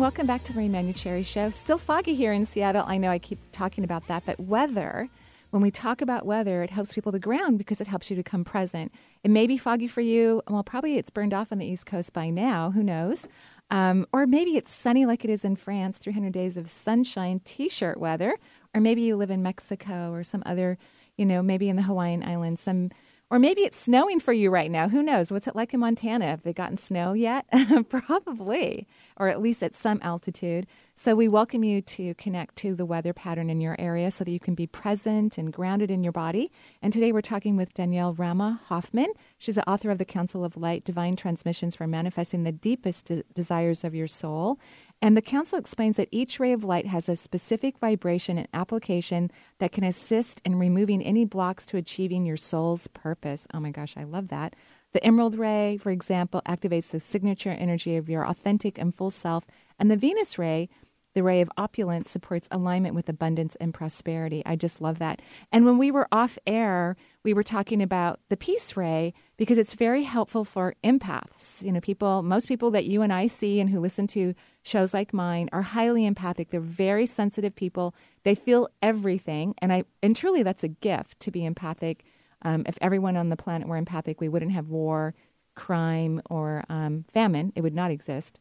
Welcome 0.00 0.26
back 0.26 0.44
to 0.44 0.54
the 0.54 0.58
Marie 0.58 0.70
Manuchehri 0.70 1.26
Show. 1.26 1.50
Still 1.50 1.76
foggy 1.76 2.14
here 2.14 2.32
in 2.32 2.46
Seattle. 2.46 2.84
I 2.86 2.96
know 2.96 3.10
I 3.10 3.18
keep 3.18 3.38
talking 3.52 3.84
about 3.84 4.06
that, 4.06 4.22
but 4.24 4.40
weather, 4.40 5.10
when 5.50 5.60
we 5.60 5.70
talk 5.70 6.00
about 6.00 6.24
weather, 6.24 6.62
it 6.62 6.70
helps 6.70 6.94
people 6.94 7.12
to 7.12 7.18
ground 7.18 7.58
because 7.58 7.82
it 7.82 7.86
helps 7.86 8.08
you 8.08 8.16
to 8.16 8.22
come 8.22 8.42
present. 8.42 8.94
It 9.24 9.30
may 9.30 9.46
be 9.46 9.58
foggy 9.58 9.86
for 9.86 10.00
you. 10.00 10.40
Well, 10.48 10.64
probably 10.64 10.96
it's 10.96 11.10
burned 11.10 11.34
off 11.34 11.52
on 11.52 11.58
the 11.58 11.66
East 11.66 11.84
Coast 11.84 12.14
by 12.14 12.30
now. 12.30 12.70
Who 12.70 12.82
knows? 12.82 13.28
Um, 13.70 14.06
or 14.10 14.26
maybe 14.26 14.56
it's 14.56 14.72
sunny 14.72 15.04
like 15.04 15.22
it 15.22 15.30
is 15.30 15.44
in 15.44 15.54
France, 15.54 15.98
300 15.98 16.32
days 16.32 16.56
of 16.56 16.70
sunshine, 16.70 17.42
t 17.44 17.68
shirt 17.68 18.00
weather. 18.00 18.34
Or 18.74 18.80
maybe 18.80 19.02
you 19.02 19.16
live 19.16 19.30
in 19.30 19.42
Mexico 19.42 20.12
or 20.12 20.24
some 20.24 20.42
other, 20.46 20.78
you 21.18 21.26
know, 21.26 21.42
maybe 21.42 21.68
in 21.68 21.76
the 21.76 21.82
Hawaiian 21.82 22.24
Islands, 22.24 22.62
some 22.62 22.88
or 23.30 23.38
maybe 23.38 23.62
it's 23.62 23.78
snowing 23.78 24.18
for 24.18 24.32
you 24.32 24.50
right 24.50 24.70
now. 24.70 24.88
Who 24.88 25.02
knows? 25.02 25.30
What's 25.30 25.46
it 25.46 25.54
like 25.54 25.72
in 25.72 25.80
Montana? 25.80 26.26
Have 26.26 26.42
they 26.42 26.52
gotten 26.52 26.76
snow 26.76 27.12
yet? 27.12 27.46
Probably, 27.88 28.88
or 29.16 29.28
at 29.28 29.40
least 29.40 29.62
at 29.62 29.76
some 29.76 30.00
altitude. 30.02 30.66
So 30.96 31.14
we 31.14 31.28
welcome 31.28 31.62
you 31.62 31.80
to 31.80 32.14
connect 32.14 32.56
to 32.56 32.74
the 32.74 32.84
weather 32.84 33.12
pattern 33.12 33.48
in 33.48 33.60
your 33.60 33.76
area 33.78 34.10
so 34.10 34.24
that 34.24 34.32
you 34.32 34.40
can 34.40 34.54
be 34.54 34.66
present 34.66 35.38
and 35.38 35.52
grounded 35.52 35.90
in 35.90 36.02
your 36.02 36.12
body. 36.12 36.50
And 36.82 36.92
today 36.92 37.12
we're 37.12 37.20
talking 37.20 37.56
with 37.56 37.72
Danielle 37.72 38.14
Rama 38.14 38.60
Hoffman. 38.66 39.12
She's 39.38 39.54
the 39.54 39.70
author 39.70 39.90
of 39.90 39.98
The 39.98 40.04
Council 40.04 40.44
of 40.44 40.56
Light 40.56 40.84
Divine 40.84 41.14
Transmissions 41.14 41.76
for 41.76 41.86
Manifesting 41.86 42.42
the 42.42 42.52
Deepest 42.52 43.06
de- 43.06 43.22
Desires 43.32 43.84
of 43.84 43.94
Your 43.94 44.08
Soul. 44.08 44.58
And 45.02 45.16
the 45.16 45.22
Council 45.22 45.58
explains 45.58 45.96
that 45.96 46.08
each 46.10 46.38
ray 46.38 46.52
of 46.52 46.62
light 46.62 46.86
has 46.86 47.08
a 47.08 47.16
specific 47.16 47.78
vibration 47.78 48.36
and 48.36 48.48
application 48.52 49.30
that 49.58 49.72
can 49.72 49.84
assist 49.84 50.42
in 50.44 50.56
removing 50.56 51.02
any 51.02 51.24
blocks 51.24 51.64
to 51.66 51.78
achieving 51.78 52.26
your 52.26 52.36
soul's 52.36 52.86
purpose. 52.88 53.46
Oh 53.54 53.60
my 53.60 53.70
gosh, 53.70 53.96
I 53.96 54.04
love 54.04 54.28
that. 54.28 54.54
The 54.92 55.04
emerald 55.04 55.38
ray, 55.38 55.78
for 55.80 55.90
example, 55.90 56.42
activates 56.46 56.90
the 56.90 57.00
signature 57.00 57.50
energy 57.50 57.96
of 57.96 58.10
your 58.10 58.26
authentic 58.26 58.76
and 58.76 58.94
full 58.94 59.10
self. 59.10 59.46
And 59.78 59.90
the 59.90 59.96
Venus 59.96 60.38
ray 60.38 60.68
the 61.14 61.22
ray 61.22 61.40
of 61.40 61.50
opulence 61.56 62.08
supports 62.08 62.48
alignment 62.52 62.94
with 62.94 63.08
abundance 63.08 63.56
and 63.56 63.74
prosperity. 63.74 64.42
I 64.46 64.54
just 64.54 64.80
love 64.80 64.98
that. 65.00 65.20
And 65.50 65.64
when 65.66 65.76
we 65.76 65.90
were 65.90 66.06
off 66.12 66.38
air, 66.46 66.96
we 67.24 67.34
were 67.34 67.42
talking 67.42 67.82
about 67.82 68.20
the 68.28 68.36
peace 68.36 68.76
ray 68.76 69.12
because 69.36 69.58
it's 69.58 69.74
very 69.74 70.04
helpful 70.04 70.44
for 70.44 70.74
empaths. 70.84 71.62
You 71.64 71.72
know, 71.72 71.80
people, 71.80 72.22
most 72.22 72.46
people 72.46 72.70
that 72.70 72.84
you 72.84 73.02
and 73.02 73.12
I 73.12 73.26
see 73.26 73.58
and 73.58 73.70
who 73.70 73.80
listen 73.80 74.06
to 74.08 74.34
shows 74.62 74.92
like 74.92 75.12
mine 75.12 75.48
are 75.52 75.62
highly 75.62 76.04
empathic. 76.06 76.50
They're 76.50 76.60
very 76.60 77.06
sensitive 77.06 77.54
people. 77.54 77.94
They 78.24 78.34
feel 78.34 78.68
everything, 78.82 79.54
and 79.58 79.72
I 79.72 79.84
and 80.02 80.14
truly 80.14 80.42
that's 80.42 80.64
a 80.64 80.68
gift 80.68 81.20
to 81.20 81.30
be 81.30 81.44
empathic. 81.44 82.04
Um, 82.42 82.64
if 82.66 82.78
everyone 82.80 83.16
on 83.16 83.28
the 83.28 83.36
planet 83.36 83.68
were 83.68 83.76
empathic, 83.76 84.20
we 84.20 84.28
wouldn't 84.28 84.52
have 84.52 84.68
war, 84.68 85.14
crime, 85.54 86.22
or 86.30 86.64
um, 86.68 87.04
famine. 87.12 87.52
It 87.54 87.62
would 87.62 87.74
not 87.74 87.90
exist. 87.90 88.38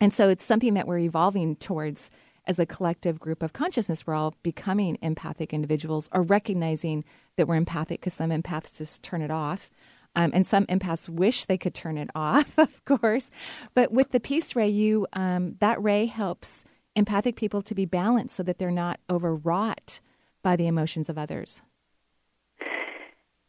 And 0.00 0.12
so 0.12 0.28
it's 0.28 0.44
something 0.44 0.74
that 0.74 0.86
we're 0.86 0.98
evolving 0.98 1.56
towards 1.56 2.10
as 2.46 2.58
a 2.58 2.66
collective 2.66 3.18
group 3.18 3.42
of 3.42 3.52
consciousness. 3.52 4.06
We're 4.06 4.14
all 4.14 4.34
becoming 4.42 4.98
empathic 5.02 5.52
individuals 5.52 6.08
or 6.12 6.22
recognizing 6.22 7.04
that 7.36 7.48
we're 7.48 7.56
empathic 7.56 8.00
because 8.00 8.14
some 8.14 8.30
empaths 8.30 8.78
just 8.78 9.02
turn 9.02 9.22
it 9.22 9.30
off. 9.30 9.70
Um, 10.16 10.30
and 10.32 10.46
some 10.46 10.66
empaths 10.66 11.08
wish 11.08 11.44
they 11.44 11.58
could 11.58 11.74
turn 11.74 11.98
it 11.98 12.10
off, 12.14 12.58
of 12.58 12.84
course. 12.84 13.30
But 13.74 13.92
with 13.92 14.10
the 14.10 14.20
peace 14.20 14.54
ray, 14.54 14.68
you 14.68 15.06
um, 15.12 15.56
that 15.60 15.82
ray 15.82 16.06
helps 16.06 16.64
empathic 16.96 17.36
people 17.36 17.62
to 17.62 17.74
be 17.74 17.84
balanced 17.84 18.36
so 18.36 18.42
that 18.44 18.58
they're 18.58 18.70
not 18.70 19.00
overwrought 19.10 20.00
by 20.42 20.56
the 20.56 20.66
emotions 20.66 21.08
of 21.08 21.18
others. 21.18 21.62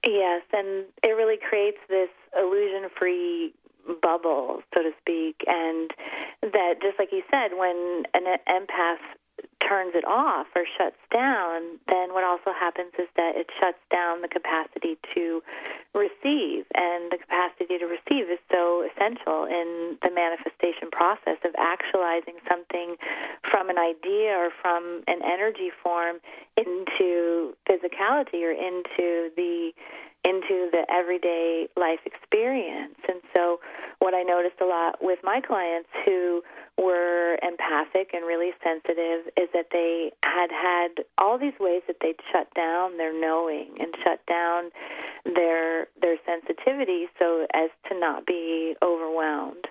Yes, 0.05 0.43
and 0.53 0.85
it 1.03 1.09
really 1.09 1.37
creates 1.37 1.79
this 1.89 2.09
illusion 2.37 2.89
free 2.97 3.53
bubble, 4.01 4.61
so 4.73 4.83
to 4.83 4.91
speak, 4.99 5.35
and 5.47 5.91
that 6.41 6.75
just 6.81 6.97
like 6.99 7.09
you 7.11 7.23
said, 7.29 7.57
when 7.57 8.03
an 8.13 8.37
empath 8.47 9.01
turns 9.67 9.93
it 9.95 10.05
off 10.05 10.47
or 10.55 10.63
shuts 10.77 10.99
down, 11.11 11.79
then 11.87 12.13
what 12.13 12.23
also 12.23 12.53
happens 12.53 12.93
is 12.99 13.07
that 13.17 13.35
it 13.35 13.47
shuts 13.59 13.81
down 13.91 14.21
the 14.21 14.27
capacity 14.27 14.97
to 15.13 15.41
receive. 15.93 16.65
And 16.75 17.11
the 17.11 17.17
capacity 17.17 17.77
to 17.77 17.85
receive 17.85 18.29
is 18.29 18.39
so 18.51 18.85
essential 18.85 19.45
in 19.45 19.97
the 20.01 20.11
manifestation 20.13 20.91
process 20.91 21.41
of 21.43 21.55
actualizing 21.57 22.37
something 22.47 22.95
from 23.49 23.69
an 23.69 23.77
idea 23.77 24.37
or 24.37 24.49
from 24.61 25.03
an 25.07 25.19
energy 25.25 25.71
form 25.81 26.17
into 26.57 27.55
physicality 27.67 28.45
or 28.45 28.53
into 28.53 29.33
the 29.35 29.71
into 30.25 30.69
the 30.71 30.83
everyday 30.89 31.67
life 31.77 31.99
experience. 32.05 32.97
And 33.07 33.21
so, 33.35 33.59
what 33.99 34.13
I 34.13 34.23
noticed 34.23 34.59
a 34.59 34.65
lot 34.65 34.97
with 35.01 35.19
my 35.23 35.39
clients 35.39 35.89
who 36.03 36.41
were 36.77 37.37
empathic 37.41 38.11
and 38.13 38.25
really 38.25 38.51
sensitive 38.63 39.31
is 39.37 39.49
that 39.53 39.67
they 39.71 40.11
had 40.25 40.51
had 40.51 41.05
all 41.17 41.37
these 41.37 41.57
ways 41.59 41.83
that 41.87 41.97
they'd 42.01 42.19
shut 42.31 42.53
down 42.55 42.97
their 42.97 43.13
knowing 43.13 43.77
and 43.79 43.95
shut 44.03 44.25
down 44.25 44.71
their 45.25 45.87
their 46.01 46.17
sensitivity 46.25 47.05
so 47.17 47.45
as 47.53 47.69
to 47.87 47.99
not 47.99 48.25
be 48.25 48.75
overwhelmed. 48.83 49.67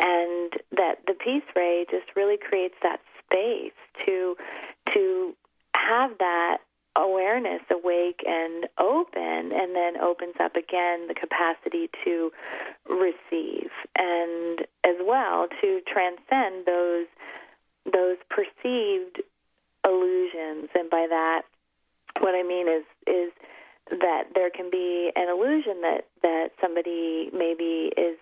And 0.00 0.52
that 0.72 1.00
the 1.06 1.14
peace 1.14 1.46
ray 1.54 1.84
just 1.90 2.16
really 2.16 2.38
creates 2.38 2.76
that 2.82 3.00
space 3.24 3.76
to 4.06 4.36
to 4.94 5.34
have 5.76 6.12
that 6.18 6.58
awareness 6.98 7.62
awake 7.70 8.20
and 8.26 8.66
open, 8.78 9.52
and 9.52 9.74
then 9.74 9.96
opens 10.02 10.34
up 10.42 10.56
again 10.56 11.08
the 11.08 11.14
capacity 11.14 11.88
to 12.04 12.30
receive, 12.88 13.70
and 13.96 14.60
as 14.84 14.96
well 15.04 15.46
to 15.60 15.80
transcend 15.86 16.66
those 16.66 17.06
those 17.90 18.16
perceived 18.28 19.22
illusions. 19.86 20.68
And 20.74 20.90
by 20.90 21.06
that, 21.08 21.42
what 22.20 22.34
I 22.34 22.42
mean 22.42 22.68
is 22.68 22.84
is 23.06 23.32
that 23.90 24.24
there 24.34 24.50
can 24.50 24.68
be 24.70 25.10
an 25.16 25.28
illusion 25.28 25.80
that 25.82 26.06
that 26.22 26.48
somebody 26.60 27.30
maybe 27.32 27.92
is 27.96 28.18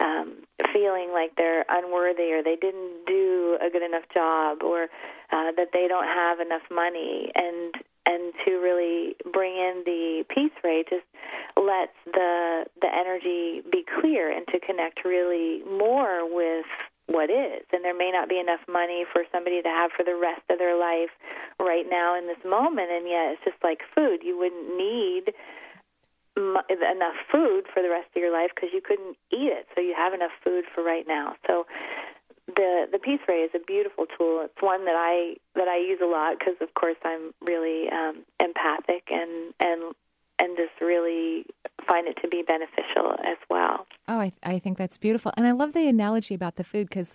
um, 0.00 0.44
feeling 0.72 1.10
like 1.12 1.34
they're 1.36 1.64
unworthy 1.68 2.30
or 2.32 2.42
they 2.42 2.56
didn't 2.56 3.04
do 3.06 3.58
a 3.60 3.70
good 3.70 3.82
enough 3.82 4.04
job 4.14 4.62
or 4.62 4.84
uh, 5.32 5.50
that 5.56 5.70
they 5.72 5.88
don't 5.88 6.06
have 6.06 6.38
enough 6.38 6.62
money 6.70 7.32
and 7.34 7.74
to 8.48 8.56
really 8.56 9.14
bring 9.32 9.52
in 9.52 9.82
the 9.84 10.24
peace 10.28 10.52
ray 10.64 10.84
just 10.88 11.06
lets 11.56 11.96
the 12.06 12.64
the 12.80 12.88
energy 12.88 13.62
be 13.70 13.84
clear 14.00 14.30
and 14.30 14.46
to 14.48 14.58
connect 14.60 15.04
really 15.04 15.62
more 15.64 16.24
with 16.24 16.66
what 17.06 17.30
is 17.30 17.64
and 17.72 17.84
there 17.84 17.96
may 17.96 18.10
not 18.10 18.28
be 18.28 18.38
enough 18.38 18.60
money 18.68 19.04
for 19.12 19.22
somebody 19.32 19.62
to 19.62 19.68
have 19.68 19.90
for 19.96 20.04
the 20.04 20.16
rest 20.16 20.42
of 20.50 20.58
their 20.58 20.78
life 20.78 21.10
right 21.60 21.86
now 21.88 22.16
in 22.16 22.26
this 22.26 22.40
moment 22.44 22.90
and 22.90 23.06
yet 23.08 23.32
it's 23.32 23.44
just 23.44 23.62
like 23.62 23.80
food 23.94 24.20
you 24.22 24.36
wouldn't 24.36 24.76
need 24.76 25.34
enough 26.38 27.18
food 27.30 27.64
for 27.72 27.82
the 27.82 27.90
rest 27.90 28.08
of 28.14 28.22
your 28.22 28.32
life 28.32 28.50
because 28.54 28.70
you 28.72 28.80
couldn't 28.80 29.16
eat 29.32 29.50
it. 29.50 29.66
So 29.74 29.80
you 29.80 29.94
have 29.96 30.14
enough 30.14 30.30
food 30.44 30.64
for 30.74 30.82
right 30.84 31.06
now. 31.06 31.34
So 31.46 31.66
the 32.58 32.86
the 32.90 32.98
peace 32.98 33.20
ray 33.28 33.42
is 33.42 33.50
a 33.54 33.64
beautiful 33.64 34.04
tool. 34.18 34.42
It's 34.44 34.60
one 34.60 34.84
that 34.84 34.96
I 34.96 35.36
that 35.54 35.68
I 35.68 35.78
use 35.78 36.00
a 36.02 36.06
lot 36.06 36.38
because, 36.38 36.56
of 36.60 36.74
course, 36.74 36.96
I'm 37.04 37.32
really 37.40 37.88
um, 37.88 38.24
empathic 38.40 39.04
and 39.10 39.54
and 39.60 39.94
and 40.40 40.56
just 40.56 40.80
really 40.80 41.46
find 41.88 42.08
it 42.08 42.18
to 42.20 42.28
be 42.28 42.42
beneficial 42.42 43.12
as 43.24 43.38
well. 43.48 43.86
Oh, 44.08 44.18
I 44.18 44.32
I 44.42 44.58
think 44.58 44.76
that's 44.76 44.98
beautiful, 44.98 45.32
and 45.36 45.46
I 45.46 45.52
love 45.52 45.72
the 45.72 45.88
analogy 45.88 46.34
about 46.34 46.56
the 46.56 46.64
food 46.64 46.88
because. 46.88 47.14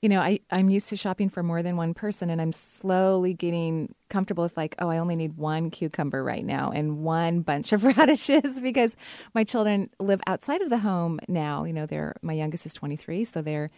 You 0.00 0.08
know, 0.08 0.20
I, 0.20 0.40
I'm 0.50 0.68
used 0.68 0.88
to 0.88 0.96
shopping 0.96 1.28
for 1.28 1.44
more 1.44 1.62
than 1.62 1.76
one 1.76 1.94
person, 1.94 2.28
and 2.28 2.42
I'm 2.42 2.52
slowly 2.52 3.34
getting 3.34 3.94
comfortable 4.10 4.42
with, 4.42 4.56
like, 4.56 4.74
oh, 4.80 4.88
I 4.88 4.98
only 4.98 5.14
need 5.14 5.36
one 5.36 5.70
cucumber 5.70 6.24
right 6.24 6.44
now 6.44 6.72
and 6.72 7.04
one 7.04 7.42
bunch 7.42 7.72
of 7.72 7.84
radishes 7.96 8.60
because 8.60 8.96
my 9.32 9.44
children 9.44 9.90
live 10.00 10.20
outside 10.26 10.60
of 10.60 10.70
the 10.70 10.78
home 10.78 11.20
now. 11.28 11.62
You 11.62 11.72
know, 11.72 11.86
they're 11.86 12.16
my 12.20 12.32
youngest 12.32 12.66
is 12.66 12.74
23, 12.74 13.24
so 13.24 13.42
they're 13.42 13.70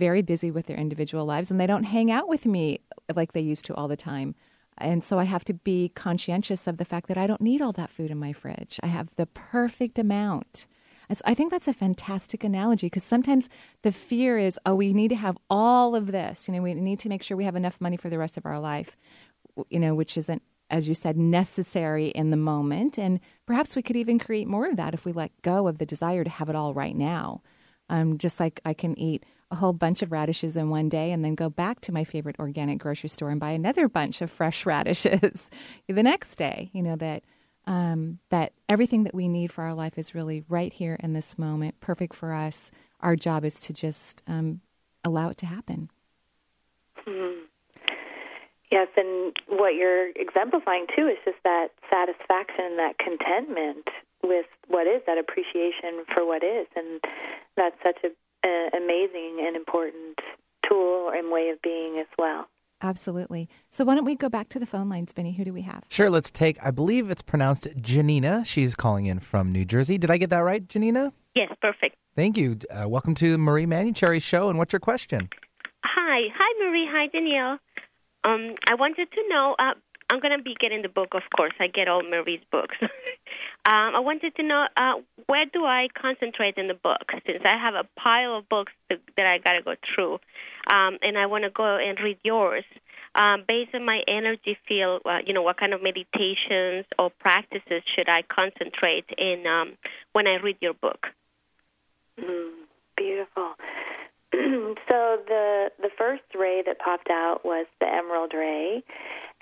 very 0.00 0.22
busy 0.22 0.50
with 0.50 0.66
their 0.66 0.76
individual 0.76 1.24
lives 1.24 1.50
and 1.50 1.60
they 1.60 1.66
don't 1.66 1.84
hang 1.84 2.10
out 2.10 2.28
with 2.28 2.46
me 2.46 2.80
like 3.14 3.32
they 3.32 3.40
used 3.40 3.66
to 3.66 3.74
all 3.74 3.86
the 3.86 3.96
time. 3.96 4.34
And 4.78 5.04
so 5.04 5.18
I 5.18 5.24
have 5.24 5.44
to 5.44 5.54
be 5.54 5.90
conscientious 5.94 6.66
of 6.66 6.78
the 6.78 6.86
fact 6.86 7.06
that 7.08 7.18
I 7.18 7.26
don't 7.26 7.42
need 7.42 7.60
all 7.60 7.72
that 7.72 7.90
food 7.90 8.10
in 8.10 8.18
my 8.18 8.32
fridge. 8.32 8.80
I 8.82 8.86
have 8.86 9.14
the 9.16 9.26
perfect 9.26 9.98
amount. 9.98 10.66
I 11.24 11.34
think 11.34 11.50
that's 11.50 11.68
a 11.68 11.72
fantastic 11.72 12.44
analogy 12.44 12.86
because 12.86 13.04
sometimes 13.04 13.48
the 13.82 13.92
fear 13.92 14.38
is, 14.38 14.58
oh, 14.64 14.76
we 14.76 14.92
need 14.92 15.08
to 15.08 15.16
have 15.16 15.36
all 15.50 15.96
of 15.96 16.12
this. 16.12 16.46
You 16.46 16.54
know, 16.54 16.62
we 16.62 16.72
need 16.74 17.00
to 17.00 17.08
make 17.08 17.22
sure 17.22 17.36
we 17.36 17.44
have 17.44 17.56
enough 17.56 17.80
money 17.80 17.96
for 17.96 18.08
the 18.08 18.18
rest 18.18 18.36
of 18.36 18.46
our 18.46 18.60
life, 18.60 18.96
you 19.68 19.80
know, 19.80 19.94
which 19.94 20.16
isn't, 20.16 20.42
as 20.70 20.88
you 20.88 20.94
said, 20.94 21.16
necessary 21.16 22.08
in 22.08 22.30
the 22.30 22.36
moment. 22.36 22.96
And 22.96 23.18
perhaps 23.44 23.74
we 23.74 23.82
could 23.82 23.96
even 23.96 24.20
create 24.20 24.46
more 24.46 24.68
of 24.68 24.76
that 24.76 24.94
if 24.94 25.04
we 25.04 25.12
let 25.12 25.32
go 25.42 25.66
of 25.66 25.78
the 25.78 25.86
desire 25.86 26.22
to 26.22 26.30
have 26.30 26.48
it 26.48 26.54
all 26.54 26.72
right 26.74 26.96
now. 26.96 27.42
Um, 27.88 28.16
just 28.16 28.38
like 28.38 28.60
I 28.64 28.72
can 28.72 28.96
eat 28.96 29.24
a 29.50 29.56
whole 29.56 29.72
bunch 29.72 30.02
of 30.02 30.12
radishes 30.12 30.56
in 30.56 30.70
one 30.70 30.88
day 30.88 31.10
and 31.10 31.24
then 31.24 31.34
go 31.34 31.50
back 31.50 31.80
to 31.80 31.92
my 31.92 32.04
favorite 32.04 32.36
organic 32.38 32.78
grocery 32.78 33.08
store 33.08 33.30
and 33.30 33.40
buy 33.40 33.50
another 33.50 33.88
bunch 33.88 34.22
of 34.22 34.30
fresh 34.30 34.64
radishes 34.66 35.50
the 35.88 36.02
next 36.02 36.36
day. 36.36 36.70
You 36.72 36.82
know 36.82 36.96
that 36.96 37.24
um, 37.66 38.18
that 38.30 38.52
everything 38.68 39.04
that 39.04 39.14
we 39.14 39.28
need 39.28 39.52
for 39.52 39.62
our 39.62 39.74
life 39.74 39.98
is 39.98 40.14
really 40.14 40.44
right 40.48 40.72
here 40.72 40.96
in 41.00 41.12
this 41.12 41.38
moment, 41.38 41.78
perfect 41.80 42.14
for 42.14 42.32
us. 42.32 42.70
Our 43.00 43.16
job 43.16 43.44
is 43.44 43.60
to 43.60 43.72
just 43.72 44.22
um, 44.26 44.60
allow 45.04 45.28
it 45.28 45.36
to 45.38 45.46
happen. 45.46 45.90
Mm-hmm. 47.06 47.40
Yes, 48.70 48.88
and 48.96 49.36
what 49.48 49.74
you're 49.74 50.10
exemplifying 50.10 50.86
too 50.96 51.08
is 51.08 51.18
just 51.24 51.38
that 51.44 51.68
satisfaction, 51.92 52.76
that 52.76 52.98
contentment 52.98 53.88
with 54.22 54.46
what 54.68 54.86
is, 54.86 55.02
that 55.06 55.18
appreciation 55.18 56.04
for 56.14 56.26
what 56.26 56.44
is, 56.44 56.66
and 56.76 57.00
that's 57.56 57.76
such 57.82 57.98
a 58.04 58.08
uh, 58.44 58.76
amazing 58.76 59.44
and 59.46 59.56
important 59.56 60.18
tool 60.68 61.10
and 61.14 61.30
way 61.30 61.50
of 61.50 61.60
being 61.62 61.98
as 61.98 62.06
well. 62.18 62.46
Absolutely. 62.82 63.48
So 63.68 63.84
why 63.84 63.94
don't 63.94 64.06
we 64.06 64.14
go 64.14 64.30
back 64.30 64.48
to 64.50 64.58
the 64.58 64.64
phone 64.64 64.88
lines, 64.88 65.12
Benny? 65.12 65.32
Who 65.32 65.44
do 65.44 65.52
we 65.52 65.62
have? 65.62 65.84
Sure, 65.90 66.08
let's 66.08 66.30
take, 66.30 66.56
I 66.64 66.70
believe 66.70 67.10
it's 67.10 67.20
pronounced 67.20 67.68
Janina. 67.78 68.42
She's 68.46 68.74
calling 68.74 69.04
in 69.06 69.20
from 69.20 69.52
New 69.52 69.66
Jersey. 69.66 69.98
Did 69.98 70.10
I 70.10 70.16
get 70.16 70.30
that 70.30 70.38
right, 70.38 70.66
Janina? 70.66 71.12
Yes, 71.34 71.52
perfect. 71.60 71.96
Thank 72.16 72.38
you. 72.38 72.58
Uh, 72.70 72.88
welcome 72.88 73.14
to 73.16 73.36
Marie 73.36 73.66
Manuchehri 73.66 74.22
Show, 74.22 74.48
and 74.48 74.58
what's 74.58 74.72
your 74.72 74.80
question? 74.80 75.28
Hi. 75.84 76.22
Hi, 76.34 76.64
Marie. 76.64 76.88
Hi, 76.90 77.06
Danielle. 77.08 77.58
Um, 78.24 78.54
I 78.66 78.74
wanted 78.74 79.08
to 79.12 79.28
know, 79.28 79.56
uh, 79.58 79.74
I'm 80.10 80.20
going 80.20 80.36
to 80.36 80.42
be 80.42 80.56
getting 80.58 80.82
the 80.82 80.88
book, 80.88 81.14
of 81.14 81.22
course. 81.36 81.52
I 81.60 81.68
get 81.68 81.88
all 81.88 82.02
Marie's 82.02 82.42
books. 82.50 82.76
Um, 83.66 83.94
I 83.94 84.00
wanted 84.00 84.34
to 84.36 84.42
know 84.42 84.66
uh, 84.76 84.94
where 85.26 85.44
do 85.44 85.64
I 85.66 85.88
concentrate 85.94 86.56
in 86.56 86.66
the 86.66 86.74
book 86.74 87.12
since 87.26 87.42
I 87.44 87.58
have 87.58 87.74
a 87.74 87.86
pile 87.94 88.38
of 88.38 88.48
books 88.48 88.72
that, 88.88 88.98
I 89.18 89.36
got 89.36 89.52
to 89.52 89.62
go 89.62 89.74
through, 89.84 90.14
um, 90.72 90.98
and 91.02 91.18
I 91.18 91.26
want 91.26 91.44
to 91.44 91.50
go 91.50 91.76
and 91.76 92.00
read 92.00 92.18
yours. 92.24 92.64
Um, 93.14 93.44
based 93.46 93.74
on 93.74 93.84
my 93.84 94.00
energy 94.08 94.56
field, 94.66 95.02
uh, 95.04 95.18
you 95.26 95.34
know, 95.34 95.42
what 95.42 95.58
kind 95.58 95.74
of 95.74 95.82
meditations 95.82 96.86
or 96.98 97.10
practices 97.10 97.82
should 97.94 98.08
I 98.08 98.22
concentrate 98.22 99.04
in 99.18 99.46
um, 99.46 99.76
when 100.12 100.26
I 100.26 100.36
read 100.36 100.56
your 100.60 100.74
book? 100.74 101.08
Mm, 102.18 102.50
beautiful. 102.96 103.54
so 104.88 105.18
the 105.26 105.70
the 105.80 105.90
first 105.98 106.22
ray 106.38 106.62
that 106.64 106.78
popped 106.78 107.10
out 107.10 107.44
was 107.44 107.66
the 107.80 107.86
emerald 107.86 108.32
ray, 108.32 108.82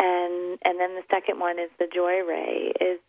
and 0.01 0.59
and 0.65 0.81
then 0.81 0.95
the 0.95 1.05
second 1.11 1.39
one 1.39 1.59
is 1.59 1.71
the 1.79 1.89
joy 1.93 2.25
ray 2.25 2.73
is 2.81 3.01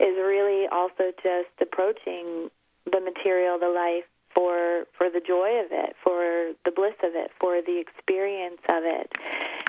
is 0.00 0.16
really 0.18 0.66
also 0.70 1.12
just 1.22 1.54
approaching 1.60 2.50
the 2.90 3.00
material 3.00 3.58
the 3.58 3.68
life 3.68 4.08
for 4.34 4.84
for 4.96 5.10
the 5.10 5.20
joy 5.20 5.60
of 5.62 5.70
it 5.70 5.94
for 6.02 6.52
the 6.64 6.70
bliss 6.70 6.98
of 7.02 7.14
it 7.14 7.30
for 7.40 7.62
the 7.62 7.78
experience 7.78 8.60
of 8.68 8.82
it. 8.84 9.12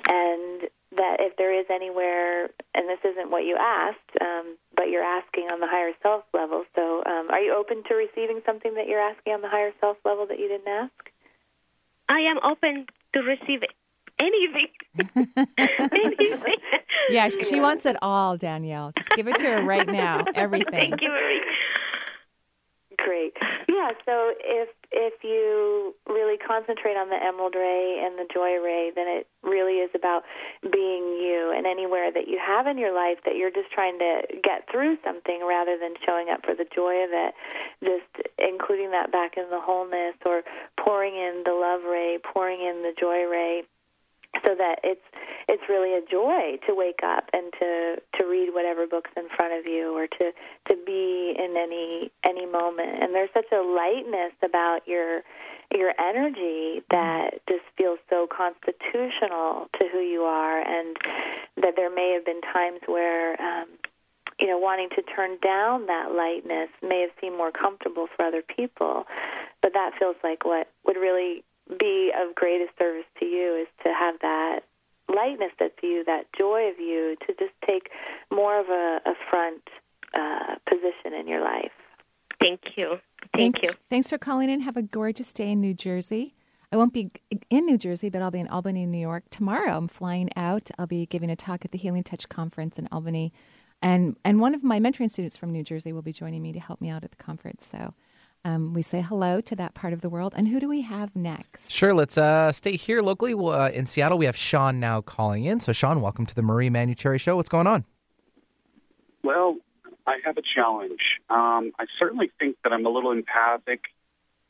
And 0.10 0.70
that 0.98 1.18
if 1.22 1.38
there 1.38 1.54
is 1.54 1.68
anywhere 1.70 2.50
and 2.74 2.90
this 2.90 3.00
isn't 3.06 3.30
what 3.30 3.46
you 3.46 3.56
asked 3.60 4.14
um, 4.22 4.58
but 4.76 4.90
you're 4.90 5.04
asking 5.04 5.50
on 5.52 5.60
the 5.60 5.68
higher 5.68 5.92
self 6.02 6.24
level. 6.34 6.64
So 6.76 7.04
um, 7.06 7.30
are 7.30 7.40
you 7.40 7.54
open 7.54 7.84
to 7.90 7.94
receiving 7.94 8.42
something 8.46 8.74
that 8.74 8.88
you're 8.88 9.00
asking 9.00 9.34
on 9.34 9.42
the 9.42 9.50
higher 9.50 9.72
self 9.80 9.98
level 10.04 10.26
that 10.28 10.40
you 10.40 10.48
didn't 10.48 10.68
ask 10.68 11.12
i 12.10 12.20
am 12.20 12.38
open 12.44 12.86
to 13.14 13.20
receive 13.22 13.62
anything. 14.20 14.68
anything. 15.58 16.56
Yeah, 17.10 17.30
she, 17.30 17.44
she, 17.44 17.60
wants 17.60 17.86
it 17.86 17.96
all, 18.02 18.38
Danielle. 18.38 18.92
Just 18.98 19.10
give 19.12 19.28
it 19.28 19.38
to 19.38 19.46
her 19.46 19.64
right 19.64 19.88
now. 19.88 20.26
Everything. 20.36 20.72
Thank 20.72 21.02
you, 21.02 21.10
Marie. 21.10 21.42
Great. 22.98 23.34
Yeah, 23.70 23.90
so 24.06 24.34
if 24.44 24.70
if 24.92 25.24
you 25.24 25.96
really 26.08 26.38
concentrate 26.38 26.98
on 26.98 27.10
the 27.10 27.16
emerald 27.16 27.56
ray 27.56 28.02
and 28.04 28.18
the 28.18 28.26
joy 28.34 28.58
ray, 28.58 28.92
then 28.94 29.08
it 29.08 29.28
really 29.44 29.80
is 29.80 29.92
about 29.96 30.24
being 30.64 31.16
you 31.22 31.54
and 31.56 31.66
anywhere 31.66 32.12
that 32.12 32.28
you 32.28 32.42
have 32.42 32.66
in 32.66 32.78
your 32.78 32.94
life 32.94 33.20
that 33.26 33.36
you're 33.36 33.54
just 33.54 33.72
trying 33.72 34.00
to 34.00 34.22
get 34.44 34.66
through 34.72 34.98
something 35.06 35.46
rather 35.48 35.78
than 35.78 35.94
showing 36.06 36.28
up 36.34 36.44
for 36.44 36.56
the 36.56 36.66
joy 36.74 37.06
of 37.06 37.12
it, 37.14 37.34
just 37.86 38.28
including 38.38 38.92
that 38.92 39.12
back 39.12 39.38
in 39.38 39.46
the 39.50 39.62
wholeness 39.62 40.18
or 40.26 40.42
pouring 40.90 41.14
in 41.14 41.44
the 41.46 41.54
love 41.54 41.82
ray, 41.88 42.18
pouring 42.34 42.62
in 42.62 42.82
the 42.82 42.94
joy 43.00 43.30
ray 43.30 43.62
so 44.44 44.56
that 44.56 44.80
it's 44.84 45.06
it's 45.48 45.62
really 45.70 45.94
a 45.94 46.02
joy 46.10 46.58
to 46.66 46.74
wake 46.74 47.02
up 47.04 47.30
and 47.32 47.54
to 47.60 47.96
to 48.18 48.26
read 48.26 48.50
whatever 48.54 48.88
books 48.88 49.12
in 49.16 49.28
front 49.36 49.54
of 49.54 49.68
you 49.72 49.96
or 49.96 50.08
to 50.08 50.32
to 50.68 50.76
be 50.86 51.36
in 51.38 51.56
any 51.58 52.12
any 52.26 52.48
moment. 52.48 53.04
And 53.04 53.14
there's 53.14 53.30
such 53.36 53.52
a 53.52 53.62
lightness 53.62 54.34
about 54.44 54.88
your 54.88 55.22
your 55.76 55.94
energy 56.00 56.82
that 56.90 57.38
just 57.48 57.66
feels 57.78 58.00
so 58.10 58.26
constitutional 58.26 59.70
to 59.80 59.88
who 59.92 60.00
you 60.00 60.22
are 60.22 60.60
and 60.60 60.98
that 61.58 61.76
there 61.76 61.94
may 61.94 62.14
have 62.16 62.26
been 62.26 62.42
times 62.42 62.80
where 62.88 63.40
um 63.40 63.68
you 64.40 64.48
know 64.48 64.58
wanting 64.58 64.90
to 64.90 65.02
turn 65.02 65.38
down 65.44 65.86
that 65.88 66.12
lightness 66.12 66.70
may 66.82 67.02
have 67.02 67.12
seemed 67.20 67.38
more 67.38 67.52
comfortable 67.52 68.08
for 68.16 68.26
other 68.26 68.42
people 68.42 69.06
but 69.62 69.74
that 69.74 69.92
feels 70.00 70.16
like 70.24 70.46
what 70.46 70.68
would 70.86 70.98
really 70.98 71.44
be 71.80 72.12
of 72.16 72.34
greatest 72.36 72.72
service 72.80 73.06
to 73.20 73.26
you 73.26 73.56
is 73.62 73.68
to 73.84 73.94
have 73.94 74.16
that 74.22 74.62
lightness 75.08 75.52
that's 75.60 75.76
you, 75.82 76.04
that 76.06 76.26
joy 76.38 76.70
of 76.70 76.80
you, 76.80 77.16
to 77.28 77.34
just 77.34 77.54
take 77.66 77.90
more 78.32 78.60
of 78.60 78.68
a, 78.70 79.00
a 79.06 79.14
front 79.30 79.62
uh, 80.14 80.56
position 80.68 81.14
in 81.20 81.28
your 81.28 81.42
life. 81.42 81.72
Thank 82.40 82.78
you. 82.78 83.00
Thank 83.36 83.60
thanks, 83.60 83.64
you. 83.64 83.72
Thanks 83.90 84.10
for 84.10 84.18
calling 84.18 84.50
in. 84.50 84.62
Have 84.62 84.78
a 84.78 84.82
gorgeous 84.82 85.34
day 85.34 85.52
in 85.52 85.62
New 85.62 85.74
Jersey. 85.74 86.36
I 86.72 86.78
won't 86.78 86.94
be 86.94 87.12
in 87.50 87.66
New 87.66 87.78
Jersey, 87.78 88.10
but 88.10 88.22
I'll 88.22 88.32
be 88.32 88.40
in 88.40 88.48
Albany, 88.48 88.86
New 88.86 89.00
York 89.00 89.24
tomorrow. 89.32 89.76
I'm 89.76 89.88
flying 89.88 90.30
out. 90.36 90.70
I'll 90.78 90.88
be 90.88 91.06
giving 91.08 91.30
a 91.32 91.36
talk 91.36 91.66
at 91.66 91.72
the 91.72 91.80
Healing 91.80 92.04
Touch 92.04 92.30
conference 92.30 92.78
in 92.78 92.88
Albany, 92.92 93.34
and 93.82 94.16
and 94.26 94.40
one 94.40 94.54
of 94.54 94.64
my 94.64 94.80
mentoring 94.80 95.10
students 95.10 95.38
from 95.38 95.52
New 95.52 95.64
Jersey 95.64 95.94
will 95.94 96.02
be 96.02 96.12
joining 96.14 96.42
me 96.42 96.52
to 96.54 96.60
help 96.60 96.82
me 96.82 96.90
out 96.90 97.04
at 97.04 97.12
the 97.12 97.18
conference. 97.18 97.66
So 97.66 97.94
um, 98.46 98.74
we 98.74 98.82
say 98.82 99.02
hello 99.02 99.42
to 99.42 99.56
that 99.58 99.74
part 99.74 99.92
of 99.94 100.02
the 100.02 100.10
world. 100.10 100.34
And 100.36 100.48
who 100.48 100.60
do 100.60 100.68
we 100.70 100.82
have 100.82 101.16
next? 101.16 101.72
Sure, 101.72 101.94
let's 101.94 102.18
uh, 102.18 102.52
stay 102.52 102.76
here 102.78 103.02
locally. 103.02 103.34
Uh, 103.34 103.70
in 103.72 103.86
Seattle, 103.86 104.18
we 104.18 104.26
have 104.26 104.38
Sean 104.38 104.80
now 104.80 105.02
calling 105.02 105.46
in. 105.46 105.60
So, 105.60 105.74
Sean, 105.74 106.00
welcome 106.02 106.26
to 106.26 106.34
the 106.36 106.42
Marie 106.42 106.70
Manuchehri 106.70 107.20
Show. 107.20 107.36
What's 107.36 107.50
going 107.50 107.68
on? 107.68 107.84
Well, 109.24 109.58
I 110.08 110.20
have 110.26 110.38
a 110.38 110.42
challenge. 110.42 111.02
Um, 111.30 111.72
I 111.80 111.86
certainly 112.00 112.32
think 112.40 112.56
that 112.64 112.72
I'm 112.72 112.86
a 112.86 112.90
little 112.90 113.12
empathic, 113.12 113.82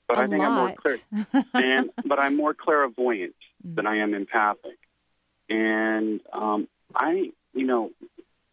but 0.08 0.18
a 0.18 0.22
I 0.22 0.28
think 0.28 0.40
lot. 0.44 0.48
I'm 0.50 0.56
more 0.56 0.76
clear. 0.76 1.46
and, 1.56 1.90
but 2.06 2.20
I'm 2.20 2.36
more 2.38 2.54
clairvoyant 2.54 3.36
Mm. 3.68 3.76
than 3.76 3.88
I 3.88 3.98
am 3.98 4.14
empathic. 4.14 4.78
And 5.50 6.22
um, 6.32 6.70
I, 6.96 7.32
you 7.54 7.66
know, 7.66 7.90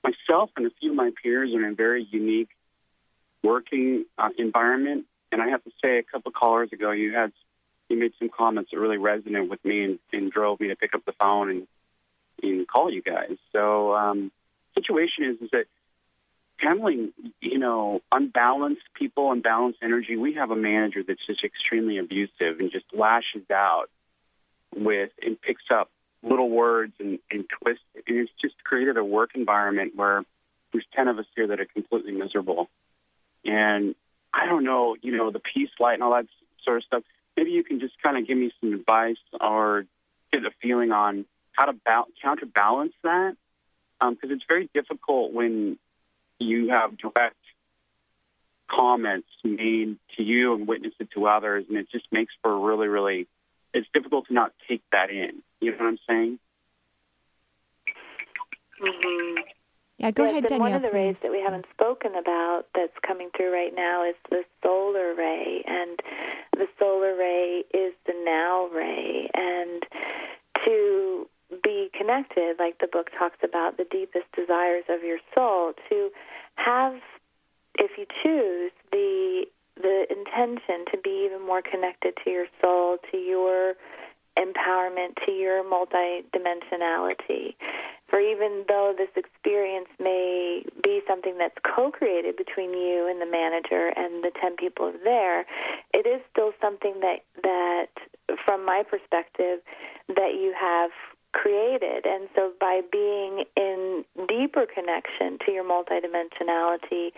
myself 0.07 0.51
and 0.57 0.67
a 0.67 0.71
few 0.81 0.91
of 0.91 0.97
my 0.97 1.11
peers 1.23 1.53
are 1.53 1.65
in 1.65 1.73
a 1.73 1.75
very 1.75 2.07
unique 2.11 2.51
working 3.43 4.05
uh, 4.19 4.29
environment 4.39 5.07
and 5.33 5.43
I 5.43 5.49
have 5.49 5.63
to 5.65 5.71
say, 5.83 5.99
a 5.99 6.03
couple 6.03 6.31
of 6.31 6.35
callers 6.35 6.73
ago, 6.73 6.93
you 6.93 7.15
had 7.15 7.33
you 7.89 7.99
made 7.99 8.13
some 8.19 8.29
comments 8.29 8.71
that 8.73 8.79
really 8.79 8.97
resonated 8.97 9.49
with 9.49 9.65
me 9.65 9.85
and, 9.85 9.99
and 10.13 10.33
drove 10.33 10.59
me 10.61 10.69
to 10.69 10.77
pick 10.77 10.95
up 10.95 11.05
the 11.05 11.13
phone 11.13 11.51
and 11.51 11.67
and 12.43 12.67
call 12.67 12.91
you 12.91 13.03
guys. 13.03 13.37
So, 13.53 13.95
um, 13.95 14.33
situation 14.75 15.25
is 15.25 15.43
is 15.43 15.51
that 15.53 15.67
handling, 16.59 17.13
you 17.41 17.59
know, 17.59 18.01
unbalanced 18.11 18.83
people, 18.95 19.31
unbalanced 19.31 19.81
energy. 19.83 20.17
We 20.17 20.35
have 20.35 20.51
a 20.51 20.57
manager 20.57 21.03
that's 21.07 21.25
just 21.27 21.45
extremely 21.45 21.99
abusive 21.99 22.61
and 22.61 22.71
just 22.71 22.87
lashes 22.95 23.51
out 23.51 23.91
with 24.75 25.11
and 25.23 25.41
picks 25.41 25.65
up 25.71 25.91
little 26.27 26.51
words 26.51 26.93
and, 26.99 27.19
and 27.31 27.45
twists. 27.49 27.85
And 28.07 28.19
it's 28.19 28.33
just 28.41 28.55
created 28.65 28.97
a 28.97 29.05
work 29.05 29.31
environment 29.35 29.93
where 29.95 30.25
there's 30.73 30.87
10 30.95 31.09
of 31.09 31.19
us 31.19 31.27
here 31.35 31.47
that 31.49 31.61
are 31.61 31.67
completely 31.67 32.13
miserable. 32.13 32.69
And 33.45 33.95
I 34.33 34.47
don't 34.47 34.65
know, 34.65 34.97
you 35.01 35.17
know, 35.17 35.31
the 35.31 35.41
peace 35.41 35.71
light 35.79 35.95
and 35.95 36.03
all 36.03 36.15
that 36.15 36.27
sort 36.65 36.79
of 36.79 36.85
stuff. 36.85 37.03
Maybe 37.37 37.51
you 37.51 37.65
can 37.65 37.81
just 37.81 37.95
kind 38.03 38.17
of 38.17 38.27
give 38.27 38.37
me 38.37 38.51
some 38.61 38.73
advice 38.73 39.17
or 39.41 39.87
get 40.33 40.45
a 40.45 40.51
feeling 40.61 40.93
on 40.93 41.25
how 41.53 41.67
to 41.67 41.73
ba- 41.73 42.05
counterbalance 42.23 42.93
that. 43.03 43.37
Because 43.99 44.17
um, 44.25 44.33
it's 44.33 44.45
very 44.47 44.69
difficult 44.75 45.33
when 45.33 45.79
you 46.39 46.69
have 46.69 46.99
direct 46.99 47.37
comments 48.69 49.29
made 49.43 49.97
to 50.17 50.23
you 50.23 50.55
and 50.55 50.67
witnessed 50.67 50.97
it 51.01 51.11
to 51.13 51.27
others, 51.27 51.65
and 51.69 51.79
it 51.79 51.89
just 51.91 52.07
makes 52.13 52.35
for 52.43 52.53
a 52.53 52.59
really, 52.59 52.89
really, 52.89 53.27
it's 53.77 53.89
difficult 53.93 54.27
to 54.29 54.35
not 54.35 54.53
take 54.69 54.83
that 54.93 55.11
in. 55.11 55.43
You 55.61 55.73
know 55.73 55.79
what 55.79 55.87
I'm 55.87 55.99
saying? 56.09 56.39
Mm-hmm. 58.83 59.43
Yeah, 59.99 60.11
go 60.11 60.25
yes, 60.25 60.33
ahead, 60.33 60.45
and 60.45 60.49
Danielle. 60.51 60.61
One 60.61 60.75
of 60.75 60.83
the 60.83 60.89
please. 60.89 60.95
rays 60.95 61.21
that 61.21 61.33
we 61.33 61.41
haven't 61.41 61.67
spoken 61.71 62.15
about 62.15 62.67
that's 62.75 62.97
coming 63.07 63.31
through 63.35 63.53
right 63.53 63.75
now 63.75 64.05
is 64.05 64.15
the 64.31 64.45
solar 64.63 65.15
ray, 65.15 65.63
and 65.67 65.99
the 66.53 66.67
solar 66.79 67.17
ray 67.17 67.65
is 67.73 67.95
the 68.07 68.13
now 68.25 68.69
ray, 68.75 69.31
and 69.35 69.83
to 70.65 71.29
be 71.63 71.91
connected, 71.97 72.57
like 72.59 72.79
the 72.79 72.89
book 72.89 73.11
talks 73.19 73.39
about, 73.43 73.79
the 73.79 73.87
deepest 73.91 74.27
desires 74.33 74.85
of 74.91 75.03
your 75.03 75.19
soul, 75.35 75.73
to 75.89 76.11
have, 76.57 76.95
if 77.79 77.93
you 77.97 78.05
choose, 78.23 78.73
the 78.93 79.47
the 79.81 80.07
intention 80.11 80.85
to 80.93 80.99
be 81.03 81.27
even 81.27 81.45
more 81.47 81.63
connected 81.63 82.15
to 82.25 82.31
your 82.31 82.47
soul, 82.61 82.99
to 83.11 83.17
your 83.19 83.75
empowerment, 84.39 85.17
to 85.25 85.33
your 85.33 85.65
multidimensionality. 85.65 87.55
For 88.09 88.21
even 88.21 88.65
though 88.69 88.95
this 88.97 89.09
experience 89.17 89.89
may 89.99 90.65
be 90.83 91.01
something 91.09 91.39
that's 91.39 91.57
co-created 91.65 92.37
between 92.37 92.71
you 92.71 93.09
and 93.11 93.21
the 93.21 93.27
manager 93.27 93.93
and 93.97 94.23
the 94.23 94.31
10 94.41 94.57
people 94.57 94.93
there, 95.03 95.41
it 95.93 96.07
is 96.07 96.21
still 96.31 96.53
something 96.61 97.01
that 97.01 97.25
that 97.43 97.89
from 98.45 98.65
my 98.65 98.85
perspective 98.89 99.61
that 100.09 100.35
you 100.35 100.55
have 100.59 100.91
created. 101.33 102.07
And 102.07 102.29
so 102.35 102.53
by 102.59 102.81
being 102.91 103.45
in 103.57 104.05
deeper 104.29 104.67
connection 104.67 105.39
to 105.45 105.53
your 105.53 105.65
multidimensionality, 105.65 107.13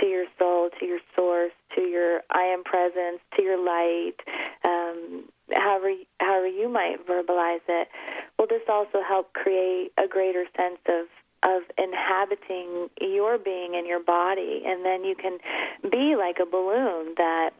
to 0.00 0.06
your 0.06 0.26
soul, 0.38 0.70
to 0.78 0.86
your 0.86 1.00
source, 1.16 1.52
to 1.74 1.80
your 1.82 2.20
I 2.30 2.42
am 2.42 2.64
presence, 2.64 3.20
to 3.36 3.42
your 3.42 3.58
light, 3.58 4.16
um, 4.64 5.24
however 5.52 5.92
however 6.20 6.46
you 6.46 6.68
might 6.68 7.06
verbalize 7.06 7.64
it, 7.68 7.88
will 8.38 8.46
this 8.46 8.62
also 8.68 9.02
help 9.06 9.32
create 9.32 9.92
a 9.98 10.08
greater 10.08 10.44
sense 10.56 10.80
of 10.88 11.06
of 11.46 11.62
inhabiting 11.76 12.88
your 13.00 13.38
being 13.38 13.74
and 13.76 13.86
your 13.86 14.02
body? 14.02 14.62
And 14.64 14.84
then 14.84 15.04
you 15.04 15.14
can 15.14 15.38
be 15.90 16.16
like 16.16 16.38
a 16.40 16.46
balloon 16.46 17.14
that 17.16 17.50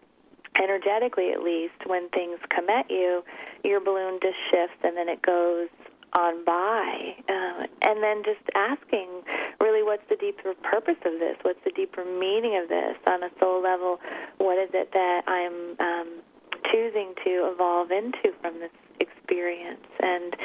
energetically 0.62 1.30
at 1.32 1.42
least 1.42 1.74
when 1.86 2.08
things 2.10 2.38
come 2.54 2.70
at 2.70 2.88
you 2.88 3.24
your 3.64 3.80
balloon 3.80 4.20
just 4.22 4.36
shifts 4.50 4.76
and 4.84 4.96
then 4.96 5.08
it 5.08 5.20
goes 5.20 5.68
on 6.14 6.44
by. 6.44 7.16
Uh, 7.28 7.66
and 7.82 8.02
then 8.02 8.22
just 8.24 8.44
asking, 8.54 9.22
really, 9.60 9.82
what's 9.82 10.06
the 10.08 10.16
deeper 10.16 10.54
purpose 10.62 10.98
of 11.04 11.18
this? 11.18 11.36
What's 11.42 11.62
the 11.64 11.72
deeper 11.72 12.04
meaning 12.04 12.58
of 12.62 12.68
this 12.68 12.96
on 13.08 13.22
a 13.22 13.30
soul 13.40 13.62
level? 13.62 13.98
What 14.38 14.58
is 14.58 14.70
it 14.72 14.90
that 14.92 15.22
I'm 15.26 15.76
um, 15.80 16.22
choosing 16.70 17.14
to 17.24 17.50
evolve 17.52 17.90
into 17.90 18.32
from 18.40 18.60
this 18.60 18.74
experience? 19.00 19.86
And 20.00 20.36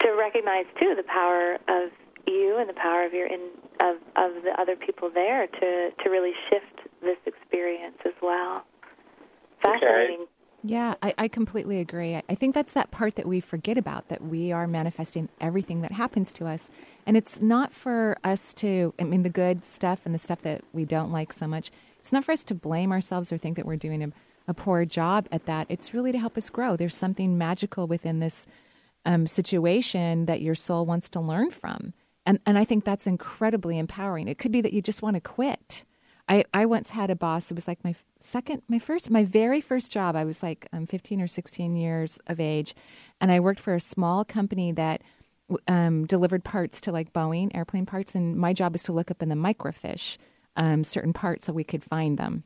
to 0.00 0.16
recognize, 0.18 0.66
too, 0.80 0.94
the 0.96 1.06
power 1.06 1.58
of 1.68 1.90
you 2.26 2.56
and 2.58 2.68
the 2.68 2.74
power 2.74 3.04
of 3.04 3.12
your 3.12 3.26
in, 3.26 3.50
of 3.80 3.96
of 4.16 4.42
the 4.42 4.52
other 4.58 4.76
people 4.76 5.10
there 5.12 5.46
to 5.46 5.90
to 6.02 6.10
really 6.10 6.32
shift 6.50 6.88
this 7.02 7.18
experience 7.26 7.98
as 8.04 8.14
well. 8.22 8.64
Fascinating. 9.62 10.22
Okay. 10.22 10.33
Yeah, 10.66 10.94
I, 11.02 11.12
I 11.18 11.28
completely 11.28 11.78
agree. 11.78 12.16
I, 12.16 12.34
think 12.34 12.54
that's 12.54 12.72
that 12.72 12.90
part 12.90 13.16
that 13.16 13.26
we 13.26 13.40
forget 13.40 13.76
about 13.76 14.08
that 14.08 14.22
we 14.22 14.50
are 14.50 14.66
manifesting 14.66 15.28
everything 15.38 15.82
that 15.82 15.92
happens 15.92 16.32
to 16.32 16.46
us. 16.46 16.70
And 17.04 17.18
it's 17.18 17.38
not 17.42 17.70
for 17.70 18.16
us 18.24 18.54
to, 18.54 18.94
I 18.98 19.04
mean, 19.04 19.24
the 19.24 19.28
good 19.28 19.66
stuff 19.66 20.06
and 20.06 20.14
the 20.14 20.18
stuff 20.18 20.40
that 20.40 20.62
we 20.72 20.86
don't 20.86 21.12
like 21.12 21.34
so 21.34 21.46
much, 21.46 21.70
it's 21.98 22.12
not 22.12 22.24
for 22.24 22.32
us 22.32 22.42
to 22.44 22.54
blame 22.54 22.92
ourselves 22.92 23.30
or 23.30 23.36
think 23.36 23.56
that 23.56 23.66
we're 23.66 23.76
doing 23.76 24.02
a, 24.02 24.12
a 24.48 24.54
poor 24.54 24.86
job 24.86 25.28
at 25.30 25.44
that. 25.44 25.66
It's 25.68 25.92
really 25.92 26.12
to 26.12 26.18
help 26.18 26.38
us 26.38 26.48
grow. 26.48 26.76
There's 26.76 26.96
something 26.96 27.36
magical 27.36 27.86
within 27.86 28.20
this 28.20 28.46
um, 29.04 29.26
situation 29.26 30.24
that 30.24 30.40
your 30.40 30.54
soul 30.54 30.86
wants 30.86 31.10
to 31.10 31.20
learn 31.20 31.50
from. 31.50 31.92
And, 32.24 32.40
and 32.46 32.56
I 32.56 32.64
think 32.64 32.86
that's 32.86 33.06
incredibly 33.06 33.78
empowering. 33.78 34.28
It 34.28 34.38
could 34.38 34.52
be 34.52 34.62
that 34.62 34.72
you 34.72 34.80
just 34.80 35.02
want 35.02 35.16
to 35.16 35.20
quit. 35.20 35.84
I, 36.26 36.44
I 36.54 36.64
once 36.64 36.88
had 36.88 37.10
a 37.10 37.14
boss, 37.14 37.50
it 37.50 37.54
was 37.54 37.68
like 37.68 37.84
my 37.84 37.94
second, 38.24 38.62
my 38.68 38.78
first, 38.78 39.10
my 39.10 39.24
very 39.24 39.60
first 39.60 39.92
job. 39.92 40.16
I 40.16 40.24
was 40.24 40.42
like 40.42 40.66
um, 40.72 40.86
15 40.86 41.20
or 41.20 41.26
16 41.26 41.76
years 41.76 42.18
of 42.26 42.40
age. 42.40 42.74
And 43.20 43.30
I 43.30 43.40
worked 43.40 43.60
for 43.60 43.74
a 43.74 43.80
small 43.80 44.24
company 44.24 44.72
that 44.72 45.02
um, 45.68 46.06
delivered 46.06 46.44
parts 46.44 46.80
to 46.82 46.92
like 46.92 47.12
Boeing, 47.12 47.54
airplane 47.54 47.86
parts. 47.86 48.14
And 48.14 48.36
my 48.36 48.52
job 48.52 48.72
was 48.72 48.82
to 48.84 48.92
look 48.92 49.10
up 49.10 49.22
in 49.22 49.28
the 49.28 49.34
microfiche 49.34 50.16
um, 50.56 50.84
certain 50.84 51.12
parts 51.12 51.46
so 51.46 51.52
we 51.52 51.64
could 51.64 51.84
find 51.84 52.18
them. 52.18 52.44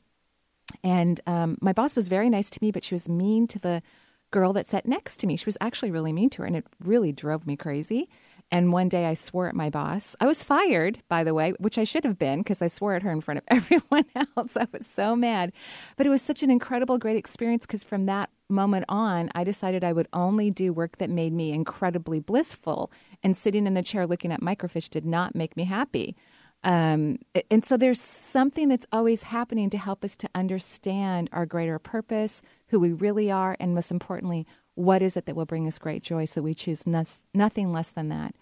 And 0.83 1.21
um, 1.27 1.57
my 1.61 1.73
boss 1.73 1.97
was 1.97 2.09
very 2.09 2.29
nice 2.29 2.51
to 2.51 2.59
me, 2.61 2.71
but 2.71 2.85
she 2.85 2.95
was 2.95 3.09
mean 3.09 3.47
to 3.49 3.59
the 3.59 3.83
girl 4.31 4.53
that 4.53 4.67
sat 4.67 4.87
next 4.87 5.19
to 5.19 5.27
me. 5.27 5.37
She 5.37 5.47
was 5.47 5.57
actually 5.61 5.91
really 5.91 6.13
mean 6.13 6.31
to 6.31 6.43
her, 6.43 6.47
and 6.47 6.57
it 6.57 6.67
really 6.83 7.13
drove 7.13 7.47
me 7.47 7.57
crazy. 7.57 8.09
And 8.51 8.73
one 8.73 8.89
day 8.89 9.05
I 9.05 9.15
swore 9.15 9.49
at 9.49 9.55
my 9.55 9.69
boss. 9.69 10.17
I 10.21 10.27
was 10.27 10.43
fired, 10.43 11.03
by 11.09 11.23
the 11.23 11.35
way, 11.35 11.53
which 11.59 11.77
I 11.77 11.85
should 11.85 12.05
have 12.05 12.19
been 12.19 12.41
because 12.41 12.63
I 12.63 12.67
swore 12.67 12.95
at 12.95 13.03
her 13.03 13.11
in 13.13 13.21
front 13.21 13.39
of 13.39 13.45
everyone 13.49 14.07
else. 14.15 14.57
I 14.57 14.67
was 14.73 14.87
so 14.87 15.15
mad. 15.15 15.53
But 15.97 16.07
it 16.07 16.11
was 16.11 16.23
such 16.23 16.43
an 16.43 16.51
incredible, 16.51 16.99
great 16.99 17.17
experience 17.17 17.67
because 17.67 17.83
from 17.83 18.07
that 18.07 18.31
moment 18.49 18.87
on, 18.89 19.31
I 19.35 19.45
decided 19.45 19.85
I 19.85 19.93
would 19.93 20.09
only 20.13 20.51
do 20.51 20.73
work 20.73 20.97
that 20.97 21.11
made 21.11 21.33
me 21.33 21.53
incredibly 21.53 22.21
blissful. 22.21 22.91
And 23.23 23.37
sitting 23.37 23.67
in 23.67 23.75
the 23.75 23.83
chair 23.83 24.07
looking 24.07 24.33
at 24.33 24.41
microfiche 24.41 24.89
did 24.89 25.05
not 25.05 25.35
make 25.35 25.57
me 25.57 25.65
happy. 25.65 26.17
Um, 26.65 27.19
and 27.51 27.65
so 27.65 27.77
there's 27.77 28.01
something 28.01 28.69
that's 28.69 28.87
always 28.93 29.25
happening 29.25 29.71
to 29.71 29.79
help 29.79 30.05
us 30.05 30.17
to 30.17 30.29
understand 30.35 31.29
our 31.33 31.47
greater 31.47 31.79
purpose, 31.79 32.43
who 32.69 32.81
we 32.81 32.93
really 32.93 33.31
are, 33.31 33.57
and 33.61 33.75
most 33.75 33.91
importantly, 33.91 34.47
what 34.79 35.03
is 35.03 35.17
it 35.17 35.27
that 35.27 35.35
will 35.35 35.45
bring 35.45 35.67
us 35.67 35.79
great 35.79 36.03
joy 36.03 36.25
so 36.25 36.41
we 36.41 36.55
choose 36.55 36.87
no- 36.87 37.05
nothing 37.35 37.73
less 37.73 37.91
than 37.91 38.09
that. 38.09 38.35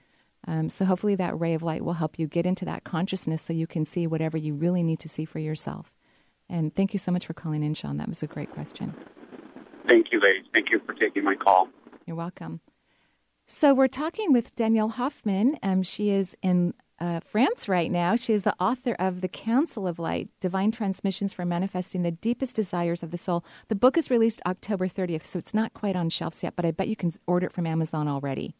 Um, 0.47 0.69
so 0.69 0.85
hopefully 0.85 1.15
that 1.17 1.39
ray 1.39 1.55
of 1.55 1.63
light 1.63 1.83
will 1.83 1.95
help 1.95 2.19
you 2.19 2.27
get 2.27 2.45
into 2.45 2.65
that 2.67 2.85
consciousness 2.85 3.43
so 3.43 3.53
you 3.53 3.67
can 3.67 3.85
see 3.85 4.07
whatever 4.07 4.37
you 4.37 4.55
really 4.55 4.83
need 4.83 5.01
to 5.01 5.09
see 5.09 5.25
for 5.25 5.39
yourself. 5.39 5.95
And 6.49 6.75
thank 6.75 6.93
you 6.93 6.99
so 6.99 7.11
much 7.11 7.27
for 7.27 7.33
calling 7.33 7.65
in, 7.65 7.75
Sean. 7.75 7.97
That 7.97 8.09
was 8.09 8.23
a 8.23 8.27
great 8.27 8.53
question. 8.53 8.95
Thank 9.89 10.13
you, 10.13 10.21
ladies. 10.21 10.45
Thank 10.53 10.71
you 10.71 10.81
for 10.85 10.93
taking 10.93 11.25
my 11.25 11.35
call. 11.35 11.69
You're 12.07 12.17
welcome. 12.17 12.61
So 13.47 13.75
we're 13.75 13.89
talking 13.89 14.33
with 14.33 14.55
Danielle 14.55 14.91
Hoffman. 14.91 15.57
Um, 15.63 15.83
she 15.83 16.11
is 16.11 16.37
in 16.43 16.75
uh, 16.99 17.21
France 17.21 17.69
right 17.69 17.91
now. 17.91 18.17
She 18.17 18.33
is 18.33 18.43
the 18.43 18.55
author 18.61 18.95
of 18.99 19.21
The 19.21 19.29
Council 19.29 19.87
of 19.87 19.99
Light 19.99 20.31
Divine 20.41 20.73
Transmissions 20.73 21.33
for 21.33 21.45
Manifesting 21.45 22.03
the 22.03 22.11
Deepest 22.11 22.57
Desires 22.57 23.03
of 23.03 23.11
the 23.11 23.19
Soul. 23.19 23.45
The 23.69 23.75
book 23.75 23.97
is 23.97 24.11
released 24.11 24.41
October 24.47 24.89
30th, 24.89 25.25
so 25.25 25.39
it's 25.39 25.55
not 25.55 25.75
quite 25.75 25.97
on 25.97 26.09
shelves 26.09 26.43
yet, 26.43 26.57
but 26.57 26.65
I 26.65 26.71
bet 26.71 26.89
you 26.89 26.97
can 26.97 27.13
order 27.27 27.47
it 27.47 27.53
from 27.53 27.67
Amazon 27.67 28.09
already. 28.09 28.55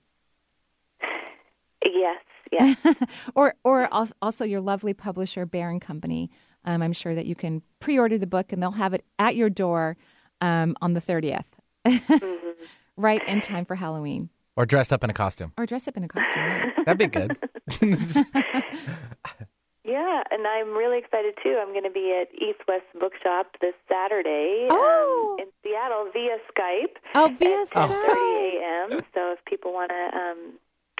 Yes, 1.85 2.23
yes. 2.53 2.79
or, 3.35 3.55
or 3.65 3.89
also 4.21 4.45
your 4.45 4.61
lovely 4.61 4.93
publisher, 4.93 5.47
Bear 5.47 5.79
& 5.79 5.81
Company. 5.81 6.31
Um, 6.65 6.83
I'm 6.83 6.93
sure 6.93 7.15
that 7.15 7.27
you 7.27 7.35
can 7.35 7.63
pre 7.81 7.99
order 7.99 8.19
the 8.19 8.27
book 8.27 8.53
and 8.53 8.63
they'll 8.63 8.73
have 8.73 8.93
it 8.93 9.05
at 9.19 9.37
your 9.37 9.49
door 9.49 9.97
um, 10.41 10.77
on 10.83 10.95
the 10.95 11.01
30th, 11.01 11.45
mm-hmm. 11.87 12.65
right 12.97 13.27
in 13.29 13.41
time 13.41 13.65
for 13.65 13.77
Halloween. 13.77 14.31
Or 14.57 14.65
dressed 14.65 14.93
up 14.93 15.05
in 15.05 15.11
a 15.11 15.13
costume. 15.13 15.53
Or 15.59 15.67
dress 15.67 15.87
up 15.87 15.97
in 15.99 16.05
a 16.05 16.09
costume. 16.09 16.43
Yeah. 16.43 16.71
That'd 16.87 16.99
be 16.99 17.07
good. 17.09 17.37
yeah, 19.85 20.23
and 20.31 20.47
I'm 20.47 20.71
really 20.71 20.99
excited 20.99 21.35
too. 21.43 21.59
I'm 21.61 21.73
going 21.73 21.85
to 21.85 21.91
be 21.91 22.19
at 22.19 22.35
East 22.35 22.61
West 22.67 22.87
Bookshop 22.99 23.49
this 23.61 23.75
Saturday 23.87 24.67
oh. 24.71 25.37
um, 25.39 25.47
in 25.47 25.53
Seattle 25.63 26.09
via 26.11 26.39
Skype. 26.51 26.97
Oh, 27.15 27.35
via 27.39 27.61
at 27.61 27.69
Skype. 27.69 27.91
10:30 27.91 28.93
a.m. 28.95 29.05
So 29.15 29.33
if 29.33 29.45
people 29.45 29.75
want 29.75 29.91
to, 29.91 30.17
um, 30.17 30.39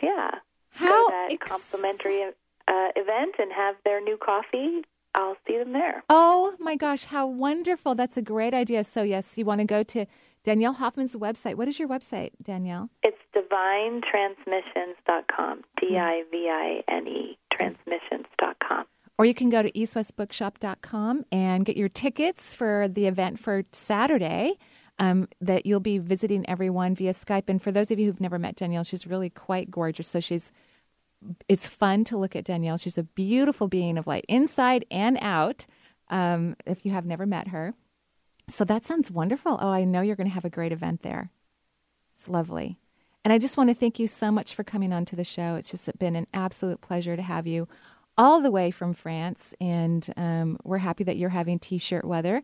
yeah, 0.03 0.33
How 0.71 0.89
go 0.89 1.07
to 1.07 1.13
that 1.13 1.33
ex- 1.33 1.49
complimentary 1.49 2.25
uh, 2.69 2.89
event 2.95 3.37
and 3.39 3.51
have 3.53 3.77
their 3.85 4.03
new 4.03 4.19
coffee, 4.19 4.83
I'll 5.15 5.37
see 5.47 5.57
them 5.57 5.73
there. 5.73 6.05
Oh 6.11 6.55
my 6.59 6.77
gosh, 6.77 7.05
how 7.07 7.27
wonderful! 7.27 7.95
That's 7.95 8.19
a 8.19 8.23
great 8.23 8.53
idea. 8.53 8.85
So 8.85 9.03
yes, 9.03 9.39
you 9.39 9.47
want 9.47 9.61
to 9.61 9.67
go 9.67 9.83
to 9.83 10.05
Danielle 10.47 10.75
Hoffman's 10.75 11.17
website. 11.17 11.57
What 11.57 11.67
is 11.67 11.79
your 11.79 11.89
website, 11.89 12.31
Danielle? 12.41 12.91
It's 13.03 13.19
divinetransmissions.com. 13.37 15.65
D 15.81 15.99
I 15.99 16.23
V 16.31 16.49
I 16.51 16.83
N 16.89 17.07
E 17.07 17.39
transmissions.com. 17.53 18.87
Or 19.19 19.25
you 19.25 19.35
can 19.35 19.49
go 19.49 19.63
to 19.63 19.71
eastwestbookshop.com 19.73 21.25
and 21.33 21.65
get 21.65 21.77
your 21.77 21.89
tickets 21.89 22.55
for 22.55 22.87
the 22.89 23.07
event 23.07 23.39
for 23.39 23.65
Saturday. 23.73 24.59
Um, 24.99 25.29
that 25.43 25.67
you'll 25.67 25.81
be 25.81 25.99
visiting 25.99 26.49
everyone 26.49 26.95
via 26.95 27.13
Skype. 27.13 27.49
And 27.49 27.61
for 27.61 27.71
those 27.71 27.91
of 27.91 27.99
you 27.99 28.07
who've 28.07 28.21
never 28.21 28.39
met 28.39 28.57
Danielle, 28.57 28.83
she's 28.83 29.07
really 29.07 29.29
quite 29.29 29.71
gorgeous. 29.71 30.09
So 30.09 30.21
she's 30.21 30.51
it's 31.49 31.67
fun 31.67 32.05
to 32.05 32.17
look 32.17 32.35
at 32.35 32.45
Danielle. 32.45 32.79
She's 32.79 32.97
a 32.97 33.03
beautiful 33.03 33.69
being 33.69 33.99
of 33.99 34.07
light 34.07 34.25
inside 34.29 34.87
and 34.91 35.19
out. 35.21 35.67
Um, 36.09 36.57
if 36.65 36.87
you 36.87 36.93
have 36.93 37.05
never 37.05 37.27
met 37.27 37.49
her, 37.49 37.75
so 38.49 38.65
that 38.65 38.85
sounds 38.85 39.11
wonderful. 39.11 39.59
Oh, 39.61 39.71
I 39.71 39.85
know 39.85 40.01
you're 40.01 40.17
going 40.17 40.29
to 40.29 40.35
have 40.35 40.45
a 40.45 40.51
great 40.51 40.73
event 40.73 41.03
there. 41.03 41.31
It's 42.13 42.29
lovely. 42.29 42.79
And 43.27 43.33
I 43.33 43.39
just 43.39 43.57
want 43.57 43.71
to 43.71 43.75
thank 43.75 43.99
you 43.99 44.07
so 44.07 44.31
much 44.31 44.55
for 44.55 44.63
coming 44.63 44.93
on 44.93 45.05
to 45.07 45.17
the 45.17 45.25
show. 45.25 45.57
It's 45.57 45.69
just 45.69 45.91
been 45.99 46.15
an 46.15 46.29
absolute 46.33 46.81
pleasure 46.81 47.17
to 47.17 47.23
have 47.23 47.45
you 47.45 47.67
all 48.17 48.41
the 48.41 48.53
way 48.53 48.71
from 48.71 48.95
France. 48.95 49.53
And 49.61 50.09
um, 50.17 50.59
we're 50.63 50.79
happy 50.79 51.03
that 51.03 51.17
you're 51.17 51.31
having 51.31 51.59
t 51.59 51.77
shirt 51.77 52.05
weather 52.05 52.41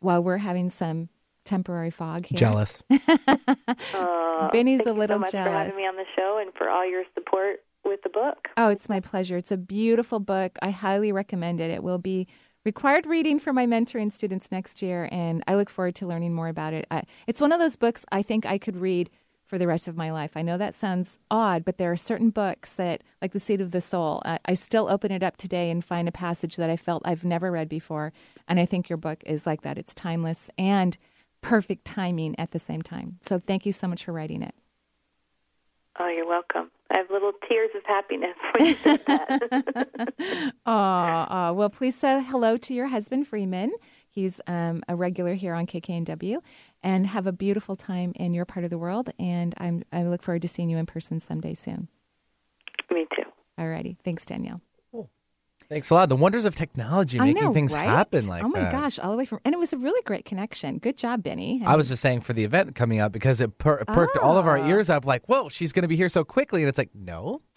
while 0.00 0.20
we're 0.20 0.38
having 0.38 0.70
some 0.70 1.08
temporary 1.44 1.92
fog 1.92 2.26
here. 2.26 2.36
Jealous. 2.36 2.82
Uh, 2.90 4.48
Vinny's 4.52 4.78
thank 4.78 4.88
a 4.88 4.90
you 4.90 4.98
little 4.98 5.18
so 5.18 5.20
much 5.20 5.30
jealous. 5.30 5.46
for 5.46 5.52
having 5.52 5.76
me 5.76 5.86
on 5.86 5.94
the 5.94 6.04
show 6.16 6.40
and 6.42 6.52
for 6.54 6.68
all 6.68 6.84
your 6.84 7.04
support 7.14 7.60
with 7.84 8.02
the 8.02 8.08
book. 8.08 8.48
Oh, 8.56 8.70
it's 8.70 8.88
my 8.88 8.98
pleasure. 8.98 9.36
It's 9.36 9.52
a 9.52 9.56
beautiful 9.56 10.18
book. 10.18 10.58
I 10.60 10.70
highly 10.70 11.12
recommend 11.12 11.60
it. 11.60 11.70
It 11.70 11.84
will 11.84 11.98
be 11.98 12.26
required 12.64 13.06
reading 13.06 13.38
for 13.38 13.52
my 13.52 13.66
mentoring 13.66 14.12
students 14.12 14.50
next 14.50 14.82
year, 14.82 15.08
and 15.12 15.44
I 15.46 15.54
look 15.54 15.70
forward 15.70 15.94
to 15.94 16.08
learning 16.08 16.34
more 16.34 16.48
about 16.48 16.72
it. 16.72 16.88
I, 16.90 17.04
it's 17.28 17.40
one 17.40 17.52
of 17.52 17.60
those 17.60 17.76
books 17.76 18.04
I 18.10 18.22
think 18.22 18.44
I 18.44 18.58
could 18.58 18.76
read 18.76 19.10
for 19.54 19.58
the 19.58 19.68
rest 19.68 19.86
of 19.86 19.96
my 19.96 20.10
life. 20.10 20.32
I 20.34 20.42
know 20.42 20.58
that 20.58 20.74
sounds 20.74 21.20
odd, 21.30 21.64
but 21.64 21.78
there 21.78 21.92
are 21.92 21.96
certain 21.96 22.30
books 22.30 22.72
that, 22.72 23.02
like 23.22 23.30
The 23.30 23.38
Seat 23.38 23.60
of 23.60 23.70
the 23.70 23.80
Soul, 23.80 24.20
I, 24.24 24.40
I 24.46 24.54
still 24.54 24.88
open 24.88 25.12
it 25.12 25.22
up 25.22 25.36
today 25.36 25.70
and 25.70 25.84
find 25.84 26.08
a 26.08 26.12
passage 26.12 26.56
that 26.56 26.70
I 26.70 26.76
felt 26.76 27.06
I've 27.06 27.22
never 27.22 27.52
read 27.52 27.68
before. 27.68 28.12
And 28.48 28.58
I 28.58 28.66
think 28.66 28.88
your 28.88 28.96
book 28.96 29.22
is 29.24 29.46
like 29.46 29.62
that. 29.62 29.78
It's 29.78 29.94
timeless 29.94 30.50
and 30.58 30.98
perfect 31.40 31.84
timing 31.84 32.34
at 32.36 32.50
the 32.50 32.58
same 32.58 32.82
time. 32.82 33.18
So 33.20 33.38
thank 33.38 33.64
you 33.64 33.72
so 33.72 33.86
much 33.86 34.06
for 34.06 34.12
writing 34.12 34.42
it. 34.42 34.56
Oh, 36.00 36.08
you're 36.08 36.26
welcome. 36.26 36.72
I 36.90 36.98
have 36.98 37.08
little 37.08 37.30
tears 37.48 37.70
of 37.76 37.84
happiness 37.84 38.34
when 38.58 38.66
you 38.66 38.74
said 38.74 39.06
that. 39.06 40.52
Aw, 40.66 41.52
well, 41.52 41.70
please 41.70 41.94
say 41.94 42.24
hello 42.24 42.56
to 42.56 42.74
your 42.74 42.88
husband, 42.88 43.28
Freeman. 43.28 43.72
He's 44.10 44.40
um, 44.48 44.82
a 44.88 44.94
regular 44.96 45.34
here 45.34 45.54
on 45.54 45.66
KKNW. 45.66 46.38
And 46.84 47.06
have 47.08 47.26
a 47.26 47.32
beautiful 47.32 47.74
time 47.76 48.12
in 48.14 48.32
your 48.34 48.44
part 48.44 48.62
of 48.64 48.70
the 48.70 48.78
world. 48.78 49.10
And 49.18 49.54
I'm, 49.58 49.82
I 49.90 50.02
look 50.04 50.22
forward 50.22 50.42
to 50.42 50.48
seeing 50.48 50.68
you 50.70 50.76
in 50.78 50.84
person 50.86 51.18
someday 51.18 51.54
soon. 51.54 51.88
Me 52.92 53.06
too. 53.16 53.22
All 53.58 53.66
righty. 53.66 53.96
Thanks, 54.04 54.24
Danielle. 54.26 54.60
Thanks 55.70 55.88
a 55.88 55.94
lot. 55.94 56.10
The 56.10 56.16
wonders 56.16 56.44
of 56.44 56.54
technology 56.54 57.18
making 57.18 57.42
know, 57.42 57.52
things 57.54 57.72
right? 57.72 57.84
happen 57.88 58.26
like 58.26 58.44
Oh 58.44 58.48
my 58.48 58.60
that. 58.60 58.72
gosh, 58.72 58.98
all 58.98 59.10
the 59.10 59.16
way 59.16 59.24
from, 59.24 59.40
and 59.46 59.54
it 59.54 59.58
was 59.58 59.72
a 59.72 59.78
really 59.78 60.02
great 60.02 60.26
connection. 60.26 60.76
Good 60.76 60.98
job, 60.98 61.22
Benny. 61.22 61.62
I 61.64 61.74
was 61.74 61.88
just 61.88 62.02
saying 62.02 62.20
for 62.20 62.34
the 62.34 62.44
event 62.44 62.74
coming 62.74 63.00
up 63.00 63.12
because 63.12 63.40
it 63.40 63.56
per- 63.56 63.82
perked 63.86 64.18
all 64.18 64.36
of 64.36 64.46
our 64.46 64.58
Ah. 64.58 64.68
ears 64.68 64.90
up. 64.90 65.06
Like, 65.06 65.24
whoa, 65.26 65.48
she's 65.48 65.72
going 65.72 65.80
to 65.82 65.88
be 65.88 65.96
here 65.96 66.10
so 66.10 66.22
quickly, 66.22 66.60
and 66.60 66.68
it's 66.68 66.76
like, 66.76 66.90
no, 66.94 67.40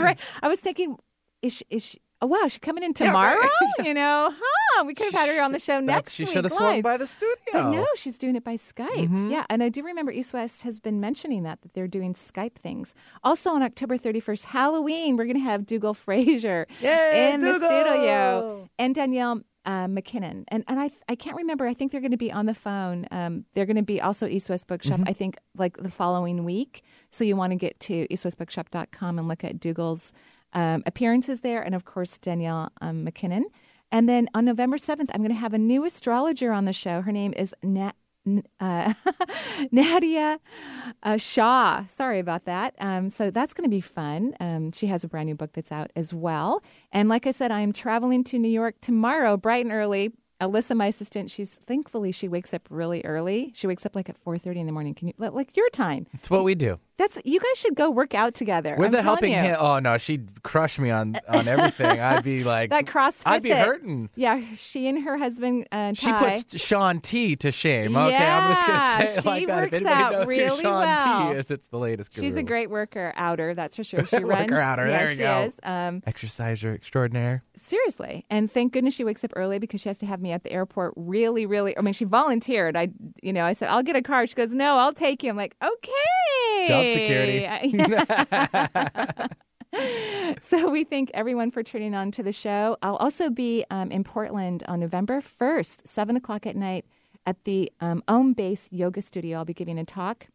right. 0.00 0.18
I 0.42 0.48
was 0.48 0.58
thinking, 0.60 0.96
is 1.40 1.52
she, 1.58 1.64
is 1.70 1.84
she, 1.86 1.98
oh 2.20 2.26
wow, 2.26 2.42
she's 2.44 2.58
coming 2.58 2.82
in 2.84 2.94
tomorrow? 3.04 3.40
You 3.84 3.94
know, 3.94 4.34
huh? 4.36 4.84
We 4.84 4.94
could 4.94 5.12
have 5.12 5.14
had 5.28 5.34
her 5.36 5.40
on 5.42 5.52
the 5.52 5.60
show 5.60 5.78
next 5.78 6.12
she 6.12 6.24
week. 6.24 6.32
should 6.32 6.44
have 6.44 6.52
swung 6.52 6.82
by 6.82 6.96
the 6.96 7.06
studio. 7.06 7.36
But 7.52 7.70
no, 7.70 7.86
she's 7.94 8.18
doing 8.18 8.34
it 8.34 8.42
by 8.42 8.56
Skype. 8.56 9.08
Mhm. 9.08 9.30
Yeah, 9.30 9.44
and 9.48 9.62
I 9.62 9.68
do 9.68 9.82
remember 9.84 10.10
East 10.10 10.32
West 10.32 10.62
has 10.62 10.80
been 10.80 11.00
mentioning 11.00 11.44
that 11.44 11.62
that 11.62 11.74
they're 11.74 11.86
doing 11.86 12.14
Skype 12.14 12.56
things. 12.56 12.92
Also 13.22 13.50
on 13.50 13.62
October 13.62 13.96
31st, 13.98 14.46
Halloween, 14.46 15.16
we're 15.16 15.26
going 15.26 15.36
to 15.36 15.42
have 15.42 15.64
Dougall 15.64 15.94
Fraser 15.94 16.66
Yay, 16.80 17.32
in 17.34 17.40
the 17.40 17.54
studio 17.54 18.68
and 18.78 18.94
Danielle 18.94 19.42
uh, 19.64 19.86
MacKinnon. 19.86 20.44
And 20.48 20.64
and 20.66 20.80
I 20.80 20.90
I 21.08 21.14
can't 21.14 21.36
remember. 21.36 21.66
I 21.66 21.74
think 21.74 21.92
they're 21.92 22.00
going 22.00 22.10
to 22.10 22.16
be 22.16 22.32
on 22.32 22.46
the 22.46 22.54
phone. 22.54 23.06
Um, 23.12 23.44
they're 23.54 23.66
going 23.66 23.76
to 23.76 23.82
be 23.82 24.00
also 24.00 24.26
East 24.26 24.50
West 24.50 24.66
Bookshop. 24.66 24.98
Mm-hmm. 25.00 25.08
I 25.08 25.12
think 25.12 25.36
like 25.56 25.76
the 25.76 25.90
following 25.90 26.44
week. 26.44 26.82
So 27.10 27.22
you 27.22 27.36
want 27.36 27.52
to 27.52 27.56
get 27.56 27.78
to 27.80 28.08
eastwestbookshop.com 28.08 29.18
and 29.18 29.28
look 29.28 29.44
at 29.44 29.60
Dougall's 29.60 30.12
um, 30.52 30.82
appearances 30.86 31.40
there, 31.40 31.62
and 31.62 31.74
of 31.74 31.84
course 31.84 32.18
Danielle 32.18 32.70
um, 32.80 33.04
MacKinnon. 33.04 33.46
And 33.90 34.08
then 34.08 34.28
on 34.34 34.44
November 34.44 34.76
7th, 34.76 35.08
I'm 35.14 35.22
going 35.22 35.30
to 35.30 35.34
have 35.34 35.54
a 35.54 35.58
new 35.58 35.84
astrologer 35.84 36.52
on 36.52 36.66
the 36.66 36.72
show. 36.72 37.00
Her 37.02 37.12
name 37.12 37.32
is 37.36 37.54
Nat. 37.62 37.94
Uh, 38.60 38.92
Nadia 39.72 40.38
uh, 41.02 41.16
Shaw. 41.16 41.86
Sorry 41.86 42.18
about 42.18 42.44
that. 42.44 42.74
Um, 42.78 43.08
so 43.08 43.30
that's 43.30 43.54
going 43.54 43.64
to 43.64 43.70
be 43.70 43.80
fun. 43.80 44.34
Um, 44.38 44.70
she 44.72 44.86
has 44.88 45.02
a 45.02 45.08
brand 45.08 45.28
new 45.28 45.34
book 45.34 45.52
that's 45.54 45.72
out 45.72 45.90
as 45.96 46.12
well. 46.12 46.62
And 46.92 47.08
like 47.08 47.26
I 47.26 47.30
said, 47.30 47.50
I 47.50 47.60
am 47.60 47.72
traveling 47.72 48.24
to 48.24 48.38
New 48.38 48.50
York 48.50 48.74
tomorrow, 48.82 49.38
bright 49.38 49.64
and 49.64 49.72
early. 49.72 50.12
Alyssa, 50.42 50.76
my 50.76 50.86
assistant, 50.86 51.30
she's 51.30 51.54
thankfully 51.54 52.12
she 52.12 52.28
wakes 52.28 52.52
up 52.52 52.68
really 52.70 53.02
early. 53.04 53.50
She 53.54 53.66
wakes 53.66 53.84
up 53.86 53.96
like 53.96 54.08
at 54.08 54.16
four 54.16 54.38
thirty 54.38 54.60
in 54.60 54.66
the 54.66 54.72
morning. 54.72 54.94
Can 54.94 55.08
you 55.08 55.14
like 55.18 55.56
your 55.56 55.68
time? 55.70 56.06
it's 56.12 56.30
what 56.30 56.44
we 56.44 56.54
do. 56.54 56.78
That's 56.98 57.16
you 57.24 57.38
guys 57.40 57.56
should 57.56 57.74
go 57.76 57.90
work 57.90 58.12
out 58.12 58.34
together. 58.34 58.74
We're 58.78 58.86
I'm 58.86 58.90
the 58.92 59.02
helping 59.02 59.30
you. 59.30 59.36
hand. 59.36 59.56
Oh 59.60 59.78
no, 59.78 59.96
she'd 59.98 60.42
crush 60.42 60.78
me 60.78 60.90
on 60.90 61.14
on 61.28 61.46
everything. 61.48 62.00
I'd 62.00 62.24
be 62.24 62.42
like, 62.54 62.70
that 62.70 62.86
CrossFit. 62.86 63.22
I'd 63.26 63.42
be 63.42 63.50
that- 63.50 63.66
hurting. 63.66 64.10
Yeah, 64.16 64.42
she 64.56 64.88
and 64.88 65.02
her 65.04 65.16
husband 65.16 65.68
uh, 65.70 65.92
She 65.94 66.12
puts 66.12 66.60
Shaun 66.60 67.00
T 67.00 67.36
to 67.36 67.52
shame. 67.52 67.96
Okay, 67.96 68.16
I'm 68.16 68.52
just 68.54 68.66
gonna 68.66 69.08
say 69.08 69.16
it 69.18 69.24
like 69.24 69.46
that. 69.46 69.64
If 69.64 69.72
anybody 69.74 70.00
knows 70.16 70.24
who 70.24 70.28
really 70.28 70.60
Sean 70.62 70.80
well. 70.80 71.32
T 71.32 71.38
is, 71.38 71.50
it's 71.52 71.68
the 71.68 71.78
latest. 71.78 72.14
She's 72.18 72.36
a 72.36 72.42
great 72.42 72.68
worker 72.68 73.12
outer, 73.16 73.54
that's 73.54 73.76
for 73.76 73.84
sure. 73.84 74.04
She 74.06 74.16
Worker 74.16 74.26
runs. 74.26 74.52
outer, 74.52 74.86
Yeah, 74.88 74.98
there 74.98 75.08
she 75.12 75.18
go. 75.18 75.40
is. 75.46 75.52
Um, 75.62 76.02
exerciser 76.06 76.72
extraordinaire. 76.74 77.44
seriously, 77.56 78.24
and 78.30 78.50
thank 78.50 78.72
goodness 78.72 78.94
she 78.94 79.04
wakes 79.04 79.22
up 79.22 79.30
early 79.36 79.58
because 79.60 79.80
she 79.82 79.88
has 79.88 79.98
to 79.98 80.06
have 80.06 80.20
me 80.20 80.32
at 80.32 80.42
the 80.42 80.50
airport. 80.52 80.94
Really, 80.96 81.46
really. 81.46 81.76
I 81.78 81.80
mean, 81.82 81.94
she 81.94 82.04
volunteered. 82.04 82.76
I, 82.76 82.88
you 83.22 83.32
know, 83.32 83.44
I 83.44 83.52
said 83.52 83.68
I'll 83.68 83.82
get 83.84 83.94
a 83.94 84.02
car. 84.02 84.26
She 84.26 84.34
goes, 84.34 84.52
No, 84.52 84.78
I'll 84.78 84.92
take 84.92 85.22
you. 85.22 85.30
I'm 85.30 85.36
like, 85.36 85.54
Okay. 85.62 86.66
Job 86.66 86.87
security. 86.92 87.46
so 90.40 90.70
we 90.70 90.84
thank 90.84 91.10
everyone 91.14 91.50
for 91.50 91.62
tuning 91.62 91.94
on 91.94 92.10
to 92.12 92.22
the 92.22 92.32
show. 92.32 92.76
I'll 92.82 92.96
also 92.96 93.30
be 93.30 93.64
um, 93.70 93.90
in 93.90 94.04
Portland 94.04 94.62
on 94.68 94.80
November 94.80 95.20
1st, 95.20 95.86
7 95.86 96.16
o'clock 96.16 96.46
at 96.46 96.56
night 96.56 96.84
at 97.26 97.44
the 97.44 97.70
um, 97.80 98.02
Ohm 98.08 98.32
Base 98.32 98.68
Yoga 98.72 99.02
Studio. 99.02 99.38
I'll 99.38 99.44
be 99.44 99.54
giving 99.54 99.78
a 99.78 99.84
talk 99.84 100.28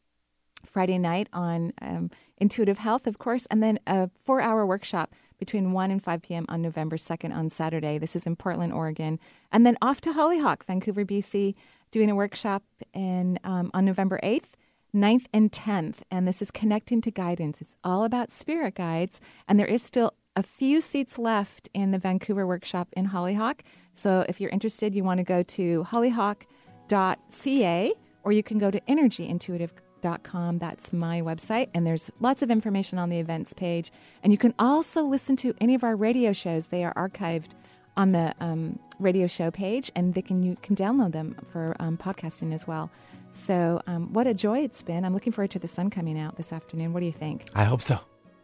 Friday 0.65 0.97
night 0.97 1.27
on 1.33 1.73
um, 1.81 2.11
intuitive 2.37 2.77
health, 2.77 3.07
of 3.07 3.17
course, 3.17 3.45
and 3.47 3.61
then 3.61 3.79
a 3.87 4.09
four 4.23 4.41
hour 4.41 4.65
workshop 4.65 5.13
between 5.39 5.73
1 5.73 5.91
and 5.91 6.01
5 6.01 6.21
p.m. 6.21 6.45
on 6.47 6.61
November 6.61 6.95
2nd 6.95 7.35
on 7.35 7.49
Saturday. 7.49 7.97
This 7.97 8.15
is 8.15 8.25
in 8.25 8.35
Portland, 8.35 8.71
Oregon. 8.71 9.19
And 9.51 9.65
then 9.65 9.77
off 9.81 9.99
to 10.01 10.13
Hollyhock, 10.13 10.65
Vancouver, 10.65 11.03
BC, 11.03 11.55
doing 11.91 12.09
a 12.09 12.15
workshop 12.15 12.63
in, 12.93 13.39
um, 13.43 13.69
on 13.73 13.85
November 13.85 14.19
8th. 14.23 14.53
9th 14.95 15.25
and 15.33 15.51
10th, 15.51 15.97
and 16.11 16.27
this 16.27 16.39
is 16.41 16.51
Connecting 16.51 17.01
to 17.01 17.09
Guidance. 17.09 17.61
It's 17.61 17.75
all 17.83 18.05
about 18.05 18.31
spirit 18.31 18.75
guides, 18.75 19.19
and 19.47 19.59
there 19.59 19.65
is 19.65 19.81
still 19.81 20.13
a 20.35 20.43
few 20.43 20.81
seats 20.81 21.17
left 21.17 21.67
in 21.73 21.89
the 21.91 21.97
Vancouver 21.97 22.45
workshop 22.45 22.89
in 22.93 23.05
Hollyhock. 23.05 23.63
So 23.93 24.23
if 24.29 24.39
you're 24.39 24.51
interested, 24.51 24.93
you 24.93 25.03
want 25.03 25.17
to 25.17 25.23
go 25.23 25.41
to 25.43 25.83
hollyhock.ca 25.89 27.93
or 28.23 28.31
you 28.31 28.43
can 28.43 28.59
go 28.59 28.71
to 28.71 28.79
energyintuitive.com. 28.81 30.59
That's 30.59 30.93
my 30.93 31.21
website, 31.21 31.69
and 31.73 31.87
there's 31.87 32.11
lots 32.19 32.43
of 32.43 32.51
information 32.51 32.99
on 32.99 33.09
the 33.09 33.19
events 33.19 33.53
page. 33.53 33.91
And 34.21 34.31
you 34.31 34.37
can 34.37 34.53
also 34.59 35.03
listen 35.03 35.35
to 35.37 35.55
any 35.59 35.73
of 35.75 35.83
our 35.83 35.95
radio 35.95 36.33
shows, 36.33 36.67
they 36.67 36.83
are 36.83 36.93
archived 36.93 37.51
on 37.95 38.11
the 38.11 38.33
um, 38.39 38.79
radio 38.99 39.27
show 39.27 39.51
page, 39.51 39.91
and 39.95 40.13
they 40.13 40.21
can 40.21 40.43
you 40.43 40.57
can 40.61 40.75
download 40.75 41.13
them 41.13 41.35
for 41.51 41.75
um, 41.79 41.97
podcasting 41.97 42.53
as 42.53 42.67
well. 42.67 42.91
So, 43.33 43.81
um, 43.87 44.13
what 44.13 44.27
a 44.27 44.33
joy 44.33 44.59
it's 44.59 44.83
been! 44.83 45.03
I'm 45.03 45.13
looking 45.13 45.33
forward 45.33 45.49
to 45.51 45.59
the 45.59 45.67
sun 45.67 45.89
coming 45.89 46.19
out 46.19 46.37
this 46.37 46.53
afternoon. 46.53 46.93
What 46.93 46.99
do 46.99 47.07
you 47.07 47.11
think? 47.11 47.45
I 47.55 47.63
hope 47.63 47.81
so. 47.81 47.97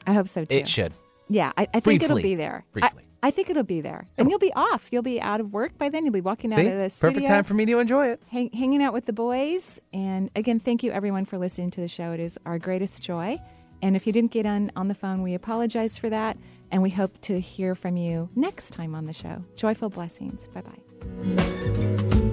I 0.08 0.14
hope 0.14 0.28
so 0.28 0.46
too. 0.46 0.56
It 0.56 0.68
should. 0.68 0.94
Yeah, 1.30 1.52
I, 1.56 1.68
I 1.76 1.80
think 1.80 2.02
it'll 2.02 2.18
be 2.18 2.34
there. 2.36 2.66
I- 2.68 2.80
Briefly. 2.80 3.04
I, 3.22 3.32
think 3.32 3.50
it'll 3.52 3.64
be 3.64 3.82
there, 3.82 4.08
and 4.18 4.30
you'll 4.30 4.40
be 4.40 4.52
off. 4.54 4.88
You'll 4.92 5.04
be 5.04 5.22
out 5.22 5.42
of 5.42 5.54
work 5.54 5.78
by 5.78 5.90
then. 5.90 6.06
You'll 6.06 6.14
be 6.14 6.22
walking 6.22 6.52
out 6.54 6.60
See, 6.60 6.68
of 6.70 6.78
the 6.78 6.90
studio. 6.90 7.14
perfect 7.14 7.28
time 7.28 7.44
for 7.44 7.54
me 7.54 7.66
to 7.66 7.78
enjoy 7.78 8.08
it. 8.08 8.22
hang, 8.32 8.50
hanging 8.52 8.82
out 8.82 8.94
with 8.94 9.06
the 9.06 9.14
boys. 9.14 9.80
And 9.94 10.32
again, 10.36 10.60
thank 10.60 10.84
you 10.84 10.92
everyone 10.92 11.26
for 11.26 11.38
listening 11.38 11.70
to 11.72 11.82
the 11.82 11.88
show. 11.90 12.14
It 12.14 12.20
is 12.22 12.40
our 12.46 12.58
greatest 12.58 13.04
joy. 13.04 13.38
And 13.82 13.96
if 13.96 14.08
you 14.08 14.14
didn't 14.14 14.32
get 14.32 14.46
on 14.46 14.72
on 14.76 14.88
the 14.88 14.96
phone, 14.96 15.22
we 15.22 15.34
apologize 15.36 15.98
for 15.98 16.10
that. 16.10 16.38
And 16.72 16.82
we 16.82 16.90
hope 16.90 17.20
to 17.22 17.40
hear 17.40 17.76
from 17.76 17.98
you 17.98 18.30
next 18.36 18.72
time 18.72 18.96
on 18.96 19.06
the 19.06 19.14
show. 19.14 19.44
Joyful 19.56 19.90
blessings. 19.90 20.48
Bye 20.48 20.62
bye. 20.62 22.29